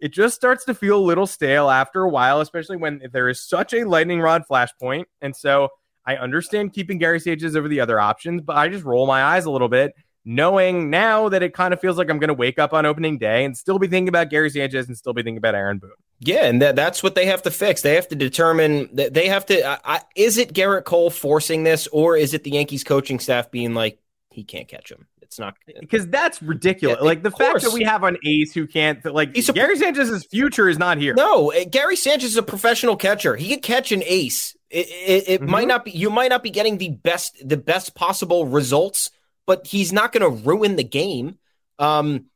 it 0.00 0.12
just 0.12 0.34
starts 0.34 0.64
to 0.64 0.74
feel 0.74 0.98
a 0.98 1.04
little 1.04 1.26
stale 1.26 1.70
after 1.70 2.02
a 2.02 2.08
while, 2.08 2.40
especially 2.40 2.78
when 2.78 3.02
there 3.12 3.28
is 3.28 3.46
such 3.46 3.72
a 3.72 3.84
lightning 3.84 4.20
rod 4.20 4.42
flashpoint. 4.50 5.04
And 5.20 5.36
so 5.36 5.68
I 6.04 6.16
understand 6.16 6.72
keeping 6.72 6.98
Gary 6.98 7.20
Sanchez 7.20 7.54
over 7.54 7.68
the 7.68 7.80
other 7.80 8.00
options, 8.00 8.40
but 8.42 8.56
I 8.56 8.68
just 8.68 8.84
roll 8.84 9.06
my 9.06 9.22
eyes 9.22 9.44
a 9.44 9.50
little 9.50 9.68
bit, 9.68 9.92
knowing 10.24 10.88
now 10.88 11.28
that 11.28 11.42
it 11.42 11.52
kind 11.52 11.74
of 11.74 11.80
feels 11.80 11.98
like 11.98 12.10
I'm 12.10 12.18
going 12.18 12.28
to 12.28 12.34
wake 12.34 12.58
up 12.58 12.72
on 12.72 12.86
opening 12.86 13.18
day 13.18 13.44
and 13.44 13.56
still 13.56 13.78
be 13.78 13.86
thinking 13.86 14.08
about 14.08 14.30
Gary 14.30 14.50
Sanchez 14.50 14.88
and 14.88 14.96
still 14.96 15.12
be 15.12 15.22
thinking 15.22 15.38
about 15.38 15.54
Aaron 15.54 15.78
Boone. 15.78 15.90
Yeah, 16.20 16.46
and 16.46 16.62
that, 16.62 16.74
that's 16.74 17.02
what 17.02 17.14
they 17.14 17.26
have 17.26 17.42
to 17.42 17.50
fix. 17.50 17.82
They 17.82 17.96
have 17.96 18.08
to 18.08 18.16
determine 18.16 18.88
that 18.94 19.12
they 19.12 19.28
have 19.28 19.44
to. 19.46 19.88
I, 19.88 20.00
is 20.16 20.38
it 20.38 20.54
Gerrit 20.54 20.84
Cole 20.84 21.10
forcing 21.10 21.64
this, 21.64 21.86
or 21.88 22.16
is 22.16 22.32
it 22.32 22.44
the 22.44 22.52
Yankees 22.52 22.82
coaching 22.82 23.18
staff 23.18 23.50
being 23.50 23.74
like, 23.74 23.98
he 24.32 24.44
can't 24.44 24.68
catch 24.68 24.90
him. 24.90 25.06
It's 25.20 25.38
not 25.38 25.54
because 25.80 26.08
that's 26.08 26.42
ridiculous. 26.42 26.98
Yeah, 27.00 27.06
like 27.06 27.22
the 27.22 27.30
fact 27.30 27.62
that 27.62 27.72
we 27.72 27.84
have 27.84 28.04
an 28.04 28.18
ace 28.24 28.52
who 28.52 28.66
can't 28.66 29.04
like 29.04 29.34
He's 29.34 29.48
a, 29.48 29.52
Gary 29.52 29.76
Sanchez's 29.76 30.24
future 30.26 30.68
is 30.68 30.78
not 30.78 30.98
here. 30.98 31.14
No, 31.14 31.50
eh, 31.50 31.64
Gary 31.64 31.96
Sanchez 31.96 32.32
is 32.32 32.36
a 32.36 32.42
professional 32.42 32.96
catcher. 32.96 33.36
He 33.36 33.48
can 33.48 33.60
catch 33.60 33.92
an 33.92 34.02
ace. 34.04 34.56
It, 34.68 34.88
it, 34.88 35.28
it 35.28 35.40
mm-hmm. 35.40 35.50
might 35.50 35.68
not 35.68 35.84
be 35.84 35.92
you 35.92 36.10
might 36.10 36.28
not 36.28 36.42
be 36.42 36.50
getting 36.50 36.78
the 36.78 36.90
best 36.90 37.36
the 37.46 37.56
best 37.56 37.94
possible 37.94 38.46
results, 38.46 39.10
but 39.46 39.66
he's 39.66 39.92
not 39.92 40.12
going 40.12 40.22
to 40.22 40.44
ruin 40.44 40.76
the 40.76 40.84
game. 40.84 41.38
Um, 41.78 42.26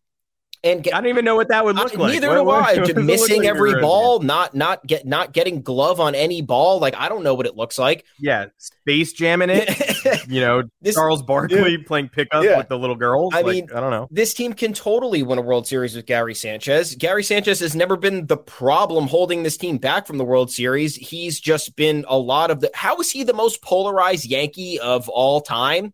and 0.67 0.83
get, 0.83 0.95
I 0.95 1.01
don't 1.01 1.09
even 1.09 1.25
know 1.25 1.37
what 1.37 1.49
that 1.49 1.65
would 1.65 1.77
look 1.77 1.95
I, 1.95 1.99
like. 1.99 2.13
Neither 2.15 2.43
what, 2.45 2.75
do 2.75 2.91
I. 2.91 2.93
missing 3.03 3.39
like 3.39 3.49
every 3.49 3.81
ball, 3.81 4.21
not 4.21 4.55
not 4.55 4.87
get 4.87 5.07
not 5.07 5.33
getting 5.33 5.63
glove 5.63 6.01
on 6.01 6.15
any 6.15 6.43
ball. 6.43 6.79
Like 6.81 6.97
I 6.97 7.09
don't 7.09 7.23
know 7.23 7.35
what 7.35 7.47
it 7.47 7.57
looks 7.57 7.79
like. 7.79 8.05
Yeah, 8.19 8.47
space 8.59 9.13
jamming 9.13 9.51
it. 9.51 10.29
you 10.29 10.41
know, 10.41 10.65
this, 10.81 10.95
Charles 10.95 11.23
Barkley 11.23 11.73
yeah. 11.73 11.79
playing 11.87 12.09
pickup 12.09 12.45
yeah. 12.45 12.59
with 12.59 12.69
the 12.69 12.79
little 12.79 12.97
girls. 12.97 13.35
I 13.35 13.43
like, 13.43 13.55
mean, 13.55 13.69
I 13.75 13.81
don't 13.81 13.91
know. 13.91 14.09
This 14.11 14.35
team 14.35 14.53
can 14.53 14.73
totally 14.73 15.23
win 15.23 15.39
a 15.39 15.43
World 15.43 15.67
Series 15.67 15.95
with 15.95 16.07
Gary 16.07 16.35
Sanchez. 16.35 16.95
Gary 16.97 17.23
Sanchez 17.23 17.61
has 17.61 17.77
never 17.77 17.97
been 17.97 18.27
the 18.27 18.37
problem 18.37 19.07
holding 19.07 19.43
this 19.43 19.57
team 19.57 19.79
back 19.79 20.07
from 20.07 20.19
the 20.19 20.25
World 20.25 20.51
Series. 20.51 20.97
He's 20.97 21.41
just 21.41 21.77
been 21.77 22.05
a 22.09 22.19
lot 22.19 22.51
of 22.51 22.61
the. 22.61 22.71
How 22.75 22.99
is 22.99 23.11
he 23.11 23.25
the 23.25 23.35
most 23.35 23.63
polarized 23.63 24.27
Yankee 24.27 24.81
of 24.81 25.09
all 25.09 25.41
time? 25.41 25.93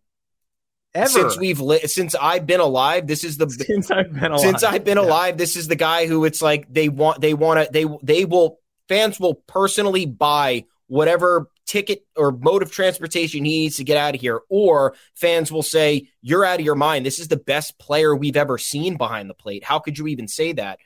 Ever. 0.95 1.09
Since 1.09 1.39
we've 1.39 1.61
li- 1.61 1.87
since 1.87 2.15
I've 2.15 2.47
been 2.47 2.61
alive, 2.61 3.07
this 3.07 3.25
is 3.25 3.39
the 3.39 3.49
since 3.67 3.91
I've 3.91 4.13
been 4.13 4.33
alive. 4.33 4.41
Since 4.41 4.63
I've 4.63 4.85
been 4.85 4.99
yeah. 4.99 5.05
alive, 5.05 5.39
this 5.39 5.57
is 5.57 5.69
the 5.69 5.77
guy 5.77 6.07
who 6.07 6.25
it's 6.25 6.43
like 6.43 6.73
they 6.73 6.89
want 6.89 7.21
they 7.21 7.33
want 7.33 7.65
to 7.65 7.73
they 7.73 7.87
they 8.03 8.25
will 8.27 8.59
fans 8.89 9.19
will 9.19 9.35
personally 9.35 10.05
buy 10.05 10.65
whatever 10.89 11.49
ticket 11.65 12.05
or 12.17 12.33
mode 12.33 12.63
of 12.63 12.71
transportation 12.71 13.47
he 13.47 13.61
needs 13.61 13.77
to 13.77 13.85
get 13.85 13.97
out 13.97 14.15
of 14.15 14.21
here 14.21 14.41
or 14.51 14.95
fans 15.15 15.51
will 15.51 15.63
say 15.63 16.09
you're 16.21 16.45
out 16.45 16.61
of 16.61 16.67
your 16.67 16.75
mind 16.75 17.07
this 17.07 17.19
is 17.19 17.29
the 17.29 17.37
best 17.37 17.79
player 17.79 18.15
we've 18.15 18.37
ever 18.37 18.59
seen 18.59 18.97
behind 18.97 19.31
the 19.31 19.35
plate 19.35 19.65
how 19.65 19.79
could 19.79 19.97
you 19.97 20.07
even 20.09 20.27
say 20.27 20.53
that 20.53 20.79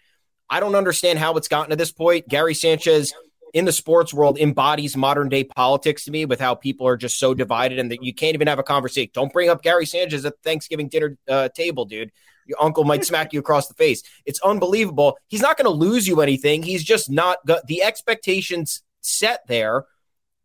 i 0.50 0.60
don't 0.60 0.74
understand 0.74 1.18
how 1.18 1.34
it's 1.36 1.48
gotten 1.48 1.70
to 1.70 1.76
this 1.76 1.90
point 1.90 2.28
gary 2.28 2.54
sanchez 2.54 3.14
in 3.56 3.64
the 3.64 3.72
sports 3.72 4.12
world 4.12 4.38
embodies 4.38 4.98
modern 4.98 5.30
day 5.30 5.42
politics 5.42 6.04
to 6.04 6.10
me 6.10 6.26
with 6.26 6.38
how 6.38 6.54
people 6.54 6.86
are 6.86 6.96
just 6.98 7.18
so 7.18 7.32
divided 7.32 7.78
and 7.78 7.90
that 7.90 8.02
you 8.02 8.12
can't 8.12 8.34
even 8.34 8.48
have 8.48 8.58
a 8.58 8.62
conversation. 8.62 9.10
Don't 9.14 9.32
bring 9.32 9.48
up 9.48 9.62
Gary 9.62 9.86
Sanchez 9.86 10.26
at 10.26 10.34
the 10.34 10.38
Thanksgiving 10.42 10.90
dinner 10.90 11.16
uh, 11.26 11.48
table, 11.48 11.86
dude. 11.86 12.12
Your 12.44 12.62
uncle 12.62 12.84
might 12.84 13.02
smack 13.06 13.32
you 13.32 13.40
across 13.40 13.66
the 13.66 13.72
face. 13.72 14.02
It's 14.26 14.38
unbelievable. 14.42 15.16
He's 15.28 15.40
not 15.40 15.56
going 15.56 15.64
to 15.64 15.70
lose 15.70 16.06
you 16.06 16.20
anything. 16.20 16.62
He's 16.62 16.84
just 16.84 17.10
not 17.10 17.38
got 17.46 17.66
the 17.66 17.82
expectations 17.82 18.82
set 19.00 19.40
there 19.48 19.86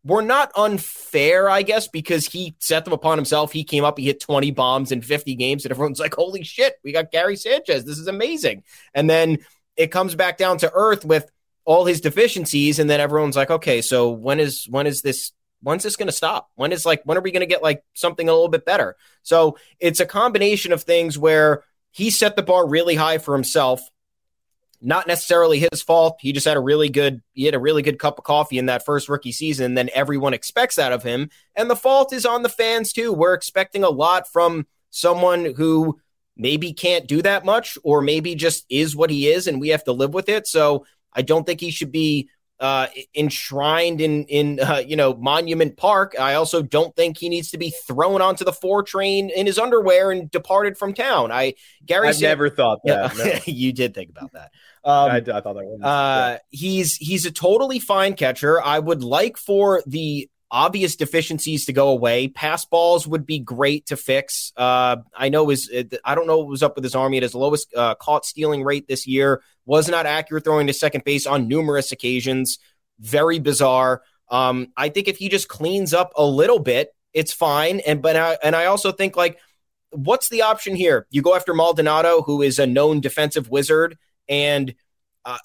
were 0.04 0.22
not 0.22 0.50
unfair, 0.56 1.50
I 1.50 1.60
guess, 1.60 1.88
because 1.88 2.26
he 2.26 2.56
set 2.60 2.86
them 2.86 2.94
upon 2.94 3.18
himself. 3.18 3.52
He 3.52 3.62
came 3.62 3.84
up, 3.84 3.98
he 3.98 4.06
hit 4.06 4.20
20 4.20 4.52
bombs 4.52 4.90
in 4.90 5.02
50 5.02 5.34
games, 5.34 5.66
and 5.66 5.70
everyone's 5.70 6.00
like, 6.00 6.14
holy 6.14 6.44
shit, 6.44 6.76
we 6.82 6.92
got 6.92 7.12
Gary 7.12 7.36
Sanchez. 7.36 7.84
This 7.84 7.98
is 7.98 8.08
amazing. 8.08 8.64
And 8.94 9.10
then 9.10 9.36
it 9.76 9.88
comes 9.88 10.14
back 10.14 10.38
down 10.38 10.56
to 10.58 10.72
earth 10.72 11.04
with 11.04 11.30
all 11.64 11.84
his 11.84 12.00
deficiencies 12.00 12.78
and 12.78 12.90
then 12.90 13.00
everyone's 13.00 13.36
like 13.36 13.50
okay 13.50 13.80
so 13.80 14.10
when 14.10 14.40
is 14.40 14.66
when 14.68 14.86
is 14.86 15.02
this 15.02 15.32
when's 15.62 15.82
this 15.82 15.96
going 15.96 16.08
to 16.08 16.12
stop? 16.12 16.50
When 16.56 16.72
is 16.72 16.84
like 16.84 17.02
when 17.04 17.16
are 17.16 17.22
we 17.22 17.30
going 17.30 17.40
to 17.40 17.46
get 17.46 17.62
like 17.62 17.82
something 17.94 18.28
a 18.28 18.32
little 18.32 18.48
bit 18.48 18.66
better? 18.66 18.96
So 19.22 19.56
it's 19.80 20.00
a 20.00 20.06
combination 20.06 20.72
of 20.72 20.82
things 20.82 21.16
where 21.16 21.64
he 21.90 22.10
set 22.10 22.36
the 22.36 22.42
bar 22.42 22.68
really 22.68 22.94
high 22.94 23.18
for 23.18 23.34
himself. 23.34 23.80
Not 24.84 25.06
necessarily 25.06 25.60
his 25.60 25.80
fault. 25.80 26.18
He 26.20 26.32
just 26.32 26.46
had 26.46 26.56
a 26.56 26.60
really 26.60 26.88
good 26.88 27.22
he 27.32 27.44
had 27.44 27.54
a 27.54 27.60
really 27.60 27.82
good 27.82 28.00
cup 28.00 28.18
of 28.18 28.24
coffee 28.24 28.58
in 28.58 28.66
that 28.66 28.84
first 28.84 29.08
rookie 29.08 29.32
season 29.32 29.74
then 29.74 29.88
everyone 29.94 30.34
expects 30.34 30.76
that 30.76 30.92
of 30.92 31.02
him. 31.02 31.30
And 31.54 31.70
the 31.70 31.76
fault 31.76 32.12
is 32.12 32.26
on 32.26 32.42
the 32.42 32.48
fans 32.48 32.92
too. 32.92 33.12
We're 33.12 33.34
expecting 33.34 33.84
a 33.84 33.90
lot 33.90 34.30
from 34.30 34.66
someone 34.90 35.54
who 35.56 36.00
maybe 36.36 36.72
can't 36.72 37.06
do 37.06 37.22
that 37.22 37.44
much 37.44 37.78
or 37.84 38.00
maybe 38.02 38.34
just 38.34 38.64
is 38.68 38.96
what 38.96 39.10
he 39.10 39.28
is 39.28 39.46
and 39.46 39.60
we 39.60 39.68
have 39.68 39.84
to 39.84 39.92
live 39.92 40.14
with 40.14 40.28
it. 40.28 40.46
So 40.48 40.84
I 41.14 41.22
don't 41.22 41.44
think 41.44 41.60
he 41.60 41.70
should 41.70 41.92
be 41.92 42.28
uh, 42.62 42.86
enshrined 43.12 44.00
in 44.00 44.24
in 44.26 44.60
uh, 44.60 44.80
you 44.86 44.94
know 44.94 45.14
Monument 45.14 45.76
Park. 45.76 46.14
I 46.18 46.34
also 46.34 46.62
don't 46.62 46.94
think 46.94 47.18
he 47.18 47.28
needs 47.28 47.50
to 47.50 47.58
be 47.58 47.70
thrown 47.70 48.22
onto 48.22 48.44
the 48.44 48.52
four 48.52 48.84
train 48.84 49.30
in 49.30 49.46
his 49.46 49.58
underwear 49.58 50.12
and 50.12 50.30
departed 50.30 50.78
from 50.78 50.94
town. 50.94 51.32
I 51.32 51.54
Gary, 51.84 52.12
said, 52.12 52.28
never 52.28 52.48
thought 52.48 52.78
that. 52.84 53.16
Yeah, 53.16 53.24
no. 53.24 53.40
you 53.52 53.72
did 53.72 53.94
think 53.94 54.10
about 54.10 54.32
that. 54.32 54.52
Um, 54.84 55.10
I, 55.10 55.16
I, 55.16 55.20
thought 55.20 55.42
that 55.42 55.54
was. 55.54 55.82
Uh, 55.82 56.38
he's 56.50 56.94
he's 56.96 57.26
a 57.26 57.32
totally 57.32 57.80
fine 57.80 58.14
catcher. 58.14 58.62
I 58.62 58.78
would 58.78 59.02
like 59.02 59.38
for 59.38 59.82
the 59.84 60.30
obvious 60.52 60.96
deficiencies 60.96 61.64
to 61.64 61.72
go 61.72 61.88
away. 61.88 62.28
Pass 62.28 62.66
balls 62.66 63.06
would 63.06 63.24
be 63.24 63.38
great 63.38 63.86
to 63.86 63.96
fix. 63.96 64.52
Uh, 64.54 64.96
I 65.16 65.30
know 65.30 65.48
his, 65.48 65.72
I 66.04 66.14
don't 66.14 66.26
know 66.26 66.38
what 66.38 66.48
was 66.48 66.62
up 66.62 66.76
with 66.76 66.84
his 66.84 66.94
army 66.94 67.16
at 67.16 67.22
his 67.22 67.34
lowest 67.34 67.74
uh, 67.74 67.94
caught 67.94 68.26
stealing 68.26 68.62
rate 68.62 68.86
this 68.86 69.06
year. 69.06 69.42
Was 69.64 69.88
not 69.88 70.04
accurate 70.04 70.44
throwing 70.44 70.66
to 70.66 70.74
second 70.74 71.04
base 71.04 71.26
on 71.26 71.48
numerous 71.48 71.90
occasions. 71.90 72.58
Very 73.00 73.38
bizarre. 73.38 74.02
Um, 74.28 74.68
I 74.76 74.90
think 74.90 75.08
if 75.08 75.16
he 75.16 75.30
just 75.30 75.48
cleans 75.48 75.94
up 75.94 76.12
a 76.16 76.24
little 76.24 76.58
bit, 76.58 76.94
it's 77.14 77.32
fine. 77.32 77.80
And 77.80 78.02
but 78.02 78.16
I, 78.16 78.36
and 78.42 78.54
I 78.54 78.66
also 78.66 78.92
think 78.92 79.16
like, 79.16 79.38
what's 79.90 80.28
the 80.28 80.42
option 80.42 80.76
here? 80.76 81.06
You 81.10 81.22
go 81.22 81.34
after 81.34 81.54
Maldonado, 81.54 82.22
who 82.22 82.42
is 82.42 82.58
a 82.58 82.66
known 82.66 83.00
defensive 83.00 83.48
wizard, 83.48 83.96
and 84.28 84.74
uh, 85.24 85.38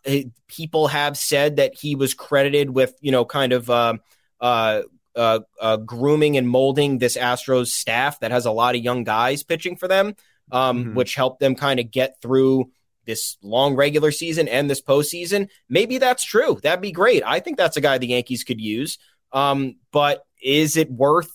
people 0.48 0.88
have 0.88 1.18
said 1.18 1.58
that 1.58 1.76
he 1.76 1.96
was 1.96 2.14
credited 2.14 2.72
with 2.72 2.94
you 3.00 3.14
know 3.14 3.24
kind 3.24 3.54
of. 3.54 3.70
Uh, 3.70 3.94
uh, 4.40 4.84
uh, 5.18 5.40
uh, 5.60 5.78
grooming 5.78 6.38
and 6.38 6.48
molding 6.48 7.00
this 7.00 7.18
Astros 7.18 7.68
staff 7.68 8.20
that 8.20 8.32
has 8.32 8.46
a 8.46 8.52
lot 8.52 8.76
of 8.76 8.84
young 8.84 9.04
guys 9.04 9.44
pitching 9.44 9.76
for 9.76 9.88
them, 9.88 10.16
um, 10.52 10.80
mm-hmm. 10.80 10.94
which 10.94 11.16
helped 11.16 11.40
them 11.40 11.56
kind 11.56 11.80
of 11.80 11.92
get 11.92 12.22
through 12.22 12.72
this 13.06 13.38
long 13.42 13.76
regular 13.76 14.12
season 14.12 14.48
and 14.48 14.70
this 14.70 14.82
postseason. 14.82 15.50
Maybe 15.68 15.98
that's 15.98 16.24
true. 16.24 16.60
That'd 16.62 16.82
be 16.82 16.92
great. 16.92 17.24
I 17.26 17.40
think 17.40 17.58
that's 17.58 17.78
a 17.78 17.82
guy 17.82 17.98
the 17.98 18.08
Yankees 18.08 18.44
could 18.44 18.62
use. 18.62 19.00
Um, 19.32 19.78
but 19.92 20.24
is 20.42 20.78
it 20.78 20.92
worth? 20.92 21.32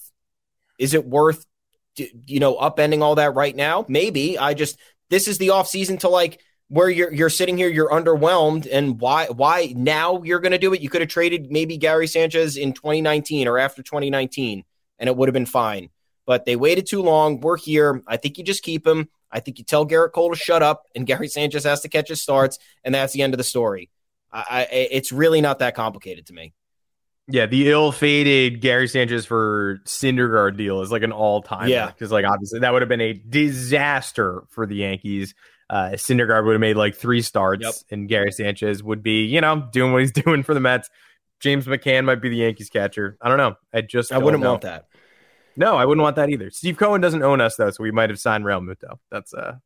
Is 0.79 0.95
it 0.95 1.05
worth? 1.05 1.45
You 1.97 2.41
know, 2.41 2.55
upending 2.55 3.03
all 3.03 3.17
that 3.17 3.35
right 3.35 3.55
now? 3.55 3.85
Maybe. 3.89 4.39
I 4.39 4.55
just 4.55 4.79
this 5.11 5.29
is 5.29 5.39
the 5.39 5.51
off 5.51 5.69
season 5.69 5.99
to 5.99 6.09
like 6.09 6.41
where 6.73 6.89
you're 6.89 7.13
you're 7.13 7.29
sitting 7.29 7.59
here, 7.59 7.69
you're 7.69 7.91
underwhelmed, 7.91 8.67
and 8.73 8.99
why 8.99 9.27
why 9.27 9.75
now 9.77 10.23
you're 10.23 10.41
going 10.41 10.53
to 10.53 10.59
do 10.59 10.73
it? 10.73 10.81
You 10.81 10.89
could 10.89 11.03
have 11.03 11.11
traded 11.11 11.51
maybe 11.51 11.77
Gary 11.77 12.07
Sanchez 12.07 12.57
in 12.57 12.73
2019 12.73 13.47
or 13.47 13.59
after 13.59 13.83
2019, 13.83 14.65
and 14.99 15.09
it 15.09 15.15
would 15.15 15.29
have 15.29 15.35
been 15.35 15.45
fine. 15.45 15.91
But 16.25 16.47
they 16.47 16.57
waited 16.57 16.87
too 16.87 17.03
long. 17.03 17.41
We're 17.41 17.59
here. 17.59 18.03
I 18.07 18.17
think 18.17 18.39
you 18.39 18.45
just 18.45 18.63
keep 18.63 18.87
him. 18.87 19.11
I 19.31 19.41
think 19.41 19.59
you 19.59 19.67
tell 19.67 19.87
Gerrit 19.87 20.13
Cole 20.13 20.31
to 20.31 20.37
shut 20.37 20.63
up, 20.63 20.85
and 20.97 21.07
Gary 21.07 21.29
Sanchez 21.29 21.65
has 21.65 21.83
to 21.83 21.91
catch 21.91 22.09
his 22.09 22.23
starts, 22.23 22.59
and 22.83 22.95
that's 22.95 23.13
the 23.13 23.21
end 23.21 23.35
of 23.35 23.39
the 23.39 23.45
story. 23.45 23.91
I, 24.33 24.45
I, 24.49 24.63
it's 24.73 25.13
really 25.13 25.43
not 25.43 25.59
that 25.59 25.75
complicated 25.75 26.27
to 26.29 26.33
me. 26.33 26.55
Yeah, 27.29 27.45
the 27.45 27.71
ill-fated 27.71 28.63
Gary 28.63 28.89
Sanchez 28.89 29.27
for 29.27 29.81
Syndergaard 29.85 30.57
deal 30.57 30.81
is 30.81 30.91
like 30.91 31.03
an 31.03 31.13
all-time. 31.13 31.69
Yeah, 31.69 31.87
because 31.87 32.11
like 32.11 32.25
obviously 32.25 32.61
that 32.61 32.73
would 32.73 32.81
have 32.81 32.89
been 32.89 33.03
a 33.03 33.13
disaster 33.13 34.45
for 34.49 34.67
the 34.67 34.77
Yankees 34.77 35.35
uh, 35.71 35.91
Syndergaard 35.95 36.45
would 36.45 36.53
have 36.53 36.61
made 36.61 36.77
like 36.77 36.95
three 36.95 37.23
starts, 37.23 37.65
yep. 37.65 37.75
and 37.91 38.09
Gary 38.09 38.33
Sanchez 38.33 38.83
would 38.83 39.03
be, 39.03 39.25
you 39.25 39.41
know, 39.41 39.69
doing 39.73 39.93
what 39.93 40.03
he's 40.03 40.13
doing 40.25 40.43
for 40.43 40.55
the 40.55 40.61
Mets. 40.61 40.91
James 41.41 41.67
McCann 41.67 42.05
might 42.05 42.23
be 42.23 42.29
the 42.29 42.37
Yankees 42.37 42.71
catcher. 42.71 43.17
I 43.21 43.29
don't 43.29 43.39
know. 43.39 43.57
I 43.73 43.81
just 43.81 44.13
I 44.13 44.19
wouldn't 44.19 44.43
know. 44.43 44.51
want 44.51 44.63
that. 44.63 44.87
No, 45.57 45.77
I 45.77 45.85
wouldn't 45.85 46.03
want 46.03 46.17
that 46.17 46.31
either. 46.31 46.51
Steve 46.51 46.77
Cohen 46.77 47.01
doesn't 47.01 47.23
own 47.23 47.41
us 47.41 47.57
though, 47.57 47.71
so 47.71 47.83
we 47.83 47.91
might 47.91 48.11
have 48.11 48.19
signed 48.19 48.45
Real 48.45 48.61
Realmuto. 48.61 48.99
That's 49.11 49.35
uh, 49.35 49.57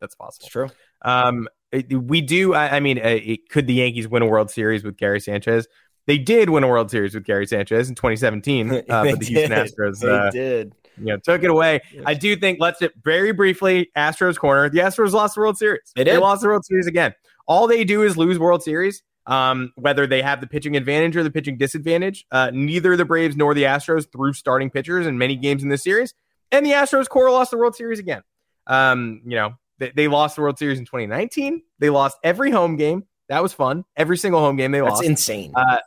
that's 0.00 0.14
possible. 0.14 0.44
It's 0.44 0.52
true. 0.52 0.68
Um, 1.02 1.48
we 1.90 2.20
do. 2.20 2.54
I, 2.54 2.76
I 2.76 2.80
mean, 2.80 2.98
uh, 2.98 3.18
it, 3.22 3.48
could 3.48 3.66
the 3.66 3.74
Yankees 3.74 4.06
win 4.06 4.22
a 4.22 4.26
World 4.26 4.50
Series 4.50 4.84
with 4.84 4.96
Gary 4.96 5.20
Sanchez? 5.20 5.66
They 6.06 6.18
did 6.18 6.50
win 6.50 6.64
a 6.64 6.68
World 6.68 6.90
Series 6.90 7.14
with 7.14 7.24
Gary 7.24 7.46
Sanchez 7.46 7.88
in 7.88 7.94
2017, 7.94 8.72
uh, 8.72 8.82
but 8.88 9.18
the 9.18 9.26
Houston 9.26 9.52
Astros. 9.52 10.00
They 10.00 10.10
uh, 10.10 10.30
did 10.30 10.74
you 10.98 11.06
know, 11.06 11.16
took 11.18 11.42
it 11.42 11.50
away. 11.50 11.80
Yes. 11.92 12.04
I 12.06 12.14
do 12.14 12.36
think, 12.36 12.58
let's 12.60 12.82
it 12.82 12.92
very 13.02 13.32
briefly, 13.32 13.90
Astros 13.96 14.36
corner. 14.36 14.68
The 14.68 14.80
Astros 14.80 15.12
lost 15.12 15.34
the 15.34 15.40
World 15.40 15.58
Series. 15.58 15.92
They, 15.94 16.04
they 16.04 16.18
lost 16.18 16.42
the 16.42 16.48
World 16.48 16.64
Series 16.64 16.86
again. 16.86 17.14
All 17.46 17.66
they 17.66 17.84
do 17.84 18.02
is 18.02 18.16
lose 18.16 18.38
World 18.38 18.62
Series. 18.62 19.02
Um, 19.24 19.72
whether 19.76 20.06
they 20.06 20.20
have 20.20 20.40
the 20.40 20.48
pitching 20.48 20.76
advantage 20.76 21.16
or 21.16 21.22
the 21.22 21.30
pitching 21.30 21.56
disadvantage, 21.56 22.26
uh, 22.32 22.50
neither 22.52 22.96
the 22.96 23.04
Braves 23.04 23.36
nor 23.36 23.54
the 23.54 23.62
Astros 23.62 24.10
threw 24.10 24.32
starting 24.32 24.68
pitchers 24.68 25.06
in 25.06 25.16
many 25.16 25.36
games 25.36 25.62
in 25.62 25.68
this 25.68 25.84
series. 25.84 26.12
And 26.50 26.66
the 26.66 26.72
Astros 26.72 27.08
core 27.08 27.30
lost 27.30 27.52
the 27.52 27.56
World 27.56 27.76
Series 27.76 28.00
again. 28.00 28.22
Um, 28.66 29.22
you 29.24 29.36
know, 29.36 29.54
they, 29.78 29.92
they 29.94 30.08
lost 30.08 30.36
the 30.36 30.42
World 30.42 30.58
Series 30.58 30.78
in 30.78 30.84
2019. 30.86 31.62
They 31.78 31.90
lost 31.90 32.18
every 32.24 32.50
home 32.50 32.76
game. 32.76 33.04
That 33.28 33.42
was 33.42 33.52
fun. 33.52 33.84
Every 33.96 34.18
single 34.18 34.40
home 34.40 34.56
game 34.56 34.72
they 34.72 34.80
That's 34.80 34.96
lost. 34.96 35.04
insane. 35.04 35.52
Uh, 35.54 35.78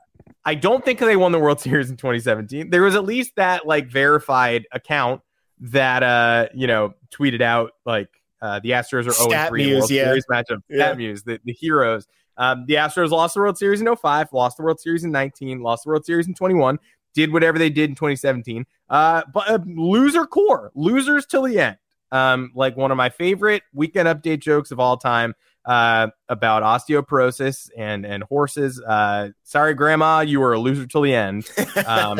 I 0.46 0.56
don't 0.56 0.86
think 0.86 1.00
they 1.00 1.16
won 1.16 1.32
the 1.32 1.40
World 1.40 1.60
Series 1.60 1.90
in 1.90 1.98
2017. 1.98 2.70
There 2.70 2.84
was 2.84 2.96
at 2.96 3.04
least 3.04 3.36
that 3.36 3.66
like 3.66 3.88
verified 3.88 4.68
account 4.72 5.22
that 5.60 6.04
uh 6.04 6.48
you 6.54 6.68
know 6.68 6.94
tweeted 7.12 7.42
out 7.42 7.72
like 7.86 8.10
uh 8.42 8.60
the 8.60 8.72
Astros 8.72 9.08
are 9.08 9.12
0 9.12 9.48
3 9.48 9.76
World 9.76 9.92
yeah. 9.92 10.04
Series 10.06 10.26
matchup. 10.32 10.62
Yeah. 10.70 10.94
Muse, 10.94 11.24
the, 11.24 11.40
the 11.44 11.54
heroes. 11.54 12.08
Um, 12.38 12.66
the 12.68 12.76
Astros 12.76 13.12
lost 13.12 13.36
the 13.36 13.40
World 13.40 13.58
Series 13.58 13.82
in 13.82 13.96
05, 13.96 14.34
lost 14.34 14.58
the 14.58 14.64
World 14.64 14.80
Series 14.80 15.04
in 15.04 15.12
19, 15.12 15.62
lost 15.62 15.86
the 15.86 15.90
World 15.90 16.06
Series 16.06 16.28
in 16.28 16.34
21, 16.34 16.80
did 17.14 17.32
whatever 17.32 17.58
they 17.58 17.70
did 17.70 17.90
in 17.90 17.96
2017. 17.96 18.66
Uh, 18.90 19.24
but 19.34 19.50
uh, 19.50 19.60
loser 19.66 20.26
core, 20.26 20.72
losers 20.76 21.26
till 21.26 21.44
the 21.44 21.58
end. 21.60 21.78
Um, 22.12 22.52
like 22.54 22.78
one 22.78 22.92
of 22.92 22.98
my 22.98 23.10
favorite 23.10 23.64
weekend 23.74 24.08
update 24.08 24.40
jokes 24.40 24.72
of 24.72 24.80
all 24.80 24.98
time 24.98 25.34
uh, 25.66 26.08
about 26.30 26.64
osteoporosis 26.64 27.70
and 27.76 28.06
and 28.06 28.24
horses. 28.24 28.82
Uh, 28.82 29.30
sorry, 29.44 29.74
Grandma, 29.74 30.22
you 30.22 30.40
were 30.40 30.54
a 30.54 30.60
loser 30.60 30.86
till 30.86 31.02
the 31.02 31.14
end. 31.14 31.50
Um, 31.86 32.20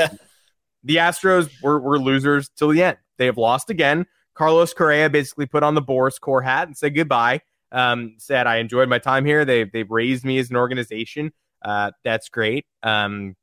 the 0.84 0.98
Astros 0.98 1.50
were, 1.64 1.80
were 1.80 1.98
losers 1.98 2.50
till 2.50 2.70
the 2.70 2.84
end. 2.84 2.98
They 3.18 3.26
have 3.26 3.38
lost 3.38 3.70
again. 3.70 4.06
Carlos 4.36 4.74
Correa 4.74 5.10
basically 5.10 5.48
put 5.48 5.64
on 5.64 5.74
the 5.74 5.82
Boras 5.82 6.20
core 6.20 6.42
hat 6.42 6.68
and 6.68 6.78
said 6.78 6.94
goodbye. 6.94 7.42
Um, 7.72 8.16
said 8.18 8.46
I 8.48 8.58
enjoyed 8.58 8.90
my 8.90 9.00
time 9.00 9.26
here. 9.26 9.46
They 9.46 9.64
they've 9.64 9.90
raised 9.90 10.24
me 10.24 10.38
as 10.38 10.50
an 10.50 10.56
organization. 10.56 11.32
Uh, 11.64 11.92
that's 12.04 12.30
great. 12.30 12.66
Um, 12.84 13.36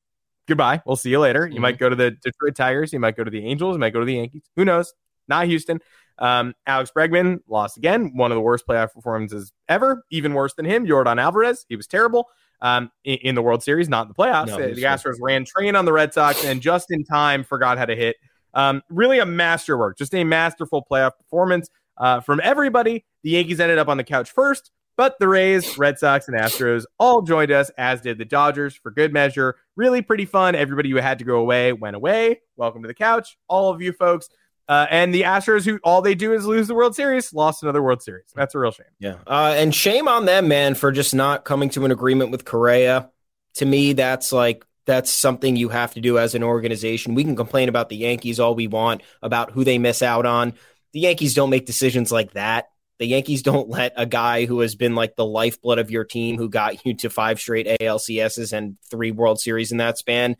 goodbye. 0.47 0.83
We'll 0.87 0.97
see 0.97 1.11
you 1.11 1.19
later. 1.19 1.47
You 1.47 1.55
mm-hmm. 1.55 1.62
might 1.62 1.79
go 1.79 1.88
to 1.88 1.97
the 1.97 2.12
Detroit 2.12 2.55
Tigers. 2.55 2.93
You 2.93 3.01
might 3.01 3.17
go 3.17 3.25
to 3.25 3.31
the 3.31 3.45
Angels. 3.45 3.75
You 3.75 3.81
might 3.81 3.93
go 3.93 4.01
to 4.01 4.07
the 4.07 4.15
Yankees. 4.15 4.45
Who 4.57 4.65
knows? 4.65 4.95
Not 5.29 5.47
Houston. 5.47 5.81
Um, 6.23 6.55
Alex 6.69 6.93
Bregman 6.97 7.41
lost 7.49 7.77
again, 7.77 8.13
one 8.15 8.31
of 8.31 8.37
the 8.37 8.41
worst 8.41 8.65
playoff 8.67 8.93
performances 8.93 9.53
ever, 9.69 10.05
even 10.11 10.35
worse 10.35 10.55
than 10.55 10.65
him. 10.65 10.87
Yordan 10.87 11.21
Alvarez, 11.21 11.67
he 11.69 11.75
was 11.75 11.89
terrible 11.89 12.29
um, 12.61 12.93
in, 13.03 13.19
in, 13.23 13.35
the 13.35 13.43
World 13.43 13.65
Series, 13.65 13.89
not 13.89 14.03
in 14.03 14.09
the 14.09 14.15
playoffs. 14.15 14.47
No, 14.47 14.57
the, 14.57 14.73
the 14.73 14.83
Astros 14.85 15.17
ran 15.21 15.45
train 15.45 15.75
on 15.75 15.85
the 15.85 15.93
Red 15.93 16.15
Sox 16.15 16.45
and 16.45 16.63
just 16.63 16.93
in 16.93 17.03
time 17.03 17.43
forgot 17.43 17.77
how 17.77 17.87
to 17.87 17.97
hit. 17.97 18.17
Um, 18.55 18.83
really 18.89 19.19
a 19.19 19.27
masterwork, 19.27 19.99
just 19.99 20.15
a 20.15 20.23
masterful 20.23 20.87
playoff 20.89 21.17
performance 21.19 21.69
uh, 21.97 22.21
from 22.21 22.41
everybody. 22.45 23.05
The 23.25 23.31
Yankees 23.31 23.59
ended 23.59 23.79
up 23.79 23.89
on 23.89 23.97
the 23.97 24.05
couch 24.05 24.31
first, 24.31 24.71
but 24.97 25.19
the 25.19 25.27
Rays, 25.27 25.77
Red 25.77 25.99
Sox, 25.99 26.29
and 26.29 26.39
Astros 26.39 26.85
all 27.01 27.23
joined 27.23 27.51
us, 27.51 27.71
as 27.79 28.01
did 28.01 28.19
the 28.19 28.25
Dodgers 28.25 28.77
for 28.77 28.93
good 28.93 29.13
measure. 29.13 29.57
Really 29.75 30.03
pretty 30.03 30.27
fun. 30.27 30.55
Everybody 30.55 30.91
who 30.91 30.99
had 30.99 31.19
to 31.19 31.25
go 31.25 31.39
away 31.39 31.73
went 31.73 31.97
away. 31.97 32.43
Welcome 32.57 32.83
to 32.83 32.89
the 32.89 32.95
couch, 32.95 33.37
all 33.49 33.71
of 33.71 33.83
you 33.83 33.93
folks. 33.93 34.29
Uh, 34.68 34.87
and 34.90 35.12
the 35.12 35.22
Astros, 35.22 35.64
who 35.64 35.79
all 35.83 36.03
they 36.03 36.14
do 36.14 36.33
is 36.33 36.46
lose 36.46 36.68
the 36.68 36.75
World 36.75 36.94
Series, 36.94 37.33
lost 37.35 37.62
another 37.62 37.83
World 37.83 38.03
Series. 38.03 38.27
That's 38.35 38.55
a 38.55 38.59
real 38.59 38.70
shame. 38.70 38.87
Yeah. 38.98 39.16
Uh, 39.27 39.55
and 39.57 39.75
shame 39.75 40.09
on 40.09 40.25
them, 40.25 40.48
man, 40.48 40.75
for 40.75 40.92
just 40.92 41.14
not 41.14 41.44
coming 41.44 41.68
to 41.70 41.85
an 41.85 41.90
agreement 41.90 42.31
with 42.31 42.44
Correa. 42.44 43.11
To 43.57 43.66
me, 43.66 43.92
that's 43.92 44.33
like, 44.33 44.64
that's 44.87 45.11
something 45.11 45.57
you 45.57 45.68
have 45.68 45.94
to 45.94 46.01
do 46.01 46.18
as 46.18 46.35
an 46.35 46.42
organization. 46.42 47.14
We 47.14 47.25
can 47.25 47.37
complain 47.37 47.68
about 47.68 47.88
the 47.88 47.96
Yankees 47.96 48.40
all 48.40 48.55
we 48.55 48.66
want, 48.66 49.03
about 49.20 49.51
who 49.51 49.64
they 49.64 49.79
miss 49.79 50.03
out 50.03 50.27
on. 50.27 50.55
The 50.92 51.01
Yankees 51.01 51.35
don't 51.35 51.51
make 51.51 51.66
decisions 51.66 52.11
like 52.11 52.33
that. 52.33 52.66
The 52.98 53.07
Yankees 53.07 53.42
don't 53.42 53.68
let 53.68 53.94
a 53.96 54.07
guy 54.07 54.46
who 54.46 54.61
has 54.61 54.75
been 54.75 54.94
like 54.94 55.16
the 55.16 55.25
lifeblood 55.25 55.79
of 55.79 55.90
your 55.90 56.05
team, 56.05 56.37
who 56.38 56.48
got 56.48 56.87
you 56.87 56.94
to 56.94 57.11
five 57.11 57.40
straight 57.40 57.66
ALCSs 57.81 58.53
and 58.53 58.77
three 58.90 59.11
World 59.11 59.40
Series 59.40 59.72
in 59.72 59.79
that 59.79 59.98
span, 59.98 60.37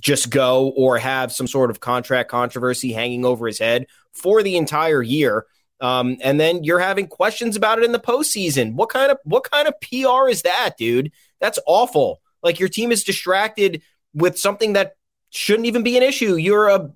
just 0.00 0.30
go 0.30 0.72
or 0.76 0.98
have 0.98 1.32
some 1.32 1.46
sort 1.46 1.70
of 1.70 1.80
contract 1.80 2.30
controversy 2.30 2.92
hanging 2.92 3.24
over 3.24 3.46
his 3.46 3.58
head 3.58 3.86
for 4.12 4.42
the 4.42 4.56
entire 4.56 5.02
year. 5.02 5.46
Um, 5.80 6.16
and 6.20 6.38
then 6.38 6.64
you're 6.64 6.78
having 6.78 7.06
questions 7.06 7.56
about 7.56 7.78
it 7.78 7.84
in 7.84 7.92
the 7.92 7.98
postseason. 7.98 8.74
What 8.74 8.88
kind 8.88 9.10
of 9.10 9.18
what 9.24 9.50
kind 9.50 9.68
of 9.68 9.74
PR 9.80 10.28
is 10.28 10.42
that, 10.42 10.74
dude? 10.78 11.12
That's 11.40 11.58
awful. 11.66 12.20
Like 12.42 12.60
your 12.60 12.68
team 12.68 12.92
is 12.92 13.04
distracted 13.04 13.82
with 14.14 14.38
something 14.38 14.74
that 14.74 14.96
shouldn't 15.30 15.66
even 15.66 15.82
be 15.82 15.96
an 15.96 16.02
issue. 16.02 16.36
You're 16.36 16.68
a 16.68 16.90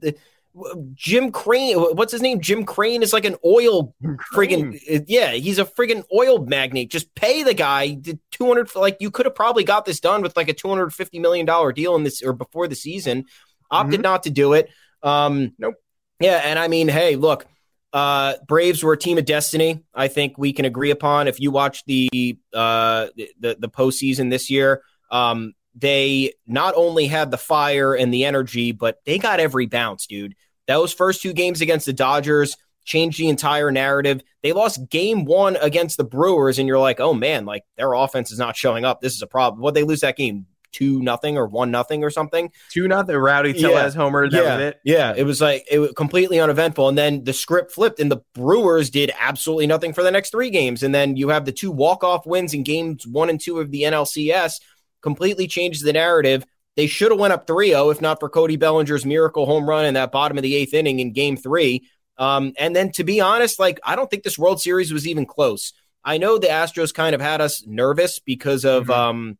Jim 0.95 1.31
Crane, 1.31 1.77
what's 1.77 2.13
his 2.13 2.23
name? 2.23 2.41
Jim 2.41 2.65
Crane 2.65 3.03
is 3.03 3.13
like 3.13 3.25
an 3.25 3.37
oil 3.45 3.95
friggin' 4.33 5.05
yeah, 5.07 5.33
he's 5.33 5.59
a 5.59 5.65
friggin' 5.65 6.05
oil 6.15 6.45
magnate. 6.45 6.91
Just 6.91 7.15
pay 7.15 7.43
the 7.43 7.55
guy 7.55 7.99
200 8.33 8.75
like 8.75 8.97
you 9.01 9.11
could 9.11 9.27
have 9.27 9.35
probably 9.35 9.65
got 9.65 9.85
this 9.85 10.01
done 10.01 10.23
with 10.23 10.37
like 10.37 10.49
a 10.49 10.53
250 10.53 11.19
million 11.19 11.47
dollar 11.47 11.73
deal 11.73 11.95
in 11.97 12.03
this 12.03 12.23
or 12.23 12.33
before 12.33 12.67
the 12.67 12.75
season. 12.75 13.27
Opted 13.71 13.95
mm-hmm. 13.95 14.03
not 14.03 14.23
to 14.25 14.31
do 14.31 14.55
it. 14.55 14.71
Um 15.03 15.53
nope. 15.59 15.75
Yeah, 16.21 16.41
and 16.45 16.59
I 16.59 16.69
mean, 16.69 16.89
hey, 16.89 17.17
look, 17.17 17.47
uh 17.93 18.35
Braves 18.47 18.83
were 18.83 18.95
a 18.95 18.99
team 18.99 19.19
of 19.19 19.25
destiny. 19.25 19.85
I 19.95 20.09
think 20.09 20.39
we 20.39 20.53
can 20.53 20.65
agree 20.65 20.91
upon 20.91 21.29
if 21.29 21.41
you 21.41 21.51
watch 21.51 21.85
the 21.85 22.39
uh 22.53 23.09
the 23.17 23.57
the 23.59 23.69
postseason 23.69 24.31
this 24.31 24.51
year. 24.51 24.83
Um 25.11 25.55
they 25.79 26.33
not 26.47 26.75
only 26.77 27.07
had 27.07 27.31
the 27.31 27.39
fire 27.39 27.95
and 27.95 28.13
the 28.13 28.25
energy, 28.25 28.73
but 28.73 28.99
they 29.05 29.19
got 29.19 29.41
every 29.41 29.67
bounce, 29.67 30.07
dude. 30.07 30.35
Those 30.67 30.93
first 30.93 31.23
two 31.23 31.33
games 31.33 31.61
against 31.61 31.87
the 31.87 31.93
Dodgers 31.93 32.57
changed 32.85 33.19
the 33.19 33.29
entire 33.29 33.71
narrative. 33.71 34.23
They 34.43 34.53
lost 34.53 34.89
game 34.91 35.25
one 35.25 35.57
against 35.57 35.97
the 35.97 36.05
Brewers, 36.05 36.59
and 36.59 36.67
you're 36.67 36.79
like, 36.79 37.01
oh 37.01 37.15
man, 37.15 37.45
like 37.45 37.65
their 37.77 37.93
offense 37.93 38.33
is 38.33 38.39
not 38.39 38.57
showing 38.57 38.85
up. 38.85 39.01
This 39.01 39.15
is 39.15 39.23
a 39.23 39.27
problem. 39.27 39.63
What 39.63 39.75
they 39.75 39.85
lose 39.85 40.01
that 40.01 40.17
game 40.17 40.47
two 40.73 41.01
nothing 41.01 41.39
or 41.39 41.47
one 41.47 41.71
nothing 41.71 42.05
or 42.05 42.11
something. 42.11 42.51
Two 42.71 42.89
nothing. 42.89 43.17
Rowdy 43.17 43.53
Yeah. 43.53 43.69
Tellez 43.69 43.95
homer. 43.95 44.29
That 44.29 44.43
yeah, 44.43 44.57
was 44.57 44.65
it. 44.65 44.81
Yeah, 44.85 45.15
it 45.17 45.25
was 45.25 45.41
like 45.41 45.67
it 45.71 45.79
was 45.79 45.93
completely 45.93 46.41
uneventful. 46.41 46.89
And 46.89 46.99
then 46.99 47.25
the 47.25 47.33
script 47.33 47.73
flipped, 47.73 48.01
and 48.01 48.11
the 48.11 48.21
Brewers 48.35 48.91
did 48.91 49.11
absolutely 49.19 49.67
nothing 49.67 49.93
for 49.93 50.03
the 50.03 50.11
next 50.11 50.31
three 50.31 50.51
games. 50.51 50.83
And 50.83 50.95
then 50.95 51.17
you 51.17 51.29
have 51.31 51.45
the 51.45 51.53
two 51.53 51.71
walk 51.71 52.05
off 52.05 52.27
wins 52.27 52.55
in 52.55 52.63
games 52.63 53.07
one 53.07 53.31
and 53.31 53.41
two 53.41 53.61
of 53.61 53.71
the 53.71 53.83
NLCS, 53.83 54.61
completely 55.03 55.47
changes 55.47 55.83
the 55.83 55.93
narrative. 55.93 56.45
They 56.77 56.87
should 56.87 57.11
have 57.11 57.21
went 57.21 57.33
up 57.33 57.47
3-0 57.47 57.93
if 57.93 58.01
not 58.01 58.21
for 58.21 58.29
Cody 58.29 58.57
Bellinger's 58.57 59.05
miracle 59.05 59.47
home 59.47 59.69
run 59.69 59.85
in 59.85 59.95
that 59.95 60.13
bottom 60.13 60.37
of 60.39 60.43
the 60.43 60.55
eighth 60.55 60.75
inning 60.75 61.01
in 61.01 61.13
game 61.13 61.37
three. 61.37 61.89
Um, 62.17 62.53
and 62.59 62.75
then 62.75 62.93
to 62.93 63.05
be 63.05 63.21
honest, 63.21 63.59
like 63.59 63.81
I 63.85 63.97
don't 63.97 64.11
think 64.11 64.23
this 64.23 64.39
World 64.39 64.61
Series 64.61 64.93
was 64.93 65.07
even 65.07 65.27
close. 65.27 65.73
I 66.05 66.19
know 66.19 66.39
the 66.39 66.47
Astros 66.49 66.95
kind 66.95 67.15
of 67.15 67.21
had 67.21 67.41
us 67.41 67.65
nervous 67.67 68.19
because 68.19 68.65
of 68.65 68.87
Mhm. 68.87 68.95
um, 68.97 69.39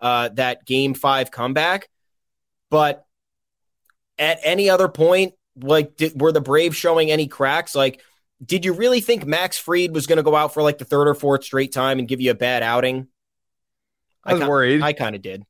uh, 0.00 0.28
that 0.34 0.66
game 0.66 0.94
five 0.94 1.30
comeback, 1.30 1.88
but 2.70 3.04
at 4.18 4.38
any 4.42 4.68
other 4.70 4.88
point, 4.88 5.34
like 5.56 5.96
did, 5.96 6.20
were 6.20 6.32
the 6.32 6.40
Braves 6.40 6.76
showing 6.76 7.10
any 7.10 7.26
cracks? 7.26 7.74
Like, 7.74 8.00
did 8.44 8.64
you 8.64 8.72
really 8.72 9.00
think 9.00 9.24
Max 9.26 9.58
Fried 9.58 9.94
was 9.94 10.06
going 10.06 10.18
to 10.18 10.22
go 10.22 10.36
out 10.36 10.52
for 10.52 10.62
like 10.62 10.78
the 10.78 10.84
third 10.84 11.08
or 11.08 11.14
fourth 11.14 11.44
straight 11.44 11.72
time 11.72 11.98
and 11.98 12.08
give 12.08 12.20
you 12.20 12.30
a 12.30 12.34
bad 12.34 12.62
outing? 12.62 13.08
I 14.24 14.34
was 14.34 14.42
ki- 14.42 14.48
worried. 14.48 14.82
I 14.82 14.92
kind 14.92 15.14
of 15.16 15.22
did. 15.22 15.42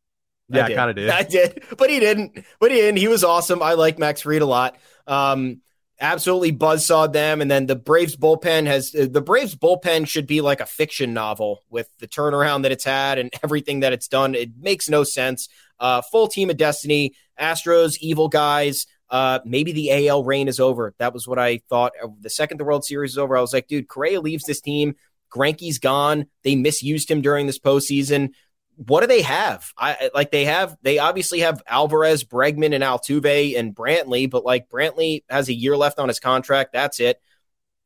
Yeah, 0.48 0.64
I 0.64 0.68
did. 0.68 0.76
kinda 0.76 0.94
did. 0.94 1.10
I 1.10 1.22
did, 1.22 1.64
but 1.78 1.90
he 1.90 2.00
didn't. 2.00 2.44
But 2.60 2.70
he 2.70 2.76
didn't. 2.78 2.98
He 2.98 3.08
was 3.08 3.24
awesome. 3.24 3.62
I 3.62 3.74
like 3.74 3.98
Max 3.98 4.20
Fried 4.22 4.42
a 4.42 4.46
lot. 4.46 4.76
Um, 5.06 5.60
absolutely 6.00 6.50
buzzsawed 6.52 7.12
them. 7.12 7.40
And 7.40 7.50
then 7.50 7.66
the 7.66 7.76
Braves 7.76 8.16
bullpen 8.16 8.66
has 8.66 8.94
uh, 8.94 9.06
the 9.10 9.20
Braves 9.22 9.54
bullpen 9.54 10.06
should 10.08 10.26
be 10.26 10.40
like 10.40 10.60
a 10.60 10.66
fiction 10.66 11.14
novel 11.14 11.60
with 11.70 11.88
the 11.98 12.08
turnaround 12.08 12.62
that 12.64 12.72
it's 12.72 12.84
had 12.84 13.18
and 13.18 13.32
everything 13.42 13.80
that 13.80 13.92
it's 13.92 14.08
done. 14.08 14.34
It 14.34 14.50
makes 14.58 14.88
no 14.88 15.04
sense. 15.04 15.48
Uh, 15.80 16.02
full 16.02 16.28
team 16.28 16.50
of 16.50 16.56
destiny. 16.56 17.14
Astros, 17.40 17.96
evil 18.00 18.28
guys. 18.28 18.86
Uh, 19.10 19.38
maybe 19.44 19.72
the 19.72 20.08
AL 20.08 20.24
reign 20.24 20.48
is 20.48 20.58
over. 20.60 20.94
That 20.98 21.12
was 21.14 21.26
what 21.28 21.38
I 21.38 21.58
thought. 21.68 21.92
Uh, 22.02 22.08
The 22.20 22.30
second 22.30 22.58
the 22.58 22.64
World 22.64 22.84
Series 22.84 23.12
is 23.12 23.18
over, 23.18 23.36
I 23.36 23.40
was 23.40 23.52
like, 23.52 23.68
dude, 23.68 23.86
Correa 23.88 24.20
leaves 24.20 24.44
this 24.44 24.60
team. 24.60 24.94
Greinke's 25.34 25.78
gone. 25.78 26.26
They 26.42 26.56
misused 26.56 27.10
him 27.10 27.20
during 27.22 27.46
this 27.46 27.58
postseason. 27.58 28.30
What 28.76 29.02
do 29.02 29.06
they 29.06 29.22
have? 29.22 29.72
I 29.78 30.10
like 30.14 30.30
they 30.30 30.46
have. 30.46 30.76
They 30.82 30.98
obviously 30.98 31.40
have 31.40 31.62
Alvarez, 31.66 32.24
Bregman, 32.24 32.74
and 32.74 32.82
Altuve 32.82 33.58
and 33.58 33.74
Brantley, 33.74 34.28
but 34.28 34.44
like 34.44 34.68
Brantley 34.68 35.22
has 35.28 35.48
a 35.48 35.54
year 35.54 35.76
left 35.76 35.98
on 35.98 36.08
his 36.08 36.18
contract. 36.18 36.72
That's 36.72 36.98
it. 36.98 37.20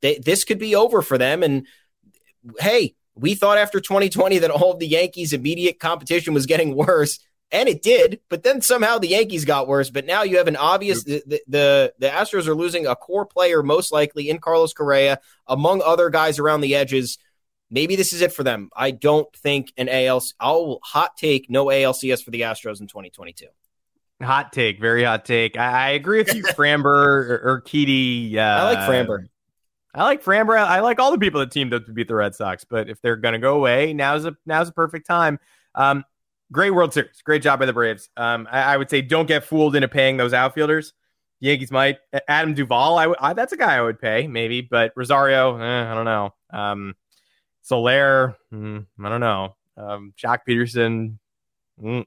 They, 0.01 0.19
this 0.19 0.45
could 0.45 0.59
be 0.59 0.75
over 0.75 1.03
for 1.03 1.19
them. 1.19 1.43
And 1.43 1.67
hey, 2.59 2.95
we 3.15 3.35
thought 3.35 3.59
after 3.59 3.81
2020 3.81 4.39
that 4.39 4.51
all 4.51 4.73
of 4.73 4.79
the 4.79 4.87
Yankees' 4.87 5.33
immediate 5.33 5.79
competition 5.79 6.35
was 6.35 6.47
getting 6.47 6.75
worse, 6.77 7.19
and 7.51 7.69
it 7.69 7.83
did. 7.83 8.21
But 8.29 8.43
then 8.43 8.63
somehow 8.63 8.99
the 8.99 9.09
Yankees 9.09 9.45
got 9.45 9.69
worse. 9.69 9.91
But 9.91 10.07
now 10.07 10.23
you 10.23 10.39
have 10.39 10.49
an 10.49 10.57
obvious 10.57 11.05
the 11.05 11.23
the, 11.27 11.43
the, 11.49 11.95
the 11.99 12.09
Astros 12.09 12.47
are 12.47 12.55
losing 12.55 12.87
a 12.87 12.97
core 12.97 13.27
player, 13.27 13.63
most 13.63 13.93
likely 13.93 14.31
in 14.31 14.39
Carlos 14.39 14.73
Correa, 14.73 15.21
among 15.47 15.83
other 15.83 16.11
guys 16.11 16.39
around 16.39 16.61
the 16.61 16.75
edges. 16.75 17.19
Maybe 17.71 17.97
this 17.97 18.13
is 18.13 18.23
it 18.23 18.33
for 18.33 18.43
them. 18.43 18.71
I 18.75 18.91
don't 18.91 19.31
think 19.37 19.73
an 19.77 19.89
AL. 19.89 20.25
I'll 20.41 20.81
hot 20.83 21.17
take 21.17 21.51
no 21.51 21.67
ALCS 21.67 22.25
for 22.25 22.31
the 22.31 22.43
Astros 22.43 22.81
in 22.81 22.87
2022. 22.87 23.47
Hot 24.23 24.53
take, 24.53 24.81
very 24.81 25.05
hot 25.05 25.25
take. 25.25 25.57
I, 25.57 25.87
I 25.87 25.91
agree 25.91 26.19
with 26.19 26.35
you, 26.35 26.43
Framber 26.57 26.85
or, 26.85 27.41
or 27.45 27.63
Keedy. 27.63 28.37
Uh, 28.37 28.41
I 28.41 28.73
like 28.73 28.79
Framber. 28.89 29.29
I 29.95 30.05
like 30.05 30.25
Framber. 30.25 30.59
I 30.59 30.81
like 30.81 30.99
all 30.99 31.13
the 31.13 31.19
people 31.19 31.41
that 31.41 31.51
teamed 31.51 31.73
up 31.73 31.87
to 31.87 31.93
beat 31.93 32.09
the 32.09 32.15
Red 32.15 32.35
Sox. 32.35 32.65
But 32.65 32.89
if 32.89 33.01
they're 33.01 33.17
going 33.17 33.35
to 33.35 33.39
go 33.39 33.55
away, 33.55 33.93
now's 33.93 34.25
a 34.25 34.37
now's 34.47 34.69
a 34.69 34.73
perfect 34.73 35.07
time. 35.07 35.39
Um, 35.75 36.05
great 36.51 36.71
World 36.71 36.93
Series, 36.93 37.23
great 37.23 37.43
job 37.43 37.61
by 37.61 37.67
the 37.67 37.73
Braves. 37.73 38.09
Um, 38.17 38.49
I, 38.51 38.75
I 38.75 38.77
would 38.77 38.91
say 38.91 39.03
don't 39.03 39.27
get 39.27 39.45
fooled 39.45 39.77
into 39.77 39.89
paying 39.89 40.17
those 40.17 40.33
outfielders. 40.33 40.95
Yankees 41.41 41.71
might. 41.71 41.99
Adam 42.27 42.55
Duvall, 42.55 43.15
I, 43.21 43.33
that's 43.33 43.53
a 43.53 43.57
guy 43.57 43.77
I 43.77 43.81
would 43.81 44.01
pay 44.01 44.27
maybe, 44.27 44.61
but 44.61 44.93
Rosario, 44.97 45.57
eh, 45.59 45.91
I 45.91 45.95
don't 45.95 46.05
know. 46.05 46.35
Um, 46.53 46.95
Soler, 47.69 48.35
hmm, 48.51 48.79
I 49.05 49.09
don't 49.11 49.21
know. 49.21 49.55
Um, 49.77 50.15
Joc 50.17 50.39
Pederson, 50.49 51.19
mm, 51.83 52.05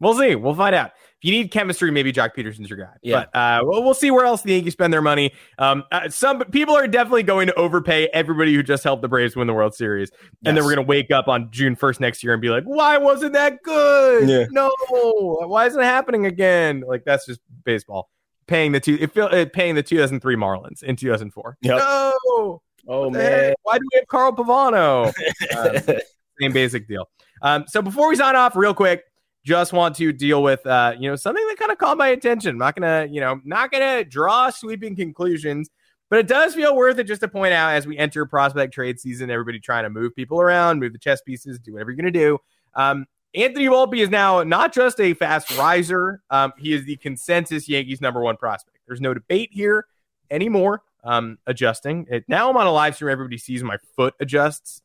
we'll 0.00 0.14
see. 0.14 0.34
We'll 0.34 0.56
find 0.56 0.74
out. 0.74 0.90
If 1.20 1.24
you 1.24 1.30
need 1.30 1.52
chemistry, 1.52 1.92
maybe 1.92 2.12
Joc 2.12 2.34
Pederson's 2.36 2.68
your 2.68 2.78
guy. 2.78 2.94
Yeah. 3.00 3.26
But 3.32 3.38
uh, 3.38 3.60
we'll, 3.62 3.84
we'll 3.84 3.94
see 3.94 4.10
where 4.10 4.24
else 4.24 4.42
the 4.42 4.54
Yankees 4.54 4.72
spend 4.72 4.92
their 4.92 5.02
money. 5.02 5.32
Um, 5.58 5.84
uh, 5.92 6.08
some 6.08 6.40
people 6.50 6.76
are 6.76 6.88
definitely 6.88 7.22
going 7.22 7.46
to 7.46 7.54
overpay 7.54 8.08
everybody 8.12 8.52
who 8.52 8.64
just 8.64 8.82
helped 8.82 9.02
the 9.02 9.08
Braves 9.08 9.36
win 9.36 9.46
the 9.46 9.54
World 9.54 9.74
Series, 9.74 10.10
and 10.44 10.56
then 10.56 10.64
we're 10.64 10.74
going 10.74 10.84
to 10.84 10.88
wake 10.88 11.12
up 11.12 11.28
on 11.28 11.48
June 11.52 11.76
first 11.76 12.00
next 12.00 12.24
year 12.24 12.32
and 12.32 12.42
be 12.42 12.50
like, 12.50 12.64
"Why 12.64 12.98
wasn't 12.98 13.34
that 13.34 13.62
good? 13.62 14.28
Yeah. 14.28 14.46
No, 14.50 14.70
why 14.90 15.66
isn't 15.66 15.80
it 15.80 15.84
happening 15.84 16.26
again?" 16.26 16.82
Like 16.86 17.04
that's 17.04 17.24
just 17.24 17.40
baseball. 17.64 18.10
Paying 18.48 18.72
the 18.72 18.80
two, 18.80 18.96
it 19.00 19.12
feel, 19.12 19.28
uh, 19.30 19.46
paying 19.52 19.74
the 19.76 19.82
2003 19.82 20.34
Marlins 20.34 20.82
in 20.82 20.96
2004. 20.96 21.58
Yep. 21.60 21.78
No, 21.78 22.62
Oh 22.88 23.12
heck? 23.12 23.54
why 23.62 23.78
do 23.78 23.84
we 23.92 23.98
have 23.98 24.08
Carl 24.08 24.32
Pavano? 24.32 25.12
Um, 25.56 25.98
same 26.40 26.52
basic 26.52 26.86
deal. 26.86 27.08
Um, 27.42 27.64
so 27.66 27.82
before 27.82 28.08
we 28.08 28.16
sign 28.16 28.36
off, 28.36 28.54
real 28.54 28.74
quick, 28.74 29.02
just 29.44 29.72
want 29.72 29.96
to 29.96 30.12
deal 30.12 30.42
with 30.42 30.64
uh, 30.66 30.94
you 30.98 31.08
know 31.08 31.16
something 31.16 31.44
that 31.48 31.56
kind 31.58 31.72
of 31.72 31.78
caught 31.78 31.96
my 31.96 32.08
attention. 32.08 32.50
I'm 32.50 32.58
not 32.58 32.76
gonna, 32.76 33.08
you 33.10 33.20
know, 33.20 33.40
not 33.44 33.72
gonna 33.72 34.04
draw 34.04 34.50
sweeping 34.50 34.94
conclusions, 34.94 35.68
but 36.10 36.18
it 36.18 36.28
does 36.28 36.54
feel 36.54 36.76
worth 36.76 36.98
it 36.98 37.04
just 37.04 37.22
to 37.22 37.28
point 37.28 37.52
out 37.52 37.72
as 37.72 37.86
we 37.86 37.96
enter 37.98 38.24
prospect 38.26 38.74
trade 38.74 39.00
season, 39.00 39.30
everybody 39.30 39.58
trying 39.58 39.84
to 39.84 39.90
move 39.90 40.14
people 40.14 40.40
around, 40.40 40.80
move 40.80 40.92
the 40.92 40.98
chess 40.98 41.20
pieces, 41.22 41.58
do 41.58 41.72
whatever 41.72 41.90
you're 41.90 41.96
gonna 41.96 42.10
do. 42.10 42.38
Um, 42.74 43.06
Anthony 43.34 43.66
Volpe 43.66 43.98
is 43.98 44.10
now 44.10 44.42
not 44.42 44.72
just 44.72 45.00
a 45.00 45.14
fast 45.14 45.56
riser; 45.56 46.22
um, 46.30 46.52
he 46.58 46.72
is 46.72 46.84
the 46.84 46.96
consensus 46.96 47.68
Yankees 47.68 48.00
number 48.00 48.20
one 48.20 48.36
prospect. 48.36 48.78
There's 48.86 49.00
no 49.00 49.14
debate 49.14 49.50
here 49.52 49.86
anymore. 50.30 50.82
Um, 51.04 51.38
adjusting 51.46 52.06
it 52.10 52.24
now. 52.28 52.50
I'm 52.50 52.56
on 52.56 52.66
a 52.66 52.72
live 52.72 52.94
stream. 52.94 53.10
Everybody 53.10 53.38
sees 53.38 53.62
my 53.62 53.76
foot 53.96 54.14
adjusts. 54.20 54.82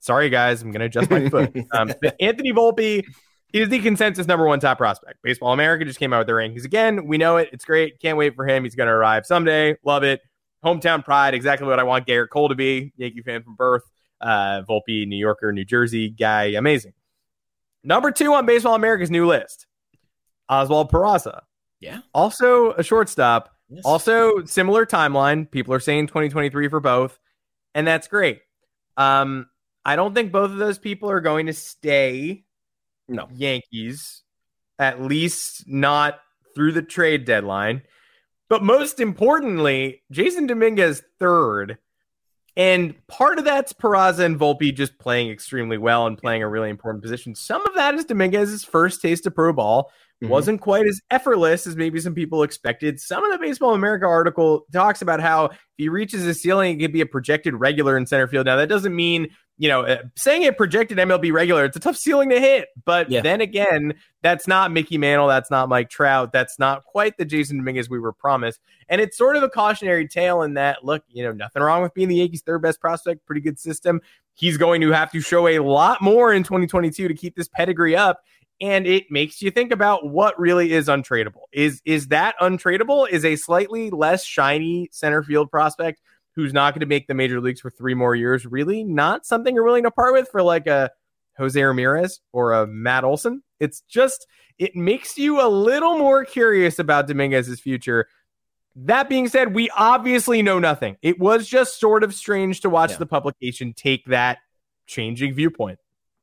Sorry, 0.00 0.30
guys, 0.30 0.62
I'm 0.62 0.70
going 0.70 0.80
to 0.80 0.86
adjust 0.86 1.10
my 1.10 1.28
foot. 1.28 1.54
Um, 1.72 1.92
Anthony 2.18 2.52
Volpe 2.52 3.04
is 3.52 3.68
the 3.68 3.78
consensus 3.80 4.26
number 4.26 4.46
one 4.46 4.60
top 4.60 4.78
prospect. 4.78 5.18
Baseball 5.22 5.52
America 5.52 5.84
just 5.84 5.98
came 5.98 6.12
out 6.12 6.18
with 6.18 6.26
their 6.26 6.36
rankings 6.36 6.64
again. 6.64 7.06
We 7.06 7.18
know 7.18 7.36
it. 7.36 7.50
It's 7.52 7.64
great. 7.64 8.00
Can't 8.00 8.16
wait 8.16 8.34
for 8.34 8.46
him. 8.48 8.64
He's 8.64 8.74
going 8.74 8.86
to 8.86 8.92
arrive 8.92 9.26
someday. 9.26 9.76
Love 9.84 10.02
it. 10.02 10.20
Hometown 10.64 11.04
pride. 11.04 11.34
Exactly 11.34 11.66
what 11.66 11.78
I 11.78 11.82
want 11.82 12.06
Gerrit 12.06 12.30
Cole 12.30 12.48
to 12.48 12.54
be. 12.54 12.92
Yankee 12.96 13.22
fan 13.22 13.42
from 13.42 13.56
birth. 13.56 13.82
Uh, 14.20 14.62
Volpe, 14.68 15.06
New 15.06 15.16
Yorker, 15.16 15.52
New 15.52 15.64
Jersey 15.64 16.10
guy. 16.10 16.44
Amazing. 16.56 16.92
Number 17.82 18.10
two 18.10 18.34
on 18.34 18.46
Baseball 18.46 18.74
America's 18.74 19.10
new 19.10 19.26
list. 19.26 19.66
Oswald 20.48 20.90
Peraza. 20.90 21.40
Yeah. 21.80 22.00
Also 22.12 22.72
a 22.72 22.82
shortstop. 22.82 23.54
Yes. 23.70 23.84
Also, 23.84 24.44
similar 24.44 24.84
timeline. 24.84 25.50
People 25.50 25.72
are 25.74 25.80
saying 25.80 26.08
2023 26.08 26.68
for 26.68 26.80
both, 26.80 27.18
and 27.74 27.86
that's 27.86 28.08
great. 28.08 28.40
Um, 28.96 29.48
I 29.84 29.96
don't 29.96 30.14
think 30.14 30.32
both 30.32 30.50
of 30.50 30.58
those 30.58 30.78
people 30.78 31.10
are 31.10 31.20
going 31.20 31.46
to 31.46 31.52
stay 31.52 32.44
no. 33.08 33.28
Yankees, 33.32 34.22
at 34.78 35.02
least 35.02 35.66
not 35.66 36.20
through 36.54 36.72
the 36.72 36.82
trade 36.82 37.24
deadline. 37.24 37.82
But 38.48 38.62
most 38.62 39.00
importantly, 39.00 40.02
Jasson 40.12 40.48
Dominguez 40.48 41.02
third. 41.18 41.78
And 42.56 42.94
part 43.06 43.38
of 43.38 43.44
that's 43.44 43.72
Peraza 43.72 44.24
and 44.24 44.38
Volpe 44.38 44.74
just 44.74 44.98
playing 44.98 45.30
extremely 45.30 45.78
well 45.78 46.06
and 46.06 46.18
playing 46.18 46.42
a 46.42 46.48
really 46.48 46.68
important 46.68 47.02
position. 47.02 47.34
Some 47.34 47.64
of 47.66 47.74
that 47.76 47.94
is 47.94 48.04
Dominguez's 48.04 48.64
first 48.64 49.00
taste 49.00 49.26
of 49.26 49.34
pro 49.34 49.52
ball. 49.52 49.92
Mhm. 50.22 50.28
Wasn't 50.28 50.60
quite 50.60 50.86
as 50.86 51.00
effortless 51.10 51.66
as 51.66 51.76
maybe 51.76 51.98
some 52.00 52.14
people 52.14 52.42
expected. 52.42 53.00
Some 53.00 53.24
of 53.24 53.32
the 53.32 53.38
Baseball 53.38 53.74
America 53.74 54.06
article 54.06 54.66
talks 54.72 55.00
about 55.00 55.20
how 55.20 55.46
if 55.46 55.58
he 55.78 55.88
reaches 55.88 56.26
a 56.26 56.34
ceiling, 56.34 56.78
he 56.78 56.84
could 56.84 56.92
be 56.92 57.00
a 57.00 57.06
projected 57.06 57.54
regular 57.54 57.96
in 57.96 58.06
center 58.06 58.28
field. 58.28 58.44
Now, 58.46 58.56
that 58.56 58.68
doesn't 58.68 58.94
mean, 58.94 59.28
you 59.56 59.68
know, 59.68 59.82
uh, 59.82 60.02
saying 60.16 60.42
it 60.42 60.58
projected 60.58 60.98
MLB 60.98 61.32
regular, 61.32 61.64
it's 61.64 61.76
a 61.76 61.80
tough 61.80 61.96
ceiling 61.96 62.28
to 62.30 62.38
hit. 62.38 62.68
But 62.84 63.10
Yeah. 63.10 63.22
then 63.22 63.40
again, 63.40 63.94
that's 64.22 64.46
not 64.46 64.70
Mickey 64.72 64.98
Mantle. 64.98 65.26
That's 65.28 65.50
not 65.50 65.70
Mike 65.70 65.88
Trout. 65.88 66.32
That's 66.32 66.58
not 66.58 66.84
quite 66.84 67.16
the 67.16 67.24
Jasson 67.24 67.56
Dominguez 67.56 67.88
we 67.88 67.98
were 67.98 68.12
promised. 68.12 68.60
And 68.90 69.00
it's 69.00 69.16
sort 69.16 69.36
of 69.36 69.42
a 69.42 69.48
cautionary 69.48 70.06
tale 70.06 70.42
in 70.42 70.52
that, 70.54 70.84
look, 70.84 71.02
you 71.08 71.24
know, 71.24 71.32
nothing 71.32 71.62
wrong 71.62 71.80
with 71.80 71.94
being 71.94 72.08
the 72.08 72.16
Yankees' 72.16 72.42
third 72.42 72.60
best 72.60 72.78
prospect, 72.78 73.24
pretty 73.24 73.40
good 73.40 73.58
system. 73.58 74.02
He's 74.34 74.58
going 74.58 74.82
to 74.82 74.90
have 74.92 75.10
to 75.12 75.20
show 75.22 75.48
a 75.48 75.60
lot 75.60 76.02
more 76.02 76.32
in 76.32 76.42
2022 76.42 77.08
to 77.08 77.14
keep 77.14 77.36
this 77.36 77.48
pedigree 77.48 77.96
up. 77.96 78.20
And 78.60 78.86
it 78.86 79.10
makes 79.10 79.40
you 79.40 79.50
think 79.50 79.72
about 79.72 80.06
what 80.08 80.38
really 80.38 80.72
is 80.72 80.88
untradeable. 80.88 81.44
Is 81.52 81.80
is 81.84 82.08
that 82.08 82.34
untradeable? 82.40 83.08
Is 83.08 83.24
a 83.24 83.36
slightly 83.36 83.90
less 83.90 84.24
shiny 84.24 84.88
center 84.92 85.22
field 85.22 85.50
prospect 85.50 86.00
who's 86.36 86.52
not 86.52 86.74
going 86.74 86.80
to 86.80 86.86
make 86.86 87.06
the 87.06 87.14
major 87.14 87.40
leagues 87.40 87.60
for 87.60 87.70
three 87.70 87.94
more 87.94 88.14
years 88.14 88.46
really 88.46 88.84
not 88.84 89.24
something 89.26 89.54
you're 89.54 89.64
willing 89.64 89.82
to 89.84 89.90
part 89.90 90.12
with 90.12 90.28
for 90.30 90.42
like 90.42 90.66
a 90.66 90.90
Jose 91.38 91.60
Ramirez 91.60 92.20
or 92.32 92.52
a 92.52 92.66
Matt 92.66 93.02
Olson? 93.04 93.42
It's 93.60 93.80
just 93.82 94.26
it 94.58 94.76
makes 94.76 95.16
you 95.16 95.40
a 95.40 95.48
little 95.48 95.96
more 95.96 96.24
curious 96.26 96.78
about 96.78 97.06
Dominguez's 97.08 97.60
future. 97.60 98.08
That 98.76 99.08
being 99.08 99.26
said, 99.28 99.54
we 99.54 99.70
obviously 99.70 100.42
know 100.42 100.58
nothing. 100.58 100.96
It 101.02 101.18
was 101.18 101.48
just 101.48 101.80
sort 101.80 102.04
of 102.04 102.14
strange 102.14 102.60
to 102.60 102.70
watch 102.70 102.90
Yeah. 102.92 102.98
the 102.98 103.06
publication 103.06 103.72
take 103.74 104.04
that 104.06 104.38
changing 104.86 105.34
viewpoint. 105.34 105.78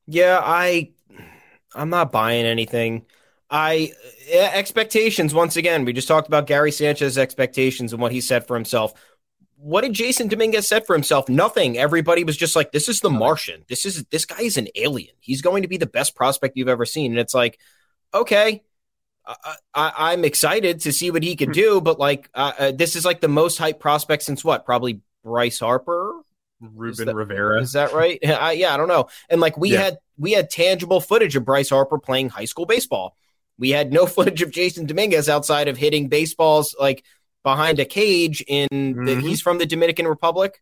Yeah, 0.06 0.40
I 0.44 0.92
I'm 1.76 1.90
not 1.90 2.12
buying 2.12 2.46
anything. 2.46 3.06
I 3.50 3.94
eh, 4.30 4.50
expectations 4.54 5.34
once 5.34 5.56
again. 5.58 5.86
We 5.86 5.94
just 5.94 6.08
talked 6.08 6.28
about 6.28 6.48
Gary 6.48 6.72
Sanchez 6.72 7.18
expectations 7.18 7.94
and 7.94 8.02
what 8.02 8.12
he 8.12 8.22
set 8.22 8.48
for 8.48 8.56
himself. 8.56 8.94
What 9.56 9.82
did 9.82 9.94
Jasson 9.94 10.30
Dominguez 10.30 10.68
set 10.68 10.86
for 10.86 10.94
himself? 10.94 11.30
Nothing. 11.30 11.78
Everybody 11.78 12.24
was 12.24 12.38
just 12.38 12.56
like, 12.56 12.72
"This 12.72 12.90
is 12.90 13.00
the 13.00 13.10
Martian. 13.10 13.64
This 13.68 13.86
is 13.86 14.04
this 14.06 14.26
guy 14.26 14.42
is 14.42 14.58
an 14.58 14.68
alien. 14.76 15.16
He's 15.20 15.42
going 15.42 15.64
to 15.64 15.68
be 15.68 15.78
the 15.78 15.86
best 15.86 16.16
prospect 16.16 16.58
you've 16.58 16.68
ever 16.68 16.86
seen." 16.86 17.12
And 17.12 17.20
it's 17.20 17.34
like, 17.34 17.58
okay, 18.14 18.64
I, 19.74 20.14
am 20.14 20.24
excited 20.24 20.82
to 20.82 20.94
see 20.94 21.12
what 21.12 21.24
he 21.24 21.36
can 21.36 21.52
do, 21.52 21.82
but 21.82 22.00
like, 22.00 22.30
uh, 22.34 22.54
uh, 22.58 22.72
this 22.72 22.96
is 22.96 23.04
like 23.04 23.22
the 23.22 23.28
most 23.28 23.58
hype 23.58 23.80
prospect 23.80 24.24
since 24.24 24.44
what? 24.44 24.66
Probably 24.66 25.02
Bryce 25.24 25.60
Harper, 25.60 26.07
Ruben 26.60 27.06
that, 27.06 27.16
Rivera. 27.16 27.62
Is 27.62 27.74
that 27.74 27.94
right? 27.94 28.20
I, 28.26 28.54
yeah, 28.54 28.74
I 28.74 28.78
don't 28.78 28.88
know. 28.88 29.10
And 29.30 29.42
like, 29.42 29.58
we 29.58 29.74
yeah. 29.74 29.84
had 29.84 29.98
we 30.18 30.32
had 30.32 30.50
tangible 30.50 31.00
footage 31.00 31.36
of 31.36 31.46
Bryce 31.46 31.70
Harper 31.70 32.00
playing 32.00 32.30
high 32.30 32.46
school 32.46 32.66
baseball. 32.66 33.16
We 33.58 33.70
had 33.70 33.92
no 33.92 34.06
footage 34.08 34.42
of 34.42 34.52
Jasson 34.52 34.88
Dominguez 34.88 35.30
outside 35.30 35.68
of 35.68 35.78
hitting 35.78 36.10
baseballs 36.10 36.76
like 36.80 37.04
behind 37.44 37.80
a 37.80 37.86
cage 37.86 38.44
in. 38.48 38.68
Mm-hmm. 38.70 39.06
The, 39.06 39.22
he's 39.22 39.42
from 39.42 39.58
the 39.58 39.66
Dominican 39.66 40.08
Republic. 40.08 40.62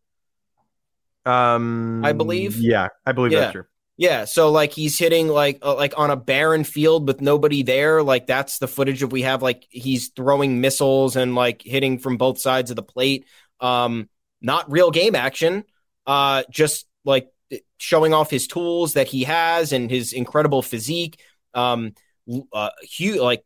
Um, 1.26 2.06
I 2.06 2.14
believe. 2.14 2.58
Yeah, 2.58 2.90
I 3.06 3.12
believe 3.12 3.32
yeah. 3.32 3.40
that's 3.40 3.52
true. 3.54 3.66
Yeah, 3.98 4.26
so 4.26 4.52
like 4.52 4.74
he's 4.74 5.00
hitting 5.00 5.30
like 5.30 5.60
uh, 5.62 5.76
like 5.76 5.98
on 5.98 6.12
a 6.12 6.18
barren 6.18 6.66
field 6.66 7.08
with 7.08 7.22
nobody 7.22 7.64
there. 7.64 8.04
Like 8.04 8.28
that's 8.28 8.60
the 8.60 8.68
footage 8.68 9.02
of 9.04 9.14
we 9.14 9.22
have. 9.22 9.42
Like 9.42 9.66
he's 9.70 10.10
throwing 10.10 10.60
missiles 10.60 11.16
and 11.16 11.34
like 11.34 11.62
hitting 11.62 12.00
from 12.00 12.18
both 12.18 12.40
sides 12.40 12.70
of 12.72 12.76
the 12.76 12.84
plate. 12.84 13.26
Um, 13.62 14.10
not 14.42 14.70
real 14.70 14.92
game 14.92 15.16
action. 15.16 15.64
Uh, 16.06 16.44
just 16.50 16.86
like 17.04 17.30
showing 17.78 18.14
off 18.14 18.30
his 18.30 18.48
tools 18.48 18.94
that 18.94 19.08
he 19.08 19.24
has 19.24 19.74
and 19.74 19.90
his 19.90 20.14
incredible 20.14 20.62
physique. 20.62 21.20
Um, 21.54 21.94
uh, 22.52 22.70
huge 22.82 23.20
like 23.20 23.44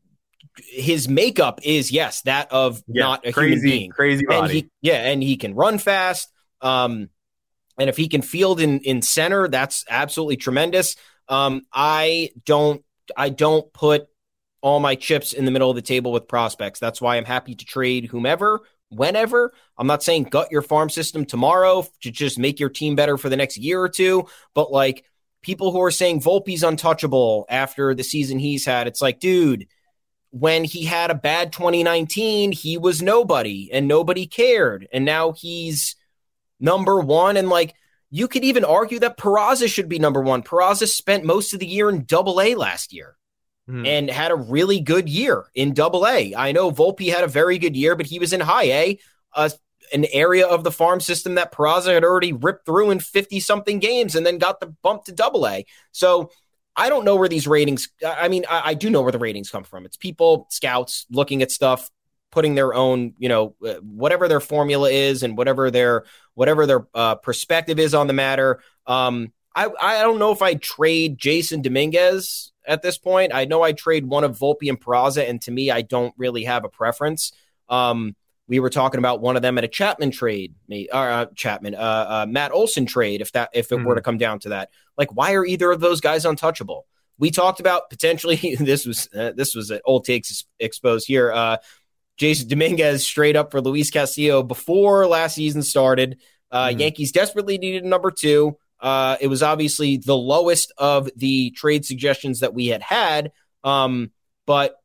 his 0.57 1.07
makeup 1.07 1.59
is 1.63 1.91
yes 1.91 2.21
that 2.23 2.51
of 2.51 2.81
yeah, 2.87 3.03
not 3.03 3.25
a 3.25 3.31
crazy, 3.31 3.49
human 3.49 3.63
being. 3.63 3.89
Crazy 3.91 4.25
body. 4.25 4.39
And 4.39 4.51
he, 4.51 4.69
yeah, 4.81 5.09
and 5.11 5.23
he 5.23 5.37
can 5.37 5.53
run 5.53 5.77
fast. 5.77 6.31
Um, 6.61 7.09
and 7.77 7.89
if 7.89 7.97
he 7.97 8.07
can 8.07 8.21
field 8.21 8.59
in 8.59 8.79
in 8.79 9.01
center, 9.01 9.47
that's 9.47 9.85
absolutely 9.89 10.37
tremendous. 10.37 10.95
Um, 11.27 11.63
I 11.73 12.31
don't 12.45 12.83
I 13.15 13.29
don't 13.29 13.71
put 13.73 14.07
all 14.61 14.79
my 14.79 14.95
chips 14.95 15.33
in 15.33 15.45
the 15.45 15.51
middle 15.51 15.69
of 15.69 15.75
the 15.75 15.81
table 15.81 16.11
with 16.11 16.27
prospects. 16.27 16.79
That's 16.79 17.01
why 17.01 17.15
I'm 17.15 17.25
happy 17.25 17.55
to 17.55 17.65
trade 17.65 18.05
whomever, 18.05 18.61
whenever. 18.89 19.53
I'm 19.77 19.87
not 19.87 20.03
saying 20.03 20.25
gut 20.25 20.51
your 20.51 20.61
farm 20.61 20.89
system 20.89 21.25
tomorrow 21.25 21.85
to 22.01 22.11
just 22.11 22.39
make 22.39 22.59
your 22.59 22.69
team 22.69 22.95
better 22.95 23.17
for 23.17 23.29
the 23.29 23.37
next 23.37 23.57
year 23.57 23.81
or 23.81 23.89
two, 23.89 24.27
but 24.53 24.71
like 24.71 25.05
people 25.41 25.71
who 25.71 25.81
are 25.81 25.91
saying 25.91 26.21
Volpe's 26.21 26.63
untouchable 26.63 27.45
after 27.49 27.93
the 27.93 28.03
season 28.03 28.39
he's 28.39 28.65
had, 28.65 28.87
it's 28.87 29.01
like, 29.01 29.19
dude, 29.19 29.67
when 30.31 30.63
he 30.63 30.85
had 30.85 31.11
a 31.11 31.15
bad 31.15 31.51
2019, 31.53 32.51
he 32.51 32.77
was 32.77 33.01
nobody 33.01 33.69
and 33.71 33.87
nobody 33.87 34.27
cared. 34.27 34.87
And 34.91 35.05
now 35.05 35.31
he's 35.31 35.95
number 36.59 36.99
one. 36.99 37.37
And 37.37 37.49
like 37.49 37.75
you 38.11 38.27
could 38.27 38.43
even 38.43 38.65
argue 38.65 38.99
that 38.99 39.17
Peraza 39.17 39.71
should 39.71 39.89
be 39.89 39.99
number 39.99 40.21
one. 40.21 40.43
Peraza 40.43 40.87
spent 40.87 41.23
most 41.23 41.53
of 41.53 41.59
the 41.59 41.67
year 41.67 41.89
in 41.89 42.05
double 42.05 42.41
A 42.41 42.55
last 42.55 42.93
year 42.93 43.15
hmm. 43.69 43.85
and 43.85 44.09
had 44.09 44.31
a 44.31 44.35
really 44.35 44.79
good 44.79 45.07
year 45.07 45.45
in 45.53 45.73
double 45.73 46.07
A. 46.07 46.33
I 46.35 46.51
know 46.51 46.71
Volpe 46.71 47.13
had 47.13 47.23
a 47.23 47.27
very 47.27 47.57
good 47.57 47.75
year, 47.75 47.95
but 47.95 48.07
he 48.07 48.19
was 48.19 48.33
in 48.33 48.39
high 48.39 48.71
A, 48.71 48.99
an 49.93 50.05
area 50.11 50.47
of 50.47 50.63
the 50.63 50.71
farm 50.71 50.99
system 50.99 51.35
that 51.35 51.51
Peraza 51.51 51.93
had 51.93 52.03
already 52.03 52.33
ripped 52.33 52.65
through 52.65 52.91
in 52.91 52.99
50 52.99 53.39
something 53.39 53.79
games 53.79 54.15
and 54.15 54.25
then 54.25 54.37
got 54.37 54.59
the 54.59 54.67
bump 54.67 55.05
to 55.05 55.11
double 55.11 55.47
A. 55.47 55.65
So 55.91 56.31
I 56.75 56.89
don't 56.89 57.05
know 57.05 57.15
where 57.15 57.29
these 57.29 57.47
ratings, 57.47 57.89
I 58.05 58.27
mean, 58.27 58.45
I, 58.49 58.69
I 58.69 58.73
do 58.73 58.89
know 58.89 59.01
where 59.01 59.11
the 59.11 59.19
ratings 59.19 59.49
come 59.49 59.63
from. 59.63 59.85
It's 59.85 59.97
people, 59.97 60.47
scouts 60.49 61.05
looking 61.11 61.41
at 61.41 61.51
stuff, 61.51 61.89
putting 62.31 62.55
their 62.55 62.73
own, 62.73 63.13
you 63.17 63.29
know, 63.29 63.55
uh, 63.65 63.75
whatever 63.75 64.27
their 64.27 64.39
formula 64.39 64.89
is 64.89 65.23
and 65.23 65.37
whatever 65.37 65.71
their 65.71 66.05
whatever 66.35 66.65
their 66.65 66.87
uh, 66.93 67.15
perspective 67.15 67.79
is 67.79 67.93
on 67.93 68.07
the 68.07 68.13
matter. 68.13 68.61
Um, 68.85 69.33
I 69.55 69.69
I 69.79 70.01
don't 70.01 70.19
know 70.19 70.31
if 70.31 70.41
I 70.41 70.55
trade 70.55 71.17
Jasson 71.17 71.61
Dominguez 71.61 72.51
at 72.67 72.81
this 72.81 72.97
point. 72.97 73.33
I 73.33 73.45
know 73.45 73.61
I 73.61 73.73
trade 73.73 74.05
one 74.05 74.23
of 74.23 74.37
Volpe 74.37 74.69
and 74.69 74.79
Peraza, 74.79 75.27
and 75.27 75.41
to 75.43 75.51
me, 75.51 75.71
I 75.71 75.81
don't 75.81 76.13
really 76.17 76.43
have 76.43 76.63
a 76.63 76.69
preference. 76.69 77.31
Um, 77.67 78.15
we 78.47 78.59
were 78.59 78.69
talking 78.69 78.97
about 78.97 79.21
one 79.21 79.35
of 79.35 79.41
them 79.41 79.57
at 79.57 79.63
a 79.63 79.67
Chapman 79.67 80.11
trade, 80.11 80.55
me 80.67 80.89
uh, 80.89 81.27
Chapman, 81.35 81.75
uh, 81.75 81.77
uh, 81.77 82.25
Matt 82.27 82.51
Olson 82.51 82.85
trade. 82.85 83.21
If 83.21 83.31
that 83.33 83.49
if 83.53 83.71
it 83.71 83.75
mm-hmm. 83.75 83.85
were 83.85 83.95
to 83.95 84.01
come 84.01 84.17
down 84.17 84.39
to 84.39 84.49
that, 84.49 84.71
like 84.97 85.15
why 85.15 85.33
are 85.33 85.45
either 85.45 85.71
of 85.71 85.79
those 85.79 86.01
guys 86.01 86.25
untouchable? 86.25 86.85
We 87.17 87.31
talked 87.31 87.59
about 87.59 87.89
potentially 87.89 88.55
this 88.59 88.85
was 88.85 89.07
uh, 89.15 89.33
this 89.35 89.55
was 89.55 89.71
an 89.71 89.81
old 89.85 90.05
takes 90.05 90.45
exposed 90.59 91.07
here. 91.07 91.31
Uh, 91.31 91.57
Jasson 92.19 92.47
Dominguez 92.47 93.05
straight 93.05 93.35
up 93.35 93.51
for 93.51 93.61
Luis 93.61 93.91
Castillo 93.91 94.43
before 94.43 95.07
last 95.07 95.35
season 95.35 95.61
started. 95.61 96.19
Uh, 96.51 96.67
mm-hmm. 96.67 96.79
Yankees 96.79 97.11
desperately 97.11 97.57
needed 97.57 97.83
a 97.83 97.87
number 97.87 98.11
two. 98.11 98.57
Uh, 98.79 99.17
it 99.19 99.27
was 99.27 99.43
obviously 99.43 99.97
the 99.97 100.17
lowest 100.17 100.71
of 100.77 101.09
the 101.15 101.51
trade 101.51 101.85
suggestions 101.85 102.39
that 102.39 102.53
we 102.53 102.67
had 102.67 102.81
had. 102.81 103.31
Um, 103.63 104.11
but 104.45 104.75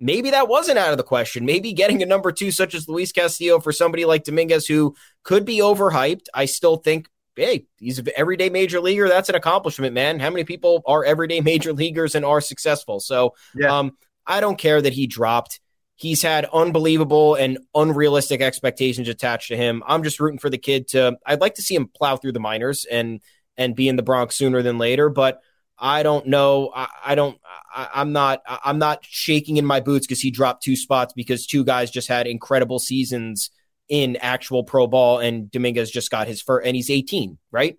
maybe 0.00 0.30
that 0.30 0.48
wasn't 0.48 0.78
out 0.78 0.90
of 0.90 0.96
the 0.96 1.04
question. 1.04 1.44
Maybe 1.44 1.72
getting 1.72 2.02
a 2.02 2.06
number 2.06 2.32
two, 2.32 2.50
such 2.50 2.74
as 2.74 2.88
Luis 2.88 3.12
Castillo, 3.12 3.60
for 3.60 3.72
somebody 3.72 4.04
like 4.04 4.24
Dominguez, 4.24 4.66
who 4.66 4.94
could 5.22 5.44
be 5.44 5.58
overhyped. 5.58 6.26
I 6.34 6.44
still 6.44 6.76
think, 6.76 7.08
hey, 7.36 7.66
he's 7.78 7.98
an 7.98 8.08
everyday 8.16 8.50
major 8.50 8.80
leaguer. 8.80 9.08
That's 9.08 9.28
an 9.28 9.34
accomplishment, 9.34 9.94
man. 9.94 10.20
How 10.20 10.30
many 10.30 10.44
people 10.44 10.82
are 10.86 11.04
everyday 11.04 11.40
major 11.40 11.72
leaguers 11.72 12.14
and 12.14 12.24
are 12.24 12.40
successful? 12.40 13.00
So 13.00 13.34
yeah. 13.54 13.76
um, 13.76 13.96
I 14.26 14.40
don't 14.40 14.58
care 14.58 14.80
that 14.80 14.92
he 14.92 15.06
dropped. 15.06 15.60
He's 15.98 16.22
had 16.22 16.44
unbelievable 16.52 17.34
and 17.34 17.58
unrealistic 17.74 18.40
expectations 18.40 19.08
attached 19.08 19.48
to 19.48 19.56
him. 19.56 19.82
I'm 19.84 20.04
just 20.04 20.20
rooting 20.20 20.38
for 20.38 20.48
the 20.48 20.56
kid 20.56 20.86
to. 20.88 21.18
I'd 21.26 21.40
like 21.40 21.56
to 21.56 21.62
see 21.62 21.74
him 21.74 21.90
plow 21.92 22.16
through 22.16 22.32
the 22.32 22.40
minors 22.40 22.84
and 22.84 23.20
and 23.56 23.74
be 23.74 23.88
in 23.88 23.96
the 23.96 24.04
Bronx 24.04 24.36
sooner 24.36 24.62
than 24.62 24.78
later. 24.78 25.08
But 25.08 25.40
I 25.76 26.04
don't 26.04 26.28
know. 26.28 26.70
I, 26.72 26.86
I 27.04 27.14
don't. 27.16 27.36
I, 27.74 27.88
I'm 27.94 28.12
not. 28.12 28.42
I'm 28.46 28.78
not 28.78 29.04
shaking 29.04 29.56
in 29.56 29.64
my 29.64 29.80
boots 29.80 30.06
because 30.06 30.20
he 30.20 30.30
dropped 30.30 30.62
two 30.62 30.76
spots 30.76 31.12
because 31.14 31.46
two 31.46 31.64
guys 31.64 31.90
just 31.90 32.06
had 32.06 32.28
incredible 32.28 32.78
seasons 32.78 33.50
in 33.88 34.14
actual 34.16 34.62
pro 34.62 34.86
ball, 34.86 35.18
and 35.18 35.50
Dominguez 35.50 35.90
just 35.90 36.12
got 36.12 36.28
his 36.28 36.40
first, 36.40 36.64
and 36.64 36.76
he's 36.76 36.90
18, 36.90 37.38
right? 37.50 37.76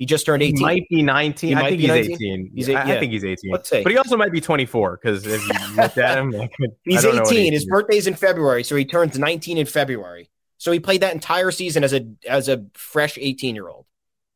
He 0.00 0.06
just 0.06 0.24
turned 0.24 0.42
18. 0.42 0.56
He 0.56 0.62
might 0.62 0.88
be 0.88 1.02
19. 1.02 1.58
I 1.58 1.68
think 1.68 1.80
he's 1.82 1.88
19? 1.88 2.14
18. 2.14 2.50
He's 2.54 2.68
yeah. 2.68 2.84
I 2.84 2.98
think 2.98 3.12
he's 3.12 3.22
18. 3.22 3.52
Let's 3.52 3.68
say. 3.68 3.82
But 3.82 3.92
he 3.92 3.98
also 3.98 4.16
might 4.16 4.32
be 4.32 4.40
24 4.40 4.98
because 5.00 5.26
if 5.26 5.46
you 5.46 5.76
look 5.76 5.98
at 5.98 6.16
him, 6.16 6.30
like, 6.30 6.50
he's 6.84 7.04
18. 7.04 7.20
18. 7.20 7.52
His 7.52 7.66
birthday's 7.66 8.06
in 8.06 8.14
February, 8.14 8.64
so 8.64 8.76
he 8.76 8.86
turns 8.86 9.18
19 9.18 9.58
in 9.58 9.66
February. 9.66 10.30
So 10.56 10.72
he 10.72 10.80
played 10.80 11.02
that 11.02 11.12
entire 11.12 11.50
season 11.50 11.84
as 11.84 11.92
a 11.92 12.06
as 12.26 12.48
a 12.48 12.64
fresh 12.72 13.18
18 13.20 13.54
year 13.54 13.68
old. 13.68 13.84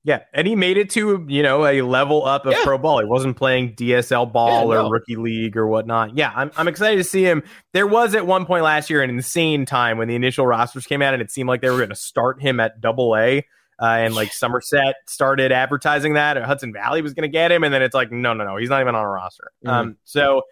Yeah, 0.03 0.21
and 0.35 0.47
he 0.47 0.55
made 0.55 0.77
it 0.77 0.91
to 0.91 1.25
you 1.31 1.43
know 1.43 1.65
a 1.65 1.81
level 1.81 2.27
up 2.27 2.45
of 2.45 2.53
yeah. 2.53 2.63
pro 2.63 2.77
ball. 2.77 2.99
He 2.99 3.07
wasn't 3.07 3.39
playing 3.39 3.75
DSL 3.75 4.31
ball 4.31 4.69
yeah, 4.69 4.75
no. 4.75 4.87
or 4.89 4.93
rookie 4.93 5.17
league 5.17 5.57
or 5.57 5.67
whatnot. 5.67 6.19
Yeah, 6.19 6.31
I'm 6.37 6.51
I'm 6.59 6.69
excited 6.69 6.99
to 6.99 7.05
see 7.05 7.23
him. 7.23 7.43
There 7.73 7.87
was 7.87 8.15
at 8.15 8.27
one 8.27 8.45
point 8.45 8.65
last 8.65 8.91
year 8.91 9.03
an 9.03 9.09
insane 9.09 9.65
time 9.65 9.97
when 9.97 10.09
the 10.09 10.15
initial 10.15 10.47
rosters 10.47 10.85
came 10.85 11.01
out 11.01 11.15
and 11.15 11.23
it 11.23 11.31
seemed 11.31 11.49
like 11.49 11.63
they 11.63 11.71
were 11.71 11.79
going 11.79 11.89
to 11.89 11.95
start 11.95 12.43
him 12.43 12.61
at 12.61 12.83
Double 12.83 13.17
A 13.17 13.47
uh, 13.81 13.87
and 13.87 14.15
like 14.15 14.33
Somerset 14.33 14.97
started 15.07 15.53
advertising 15.53 16.15
that 16.15 16.37
Hudson 16.43 16.73
Valley 16.73 17.03
was 17.03 17.15
going 17.15 17.23
to 17.23 17.33
get 17.33 17.53
him, 17.53 17.65
and 17.65 17.73
then 17.73 17.83
it's 17.83 17.95
like, 17.95 18.13
no, 18.13 18.33
no, 18.35 18.45
no, 18.45 18.57
he's 18.57 18.71
not 18.71 18.81
even 18.81 18.95
on 18.95 19.05
a 19.05 19.09
roster. 19.09 19.53
Mm-hmm. 19.65 19.75
Um, 19.75 19.97
so 20.05 20.43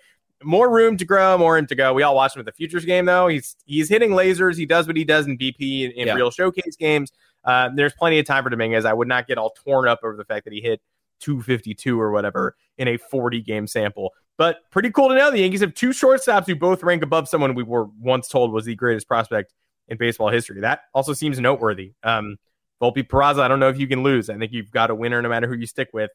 more 0.44 0.70
room 0.70 0.96
to 0.96 1.04
grow, 1.04 1.38
more 1.38 1.54
room 1.54 1.66
to 1.66 1.74
go. 1.74 1.94
We 1.94 2.02
all 2.02 2.14
watched 2.14 2.36
him 2.36 2.40
at 2.40 2.46
the 2.46 2.52
futures 2.52 2.84
game 2.84 3.04
though. 3.04 3.28
He's 3.28 3.56
he's 3.64 3.88
hitting 3.88 4.10
lasers. 4.10 4.56
He 4.56 4.66
does 4.66 4.86
what 4.86 4.96
he 4.96 5.04
does 5.04 5.26
in 5.26 5.38
BP 5.38 5.84
in, 5.84 5.90
in 5.92 6.06
yeah. 6.08 6.14
real 6.14 6.30
showcase 6.30 6.76
games. 6.76 7.12
Uh, 7.44 7.70
there's 7.74 7.92
plenty 7.94 8.18
of 8.18 8.26
time 8.26 8.44
for 8.44 8.50
Dominguez. 8.50 8.84
I 8.84 8.92
would 8.92 9.08
not 9.08 9.26
get 9.26 9.38
all 9.38 9.50
torn 9.50 9.88
up 9.88 10.00
over 10.04 10.16
the 10.16 10.24
fact 10.24 10.44
that 10.44 10.52
he 10.52 10.60
hit 10.60 10.80
252 11.20 12.00
or 12.00 12.10
whatever 12.10 12.56
in 12.78 12.88
a 12.88 12.96
40 12.96 13.40
game 13.42 13.66
sample. 13.66 14.12
But 14.36 14.70
pretty 14.70 14.90
cool 14.90 15.08
to 15.08 15.14
know 15.14 15.30
the 15.30 15.40
Yankees 15.40 15.60
have 15.60 15.74
two 15.74 15.90
shortstops 15.90 16.46
who 16.46 16.56
both 16.56 16.82
rank 16.82 17.02
above 17.02 17.28
someone 17.28 17.54
we 17.54 17.62
were 17.62 17.86
once 18.00 18.28
told 18.28 18.52
was 18.52 18.64
the 18.64 18.74
greatest 18.74 19.06
prospect 19.06 19.52
in 19.88 19.98
baseball 19.98 20.30
history. 20.30 20.60
That 20.60 20.82
also 20.94 21.12
seems 21.12 21.38
noteworthy. 21.38 21.92
Um, 22.02 22.36
Volpe 22.82 23.06
Peraza, 23.06 23.38
I 23.38 23.48
don't 23.48 23.60
know 23.60 23.68
if 23.68 23.78
you 23.78 23.86
can 23.86 24.02
lose. 24.02 24.28
I 24.28 24.36
think 24.36 24.52
you've 24.52 24.72
got 24.72 24.90
a 24.90 24.94
winner 24.94 25.22
no 25.22 25.28
matter 25.28 25.46
who 25.46 25.54
you 25.54 25.66
stick 25.66 25.90
with. 25.92 26.10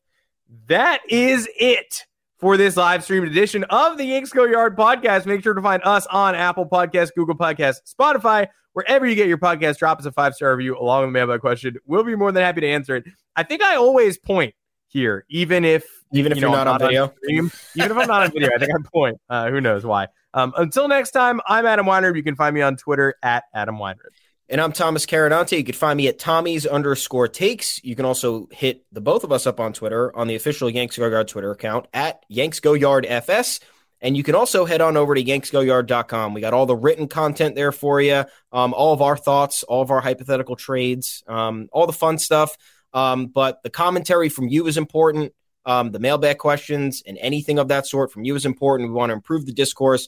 That 0.67 0.99
is 1.09 1.47
it 1.57 2.05
for 2.39 2.57
this 2.57 2.75
live 2.75 3.03
stream 3.03 3.23
edition 3.23 3.63
of 3.65 3.97
the 3.97 4.03
Yanks 4.03 4.31
Go 4.31 4.43
Yard 4.45 4.77
podcast. 4.77 5.25
Make 5.25 5.43
sure 5.43 5.53
to 5.53 5.61
find 5.61 5.81
us 5.85 6.05
on 6.07 6.35
Apple 6.35 6.67
Podcasts, 6.67 7.11
Google 7.15 7.35
Podcasts, 7.35 7.93
Spotify, 7.97 8.47
wherever 8.73 9.07
you 9.07 9.15
get 9.15 9.27
your 9.27 9.37
podcast. 9.37 9.77
Drop 9.77 9.99
us 9.99 10.05
a 10.05 10.11
five 10.11 10.35
star 10.35 10.55
review 10.55 10.77
along 10.77 11.01
with 11.01 11.09
the 11.09 11.13
mailbag 11.13 11.39
question. 11.39 11.77
We'll 11.85 12.03
be 12.03 12.15
more 12.15 12.33
than 12.33 12.43
happy 12.43 12.61
to 12.61 12.67
answer 12.67 12.97
it. 12.97 13.05
I 13.35 13.43
think 13.43 13.61
I 13.61 13.77
always 13.77 14.17
point 14.17 14.53
here, 14.87 15.25
even 15.29 15.63
if 15.63 15.85
even 16.11 16.31
if 16.33 16.37
you 16.37 16.47
are 16.47 16.51
not, 16.51 16.65
not, 16.65 16.81
on 16.81 16.87
video, 16.87 17.03
on 17.05 17.11
stream, 17.23 17.51
even 17.75 17.91
if 17.91 17.97
I'm 17.97 18.07
not 18.07 18.23
on 18.23 18.31
video, 18.31 18.49
I 18.53 18.59
think 18.59 18.71
I 18.71 18.89
point. 18.93 19.17
Uh, 19.29 19.49
who 19.49 19.61
knows 19.61 19.85
why? 19.85 20.07
Um, 20.33 20.53
until 20.57 20.87
next 20.87 21.11
time, 21.11 21.41
I'm 21.47 21.65
Adam 21.65 21.85
Weinrib. 21.85 22.15
You 22.15 22.23
can 22.23 22.35
find 22.35 22.53
me 22.53 22.61
on 22.61 22.75
Twitter 22.75 23.15
at 23.23 23.45
Adam 23.53 23.77
Weinrib. 23.77 24.11
And 24.49 24.61
I'm 24.61 24.71
Thomas 24.71 25.05
Carannante. 25.05 25.57
You 25.57 25.63
can 25.63 25.75
find 25.75 25.97
me 25.97 26.07
at 26.07 26.19
Tommy's 26.19 26.65
underscore 26.65 27.27
takes. 27.27 27.83
You 27.83 27.97
can 27.97 28.05
also 28.05 28.47
hit 28.49 28.85
the 28.93 29.01
both 29.01 29.25
of 29.25 29.31
us 29.33 29.45
up 29.45 29.59
on 29.59 29.73
Twitter 29.73 30.15
on 30.15 30.27
the 30.27 30.35
official 30.35 30.69
Yanks 30.69 30.97
Go 30.97 31.07
Yard 31.09 31.27
Twitter 31.27 31.51
account 31.51 31.87
at 31.93 32.23
Yanks 32.29 32.61
Go 32.61 32.73
Yard 32.73 33.05
FS. 33.05 33.59
And 33.99 34.15
you 34.15 34.23
can 34.23 34.35
also 34.35 34.63
head 34.63 34.79
on 34.79 34.95
over 34.95 35.15
to 35.15 35.23
yanksgoyard.com. 35.23 36.33
We 36.33 36.39
got 36.39 36.53
all 36.53 36.65
the 36.65 36.75
written 36.75 37.07
content 37.07 37.55
there 37.55 37.71
for 37.73 37.99
you, 37.99 38.23
um, 38.53 38.73
all 38.73 38.93
of 38.93 39.01
our 39.01 39.17
thoughts, 39.17 39.63
all 39.63 39.81
of 39.81 39.91
our 39.91 39.99
hypothetical 39.99 40.55
trades, 40.55 41.23
um, 41.27 41.67
all 41.73 41.87
the 41.87 41.93
fun 41.93 42.17
stuff. 42.17 42.55
Um, 42.93 43.27
but 43.27 43.61
the 43.63 43.69
commentary 43.69 44.29
from 44.29 44.47
you 44.47 44.67
is 44.67 44.77
important. 44.77 45.33
Um, 45.65 45.91
the 45.91 45.99
mailbag 45.99 46.37
questions 46.37 47.03
and 47.05 47.17
anything 47.17 47.59
of 47.59 47.67
that 47.67 47.85
sort 47.85 48.13
from 48.13 48.23
you 48.23 48.35
is 48.35 48.45
important. 48.45 48.89
We 48.89 48.95
want 48.95 49.09
to 49.09 49.15
improve 49.15 49.45
the 49.45 49.51
discourse, 49.51 50.07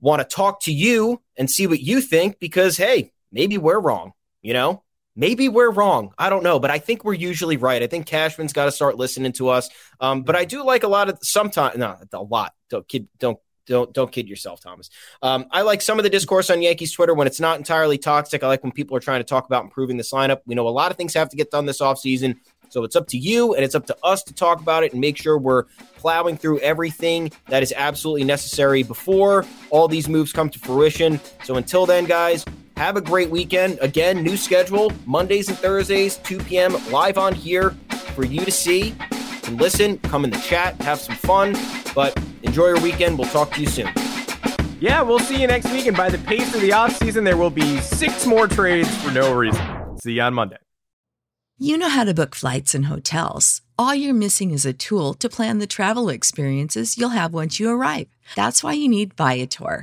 want 0.00 0.22
to 0.22 0.36
talk 0.36 0.62
to 0.62 0.72
you 0.72 1.20
and 1.36 1.50
see 1.50 1.66
what 1.66 1.80
you 1.80 2.00
think 2.00 2.38
because, 2.38 2.78
hey, 2.78 3.12
maybe 3.32 3.58
we're 3.58 3.78
wrong, 3.78 4.12
you 4.42 4.52
know? 4.52 4.82
Maybe 5.16 5.48
we're 5.48 5.72
wrong. 5.72 6.12
I 6.16 6.30
don't 6.30 6.44
know, 6.44 6.60
but 6.60 6.70
I 6.70 6.78
think 6.78 7.04
we're 7.04 7.14
usually 7.14 7.56
right. 7.56 7.82
I 7.82 7.88
think 7.88 8.06
Cashman's 8.06 8.52
got 8.52 8.66
to 8.66 8.70
start 8.72 8.96
listening 8.96 9.32
to 9.32 9.48
us. 9.48 9.68
Um, 9.98 10.22
but 10.22 10.36
I 10.36 10.44
do 10.44 10.64
like 10.64 10.84
a 10.84 10.88
lot 10.88 11.08
of 11.08 11.18
sometimes, 11.22 11.76
no, 11.76 11.96
a 12.12 12.22
lot. 12.22 12.54
Don't 12.70 12.86
kid, 12.86 13.08
don't 13.18 13.36
don't 13.66 13.92
don't 13.92 14.10
kid 14.10 14.28
yourself, 14.28 14.60
Thomas. 14.60 14.90
Um, 15.20 15.46
I 15.50 15.62
like 15.62 15.82
some 15.82 15.98
of 15.98 16.04
the 16.04 16.10
discourse 16.10 16.50
on 16.50 16.62
Yankees 16.62 16.92
Twitter 16.92 17.14
when 17.14 17.26
it's 17.26 17.40
not 17.40 17.58
entirely 17.58 17.98
toxic. 17.98 18.42
I 18.42 18.46
like 18.46 18.62
when 18.62 18.72
people 18.72 18.96
are 18.96 19.00
trying 19.00 19.20
to 19.20 19.24
talk 19.24 19.46
about 19.46 19.64
improving 19.64 19.96
this 19.96 20.12
lineup. 20.12 20.40
We 20.46 20.54
know 20.54 20.66
a 20.66 20.70
lot 20.70 20.90
of 20.90 20.96
things 20.96 21.14
have 21.14 21.28
to 21.30 21.36
get 21.36 21.50
done 21.50 21.66
this 21.66 21.80
offseason. 21.80 22.36
So 22.70 22.84
it's 22.84 22.96
up 22.96 23.08
to 23.08 23.18
you 23.18 23.54
and 23.54 23.64
it's 23.64 23.74
up 23.74 23.86
to 23.86 23.96
us 24.02 24.22
to 24.24 24.34
talk 24.34 24.60
about 24.60 24.84
it 24.84 24.92
and 24.92 25.00
make 25.00 25.16
sure 25.16 25.38
we're 25.38 25.64
plowing 25.96 26.36
through 26.36 26.60
everything 26.60 27.32
that 27.48 27.62
is 27.62 27.72
absolutely 27.76 28.24
necessary 28.24 28.82
before 28.82 29.46
all 29.70 29.88
these 29.88 30.08
moves 30.08 30.32
come 30.32 30.50
to 30.50 30.58
fruition. 30.58 31.20
So 31.44 31.56
until 31.56 31.86
then, 31.86 32.04
guys, 32.04 32.44
have 32.78 32.96
a 32.96 33.00
great 33.00 33.28
weekend. 33.28 33.76
Again, 33.82 34.22
new 34.22 34.36
schedule 34.36 34.92
Mondays 35.04 35.48
and 35.48 35.58
Thursdays, 35.58 36.16
2 36.18 36.38
p.m. 36.38 36.76
live 36.92 37.18
on 37.18 37.34
here 37.34 37.70
for 38.14 38.24
you 38.24 38.44
to 38.44 38.52
see 38.52 38.94
and 39.46 39.60
listen. 39.60 39.98
Come 39.98 40.24
in 40.24 40.30
the 40.30 40.38
chat, 40.38 40.80
have 40.82 41.00
some 41.00 41.16
fun. 41.16 41.56
But 41.92 42.16
enjoy 42.44 42.68
your 42.68 42.80
weekend. 42.80 43.18
We'll 43.18 43.28
talk 43.30 43.52
to 43.54 43.60
you 43.60 43.66
soon. 43.66 43.90
Yeah, 44.80 45.02
we'll 45.02 45.18
see 45.18 45.40
you 45.40 45.48
next 45.48 45.72
week. 45.72 45.86
And 45.86 45.96
by 45.96 46.08
the 46.08 46.18
pace 46.18 46.54
of 46.54 46.60
the 46.60 46.70
offseason, 46.70 47.24
there 47.24 47.36
will 47.36 47.50
be 47.50 47.80
six 47.80 48.24
more 48.24 48.46
trades 48.46 48.94
for 48.98 49.10
no 49.10 49.34
reason. 49.34 49.98
See 50.00 50.12
you 50.12 50.22
on 50.22 50.34
Monday. 50.34 50.58
You 51.58 51.76
know 51.78 51.88
how 51.88 52.04
to 52.04 52.14
book 52.14 52.36
flights 52.36 52.76
and 52.76 52.86
hotels. 52.86 53.60
All 53.76 53.92
you're 53.92 54.14
missing 54.14 54.52
is 54.52 54.64
a 54.64 54.72
tool 54.72 55.14
to 55.14 55.28
plan 55.28 55.58
the 55.58 55.66
travel 55.66 56.08
experiences 56.08 56.96
you'll 56.96 57.08
have 57.08 57.34
once 57.34 57.58
you 57.58 57.70
arrive. 57.70 58.06
That's 58.36 58.62
why 58.62 58.74
you 58.74 58.88
need 58.88 59.14
Viator. 59.14 59.82